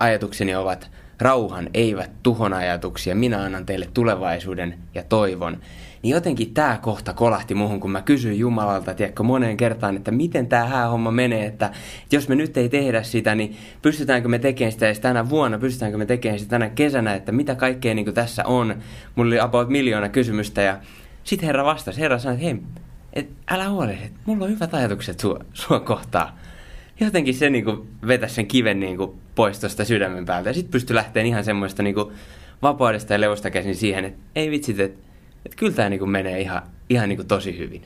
ajatukseni 0.00 0.54
ovat 0.54 0.90
rauhan, 1.20 1.70
eivät 1.74 2.10
tuhon 2.22 2.52
ajatuksia. 2.52 3.14
Minä 3.14 3.42
annan 3.42 3.66
teille 3.66 3.88
tulevaisuuden 3.94 4.78
ja 4.94 5.02
toivon 5.02 5.58
niin 6.02 6.14
jotenkin 6.14 6.54
tämä 6.54 6.78
kohta 6.82 7.12
kolahti 7.12 7.54
muuhun, 7.54 7.80
kun 7.80 7.90
mä 7.90 8.02
kysyin 8.02 8.38
Jumalalta, 8.38 8.94
tiedätkö, 8.94 9.22
moneen 9.22 9.56
kertaan, 9.56 9.96
että 9.96 10.10
miten 10.10 10.46
tämä 10.46 10.64
häähomma 10.64 11.10
menee, 11.10 11.46
että, 11.46 11.66
että 12.02 12.16
jos 12.16 12.28
me 12.28 12.34
nyt 12.34 12.56
ei 12.56 12.68
tehdä 12.68 13.02
sitä, 13.02 13.34
niin 13.34 13.56
pystytäänkö 13.82 14.28
me 14.28 14.38
tekemään 14.38 14.72
sitä 14.72 14.86
edes 14.86 15.00
tänä 15.00 15.28
vuonna, 15.28 15.58
pystytäänkö 15.58 15.98
me 15.98 16.06
tekemään 16.06 16.38
sitä 16.38 16.50
tänä 16.50 16.68
kesänä, 16.68 17.14
että 17.14 17.32
mitä 17.32 17.54
kaikkea 17.54 17.94
niin 17.94 18.14
tässä 18.14 18.44
on. 18.44 18.74
Mulla 19.14 19.28
oli 19.28 19.40
about 19.40 19.68
miljoona 19.68 20.08
kysymystä 20.08 20.62
ja 20.62 20.78
sitten 21.24 21.46
Herra 21.46 21.64
vastasi, 21.64 22.00
Herra 22.00 22.18
sanoi, 22.18 22.34
että 22.34 22.44
hei, 22.44 22.56
et 23.12 23.28
älä 23.50 23.68
huole, 23.68 23.92
että 23.92 24.20
mulla 24.26 24.44
on 24.44 24.50
hyvät 24.50 24.74
ajatukset 24.74 25.20
sua, 25.20 25.38
sua 25.52 25.80
kohtaan. 25.80 26.32
Jotenkin 27.00 27.34
se 27.34 27.50
niin 27.50 27.64
kuin 27.64 27.88
vetäisi 28.06 28.34
sen 28.34 28.46
kiven 28.46 28.80
niin 28.80 28.98
pois 29.34 29.60
tuosta 29.60 29.84
sydämen 29.84 30.26
päältä. 30.26 30.50
Ja 30.50 30.54
sitten 30.54 30.72
pystyi 30.72 30.96
lähteen 30.96 31.26
ihan 31.26 31.44
semmoista 31.44 31.82
niin 31.82 31.94
vapaudesta 32.62 33.12
ja 33.12 33.20
levosta 33.20 33.50
käsin 33.50 33.76
siihen, 33.76 34.04
että 34.04 34.20
ei 34.34 34.50
vitsit, 34.50 34.80
että 34.80 35.07
että 35.46 35.56
kyllä 35.56 35.72
tämä 35.72 35.88
niin 35.88 36.10
menee 36.10 36.40
ihan, 36.40 36.62
ihan 36.88 37.08
niin 37.08 37.26
tosi 37.26 37.58
hyvin. 37.58 37.82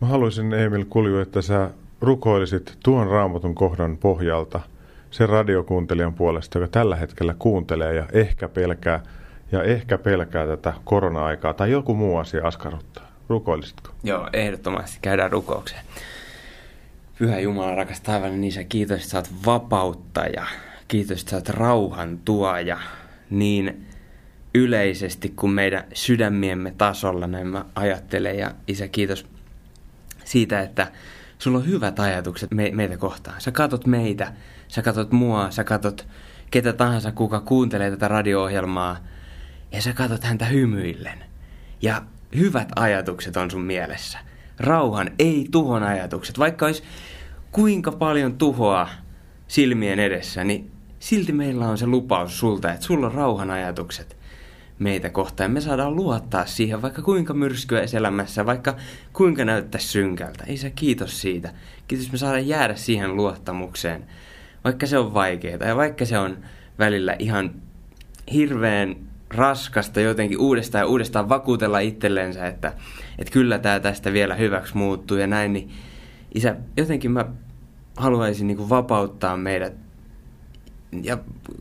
Mä 0.00 0.06
haluaisin 0.06 0.52
Emil 0.52 0.84
Kulju, 0.88 1.18
että 1.18 1.42
sä 1.42 1.70
rukoilisit 2.00 2.78
tuon 2.84 3.06
raamatun 3.06 3.54
kohdan 3.54 3.96
pohjalta 3.96 4.60
sen 5.10 5.28
radiokuuntelijan 5.28 6.14
puolesta, 6.14 6.58
joka 6.58 6.70
tällä 6.70 6.96
hetkellä 6.96 7.34
kuuntelee 7.38 7.94
ja 7.94 8.06
ehkä 8.12 8.48
pelkää 8.48 9.00
ja 9.52 9.62
ehkä 9.62 9.98
pelkää 9.98 10.46
tätä 10.46 10.72
korona-aikaa 10.84 11.54
tai 11.54 11.70
joku 11.70 11.94
muu 11.94 12.16
asia 12.16 12.46
askarruttaa. 12.46 13.12
Rukoilisitko? 13.28 13.90
Joo, 14.04 14.28
ehdottomasti. 14.32 14.98
Käydään 15.02 15.32
rukoukseen. 15.32 15.84
Pyhä 17.18 17.40
Jumala, 17.40 17.74
rakas 17.74 18.00
taivaallinen 18.00 18.44
isä, 18.44 18.64
kiitos, 18.64 18.96
että 18.96 19.10
sä 19.10 19.18
oot 19.18 19.30
vapauttaja. 19.46 20.46
Kiitos, 20.88 21.20
että 21.20 21.30
sä 21.30 21.36
oot 21.36 21.48
rauhan 21.48 22.18
tuoja. 22.24 22.78
Niin 23.30 23.86
yleisesti 24.54 25.32
kuin 25.36 25.52
meidän 25.52 25.84
sydämiemme 25.94 26.74
tasolla, 26.78 27.26
näin 27.26 27.46
mä 27.46 27.64
ajattelen. 27.74 28.38
Ja 28.38 28.54
isä, 28.68 28.88
kiitos 28.88 29.26
siitä, 30.24 30.60
että 30.60 30.92
sulla 31.38 31.58
on 31.58 31.66
hyvät 31.66 32.00
ajatukset 32.00 32.50
me- 32.50 32.70
meitä 32.70 32.96
kohtaan. 32.96 33.40
Sä 33.40 33.50
katot 33.50 33.86
meitä, 33.86 34.32
sä 34.68 34.82
katot 34.82 35.12
mua, 35.12 35.50
sä 35.50 35.64
katot 35.64 36.06
ketä 36.50 36.72
tahansa, 36.72 37.12
kuka 37.12 37.40
kuuntelee 37.40 37.90
tätä 37.90 38.08
radio-ohjelmaa, 38.08 38.96
ja 39.72 39.82
sä 39.82 39.92
katot 39.92 40.24
häntä 40.24 40.44
hymyillen. 40.44 41.24
Ja 41.82 42.02
hyvät 42.36 42.68
ajatukset 42.76 43.36
on 43.36 43.50
sun 43.50 43.62
mielessä. 43.62 44.18
Rauhan, 44.58 45.10
ei 45.18 45.48
tuhon 45.50 45.82
ajatukset. 45.82 46.38
Vaikka 46.38 46.66
olisi 46.66 46.82
kuinka 47.52 47.92
paljon 47.92 48.38
tuhoa 48.38 48.88
silmien 49.48 49.98
edessä, 49.98 50.44
niin 50.44 50.70
silti 50.98 51.32
meillä 51.32 51.68
on 51.68 51.78
se 51.78 51.86
lupaus 51.86 52.38
sulta, 52.38 52.72
että 52.72 52.86
sulla 52.86 53.06
on 53.06 53.12
rauhan 53.12 53.50
ajatukset 53.50 54.16
meitä 54.78 55.10
kohtaan. 55.10 55.50
Me 55.50 55.60
saadaan 55.60 55.96
luottaa 55.96 56.46
siihen, 56.46 56.82
vaikka 56.82 57.02
kuinka 57.02 57.34
myrskyä 57.34 57.82
elämässä, 57.96 58.46
vaikka 58.46 58.76
kuinka 59.12 59.44
näyttää 59.44 59.80
synkältä. 59.80 60.44
Isä, 60.46 60.70
kiitos 60.70 61.20
siitä. 61.20 61.52
Kiitos, 61.88 62.12
me 62.12 62.18
saadaan 62.18 62.48
jäädä 62.48 62.74
siihen 62.74 63.16
luottamukseen, 63.16 64.04
vaikka 64.64 64.86
se 64.86 64.98
on 64.98 65.14
vaikeaa 65.14 65.64
ja 65.66 65.76
vaikka 65.76 66.04
se 66.04 66.18
on 66.18 66.36
välillä 66.78 67.16
ihan 67.18 67.54
hirveän 68.32 68.96
raskasta 69.30 70.00
jotenkin 70.00 70.38
uudestaan 70.38 70.82
ja 70.82 70.86
uudestaan 70.86 71.28
vakuutella 71.28 71.78
itsellensä, 71.78 72.46
että, 72.46 72.72
että 73.18 73.32
kyllä 73.32 73.58
tämä 73.58 73.80
tästä 73.80 74.12
vielä 74.12 74.34
hyväksi 74.34 74.76
muuttuu 74.76 75.16
ja 75.16 75.26
näin, 75.26 75.52
niin 75.52 75.70
isä, 76.34 76.56
jotenkin 76.76 77.10
mä 77.10 77.24
haluaisin 77.96 78.46
niin 78.46 78.68
vapauttaa 78.68 79.36
meidät 79.36 79.81
ja 81.02 81.18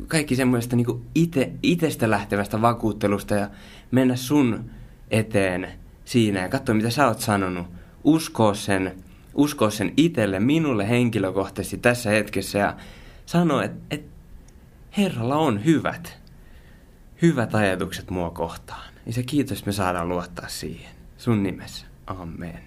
kaikki 0.08 0.36
semmoista 0.36 0.76
niin 0.76 1.06
ite, 1.16 1.52
itestä 1.64 2.10
lähtevästä 2.10 2.62
vakuuttelusta 2.62 3.36
ja 3.36 3.50
mennä 3.92 4.16
sun 4.16 4.70
eteen 5.12 5.68
siinä 6.06 6.40
ja 6.40 6.50
katsoa, 6.50 6.76
mitä 6.76 6.90
sä 6.90 7.08
oot 7.08 7.20
sanonut. 7.20 7.68
Uskoa 8.04 8.54
sen, 8.54 8.96
uskoa 9.34 9.70
sen 9.70 9.94
itelle, 9.98 10.40
minulle 10.40 10.90
henkilökohtaisesti 10.90 11.78
tässä 11.78 12.10
hetkessä 12.10 12.60
ja 12.60 12.76
sanoa, 13.26 13.64
että 13.64 13.80
et 13.92 14.06
Herralla 14.98 15.36
on 15.36 15.66
hyvät, 15.66 16.18
hyvät 17.22 17.56
ajatukset 17.56 18.10
mua 18.10 18.30
kohtaan. 18.30 18.94
Ja 19.06 19.14
se 19.14 19.24
kiitos, 19.24 19.60
että 19.60 19.68
me 19.70 19.74
saadaan 19.74 20.10
luottaa 20.10 20.48
siihen. 20.48 20.92
Sun 21.18 21.44
nimessä. 21.44 21.86
Amen. 22.08 22.62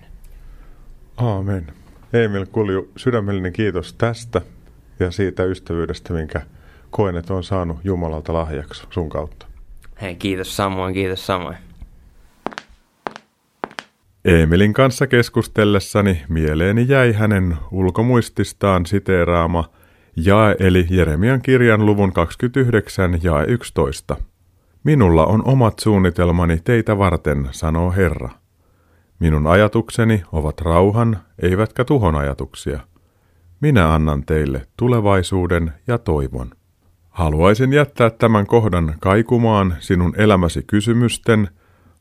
Amen. 1.17 1.73
Emil 2.13 2.47
Kulju, 2.47 2.93
sydämellinen 2.97 3.53
kiitos 3.53 3.93
tästä 3.93 4.41
ja 5.01 5.11
siitä 5.11 5.45
ystävyydestä, 5.45 6.13
minkä 6.13 6.43
koen, 6.91 7.17
että 7.17 7.35
on 7.35 7.45
saanut 7.45 7.79
Jumalalta 7.85 8.33
lahjaksi 8.33 8.87
sun 8.91 9.09
kautta. 9.09 9.47
Hei, 10.01 10.15
kiitos 10.15 10.57
samoin, 10.57 10.95
kiitos 10.95 11.27
samoin. 11.27 11.57
Emilin 14.25 14.73
kanssa 14.73 15.07
keskustellessani 15.07 16.23
mieleeni 16.29 16.85
jäi 16.89 17.13
hänen 17.13 17.57
ulkomuististaan 17.71 18.87
siteeraama 18.87 19.65
jae 20.17 20.57
eli 20.59 20.87
Jeremian 20.91 21.43
kirjan 21.43 21.87
luvun 21.87 22.13
29 22.13 23.19
ja 23.23 23.45
11. 23.45 24.17
Minulla 24.85 25.27
on 25.27 25.43
omat 25.45 25.79
suunnitelmani 25.79 26.61
teitä 26.65 26.99
varten, 26.99 27.49
sanoo 27.51 27.93
Herra. 27.93 28.31
Minun 29.19 29.47
ajatukseni 29.47 30.23
ovat 30.33 30.61
rauhan, 30.61 31.19
eivätkä 31.43 31.85
tuhon 31.85 32.15
ajatuksia. 32.15 32.81
Minä 33.65 33.95
annan 33.95 34.25
teille 34.25 34.67
tulevaisuuden 34.77 35.73
ja 35.87 35.99
toivon. 35.99 36.51
Haluaisin 37.11 37.73
jättää 37.73 38.11
tämän 38.11 38.47
kohdan 38.47 38.95
kaikumaan 39.01 39.77
sinun 39.81 40.15
elämäsi 40.17 40.63
kysymysten, 40.67 41.49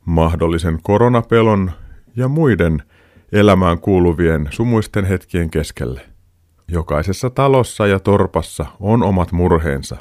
mahdollisen 0.06 0.80
koronapelon 0.82 1.72
ja 2.16 2.28
muiden 2.28 2.84
elämään 3.32 3.80
kuuluvien 3.80 4.48
sumuisten 4.50 5.06
hetkien 5.06 5.50
keskelle. 5.50 6.02
Jokaisessa 6.68 7.30
talossa 7.30 7.88
ja 7.88 8.00
torpassa 8.00 8.66
on 8.80 9.04
omat 9.04 9.32
murheensa. 9.32 9.98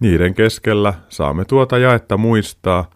Niiden 0.00 0.34
keskellä 0.34 0.94
saamme 1.08 1.44
tuota 1.44 1.78
jaetta 1.78 2.16
muistaa 2.16 2.90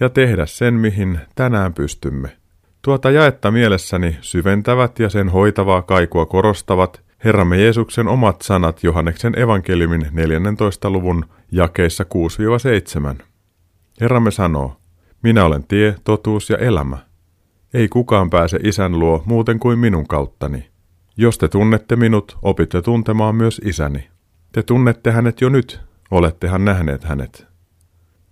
ja 0.00 0.08
tehdä 0.08 0.46
sen, 0.46 0.74
mihin 0.74 1.20
tänään 1.34 1.74
pystymme. 1.74 2.36
Tuota 2.82 3.10
jaetta 3.10 3.50
mielessäni 3.50 4.18
syventävät 4.20 4.98
ja 4.98 5.08
sen 5.08 5.28
hoitavaa 5.28 5.82
kaikua 5.82 6.26
korostavat 6.26 7.07
Herramme 7.24 7.56
Jeesuksen 7.56 8.08
omat 8.08 8.42
sanat 8.42 8.82
Johanneksen 8.82 9.38
evankeliumin 9.38 10.06
14. 10.12 10.90
luvun 10.90 11.24
jakeissa 11.52 12.04
6-7. 13.18 13.22
Herramme 14.00 14.30
sanoo, 14.30 14.76
minä 15.22 15.44
olen 15.44 15.64
tie, 15.64 15.94
totuus 16.04 16.50
ja 16.50 16.58
elämä. 16.58 16.98
Ei 17.74 17.88
kukaan 17.88 18.30
pääse 18.30 18.58
isän 18.64 18.98
luo 18.98 19.22
muuten 19.26 19.58
kuin 19.58 19.78
minun 19.78 20.06
kauttani. 20.06 20.68
Jos 21.16 21.38
te 21.38 21.48
tunnette 21.48 21.96
minut, 21.96 22.38
opitte 22.42 22.82
tuntemaan 22.82 23.34
myös 23.34 23.60
isäni. 23.64 24.08
Te 24.52 24.62
tunnette 24.62 25.10
hänet 25.10 25.40
jo 25.40 25.48
nyt, 25.48 25.80
olettehan 26.10 26.64
nähneet 26.64 27.04
hänet. 27.04 27.46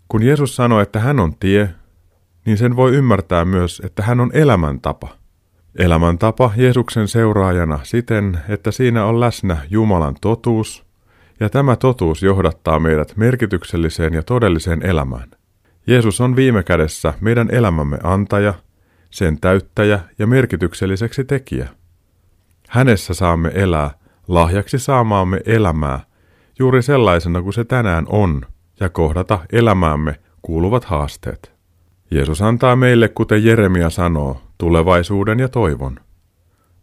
Kun 0.09 0.22
Jeesus 0.22 0.57
sanoi, 0.57 0.82
että 0.82 1.01
hän 1.01 1.20
on 1.20 1.34
tie, 1.41 1.68
niin 2.45 2.59
sen 2.59 2.76
voi 2.76 2.95
ymmärtää 2.95 3.45
myös, 3.45 3.82
että 3.84 4.03
hän 4.03 4.20
on 4.20 4.30
elämäntapa. 4.34 5.16
Elämäntapa 5.79 6.53
Jeesuksen 6.57 7.09
seuraajana 7.09 7.79
siten, 7.83 8.39
että 8.49 8.70
siinä 8.70 9.05
on 9.05 9.20
läsnä 9.20 9.57
Jumalan 9.70 10.16
totuus, 10.20 10.87
ja 11.41 11.49
tämä 11.49 11.77
totuus 11.77 12.22
johdattaa 12.22 12.79
meidät 12.79 13.16
merkitykselliseen 13.16 14.14
ja 14.14 14.22
todelliseen 14.22 14.87
elämään. 14.87 15.31
Jeesus 15.87 16.20
on 16.20 16.37
viime 16.37 16.62
kädessä 16.62 17.14
meidän 17.20 17.51
elämämme 17.51 17.99
antaja, 18.03 18.55
sen 19.11 19.41
täyttäjä 19.41 20.01
ja 20.18 20.27
merkitykselliseksi 20.27 21.24
tekijä. 21.24 21.68
Hänessä 22.68 23.14
saamme 23.14 23.51
elää 23.55 23.91
lahjaksi 24.29 24.79
saamaamme 24.79 25.41
elämää 25.47 26.01
juuri 26.59 26.83
sellaisena 26.83 27.43
kuin 27.43 27.53
se 27.53 27.64
tänään 27.64 28.07
on 28.09 28.43
ja 28.81 28.89
kohdata 28.89 29.39
elämäämme 29.53 30.14
kuuluvat 30.43 30.85
haasteet. 30.85 31.53
Jeesus 32.11 32.43
antaa 32.43 32.77
meille, 32.77 33.09
kuten 33.09 33.45
Jeremia 33.45 33.91
sanoo, 33.91 34.45
tulevaisuuden 34.59 35.39
ja 35.39 35.49
toivon. 35.49 36.01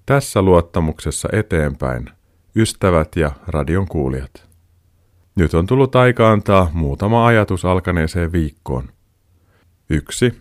Tässä 0.06 0.42
luottamuksessa 0.42 1.30
eteenpäin, 1.32 2.10
ystävät 2.56 3.16
ja 3.16 3.32
radion 3.48 3.88
kuulijat. 3.88 4.50
Nyt 5.36 5.54
on 5.54 5.68
tullut 5.68 5.96
aika 5.96 6.32
antaa 6.32 6.72
muutama 6.74 7.26
ajatus 7.26 7.66
alkaneeseen 7.66 8.32
viikkoon. 8.32 8.90
1. 9.90 10.34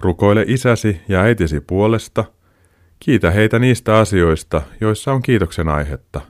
Rukoile 0.00 0.44
isäsi 0.46 1.00
ja 1.08 1.20
äitisi 1.20 1.60
puolesta. 1.60 2.24
Kiitä 3.00 3.30
heitä 3.30 3.58
niistä 3.58 3.98
asioista, 3.98 4.62
joissa 4.80 5.12
on 5.12 5.22
kiitoksen 5.22 5.68
aihetta. 5.68 6.20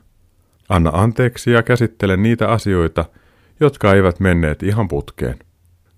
Anna 0.69 0.91
anteeksi 0.95 1.51
ja 1.51 1.63
käsittele 1.63 2.17
niitä 2.17 2.49
asioita, 2.49 3.05
jotka 3.61 3.95
eivät 3.95 4.21
menneet 4.21 4.63
ihan 4.63 4.89
putkeen. 4.89 5.39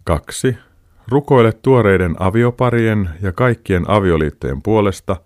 2. 0.04 0.56
Rukoile 1.08 1.52
tuoreiden 1.52 2.16
avioparien 2.18 3.10
ja 3.22 3.32
kaikkien 3.32 3.90
avioliittojen 3.90 4.62
puolesta, 4.62 5.16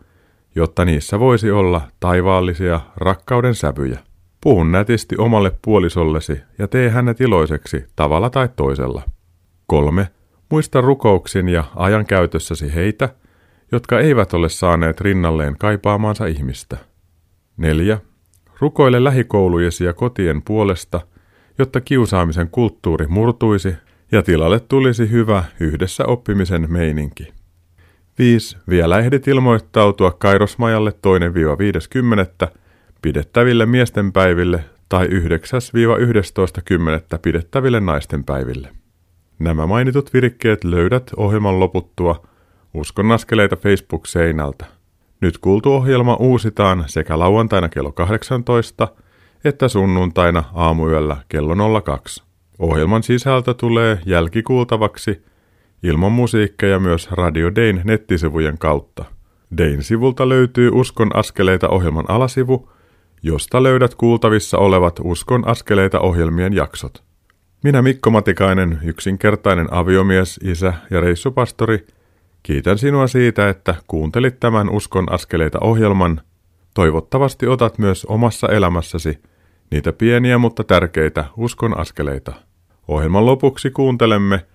jotta 0.54 0.84
niissä 0.84 1.20
voisi 1.20 1.50
olla 1.50 1.80
taivaallisia 2.00 2.80
rakkauden 2.96 3.54
sävyjä. 3.54 3.98
Puhu 4.40 4.64
nätisti 4.64 5.16
omalle 5.18 5.52
puolisollesi 5.62 6.40
ja 6.58 6.68
tee 6.68 6.90
hänet 6.90 7.20
iloiseksi 7.20 7.84
tavalla 7.96 8.30
tai 8.30 8.48
toisella. 8.56 9.02
3. 9.66 10.08
Muista 10.50 10.80
rukouksin 10.80 11.48
ja 11.48 11.64
ajan 11.76 12.06
käytössäsi 12.06 12.74
heitä, 12.74 13.08
jotka 13.72 14.00
eivät 14.00 14.34
ole 14.34 14.48
saaneet 14.48 15.00
rinnalleen 15.00 15.58
kaipaamaansa 15.58 16.26
ihmistä. 16.26 16.76
4. 17.56 17.98
Rukoile 18.60 19.04
lähikoulujesi 19.04 19.84
ja 19.84 19.92
kotien 19.92 20.42
puolesta, 20.42 21.00
jotta 21.58 21.80
kiusaamisen 21.80 22.48
kulttuuri 22.50 23.06
murtuisi 23.06 23.74
ja 24.12 24.22
tilalle 24.22 24.60
tulisi 24.60 25.10
hyvä 25.10 25.44
yhdessä 25.60 26.04
oppimisen 26.06 26.66
meininki. 26.72 27.32
5. 28.18 28.56
Vielä 28.68 28.98
ehdit 28.98 29.28
ilmoittautua 29.28 30.10
Kairosmajalle 30.10 30.92
2-50. 32.46 32.48
pidettäville 33.02 33.66
miestenpäiville 33.66 34.64
tai 34.88 35.06
9-11.10. 35.06 35.10
pidettäville 37.22 37.80
naistenpäiville. 37.80 38.68
Nämä 39.38 39.66
mainitut 39.66 40.14
virikkeet 40.14 40.64
löydät 40.64 41.10
ohjelman 41.16 41.60
loputtua 41.60 42.26
Uskon 42.74 43.12
askeleita 43.12 43.56
Facebook-seinältä. 43.56 44.66
Nyt 45.20 45.38
kuultu 45.38 45.72
ohjelma 45.72 46.14
uusitaan 46.14 46.84
sekä 46.86 47.18
lauantaina 47.18 47.68
kello 47.68 47.92
18 47.92 48.88
että 49.44 49.68
sunnuntaina 49.68 50.44
aamuyöllä 50.54 51.16
kello 51.28 51.80
02. 51.80 52.25
Ohjelman 52.58 53.02
sisältö 53.02 53.54
tulee 53.54 53.98
jälkikuultavaksi 54.06 55.22
ilman 55.82 56.12
musiikkeja 56.12 56.78
myös 56.80 57.10
Radio 57.10 57.54
Dayn 57.54 57.80
nettisivujen 57.84 58.58
kautta. 58.58 59.04
Dayn 59.58 59.82
sivulta 59.82 60.28
löytyy 60.28 60.70
Uskon 60.74 61.16
askeleita 61.16 61.68
ohjelman 61.68 62.10
alasivu, 62.10 62.70
josta 63.22 63.62
löydät 63.62 63.94
kuultavissa 63.94 64.58
olevat 64.58 65.00
Uskon 65.04 65.48
askeleita 65.48 66.00
ohjelmien 66.00 66.52
jaksot. 66.52 67.02
Minä 67.62 67.82
Mikko 67.82 68.10
Matikainen, 68.10 68.78
yksinkertainen 68.84 69.72
aviomies, 69.72 70.40
isä 70.44 70.74
ja 70.90 71.00
reissupastori, 71.00 71.86
kiitän 72.42 72.78
sinua 72.78 73.06
siitä, 73.06 73.48
että 73.48 73.74
kuuntelit 73.86 74.40
tämän 74.40 74.70
Uskon 74.70 75.12
askeleita 75.12 75.58
ohjelman. 75.60 76.20
Toivottavasti 76.74 77.46
otat 77.46 77.78
myös 77.78 78.04
omassa 78.04 78.48
elämässäsi 78.48 79.18
niitä 79.70 79.92
pieniä 79.92 80.38
mutta 80.38 80.64
tärkeitä 80.64 81.24
uskon 81.36 81.78
askeleita. 81.78 82.45
Ohjelman 82.88 83.26
lopuksi 83.26 83.70
kuuntelemme 83.70 84.46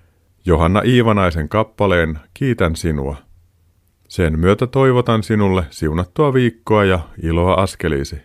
Johanna 0.45 0.81
Iivanaisen 0.85 1.49
kappaleen 1.49 2.19
Kiitän 2.33 2.75
sinua. 2.75 3.15
Sen 4.07 4.39
myötä 4.39 4.67
toivotan 4.67 5.23
sinulle 5.23 5.63
siunattua 5.69 6.33
viikkoa 6.33 6.85
ja 6.85 6.99
iloa 7.23 7.53
askeliisi. 7.53 8.21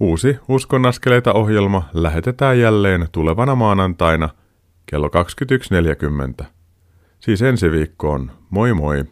Uusi 0.00 0.36
Uskon 0.48 0.86
askeleita 0.86 1.32
ohjelma 1.32 1.88
lähetetään 1.92 2.58
jälleen 2.58 3.08
tulevana 3.12 3.54
maanantaina 3.54 4.28
kello 4.86 5.10
21.40. 6.40 6.44
Siis 7.20 7.42
ensi 7.42 7.70
viikkoon. 7.70 8.30
Moi 8.50 8.74
moi! 8.74 9.04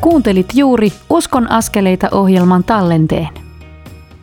Kuuntelit 0.00 0.46
juuri 0.54 0.88
Uskon 1.10 1.50
askeleita 1.50 2.08
ohjelman 2.12 2.64
tallenteen. 2.64 3.47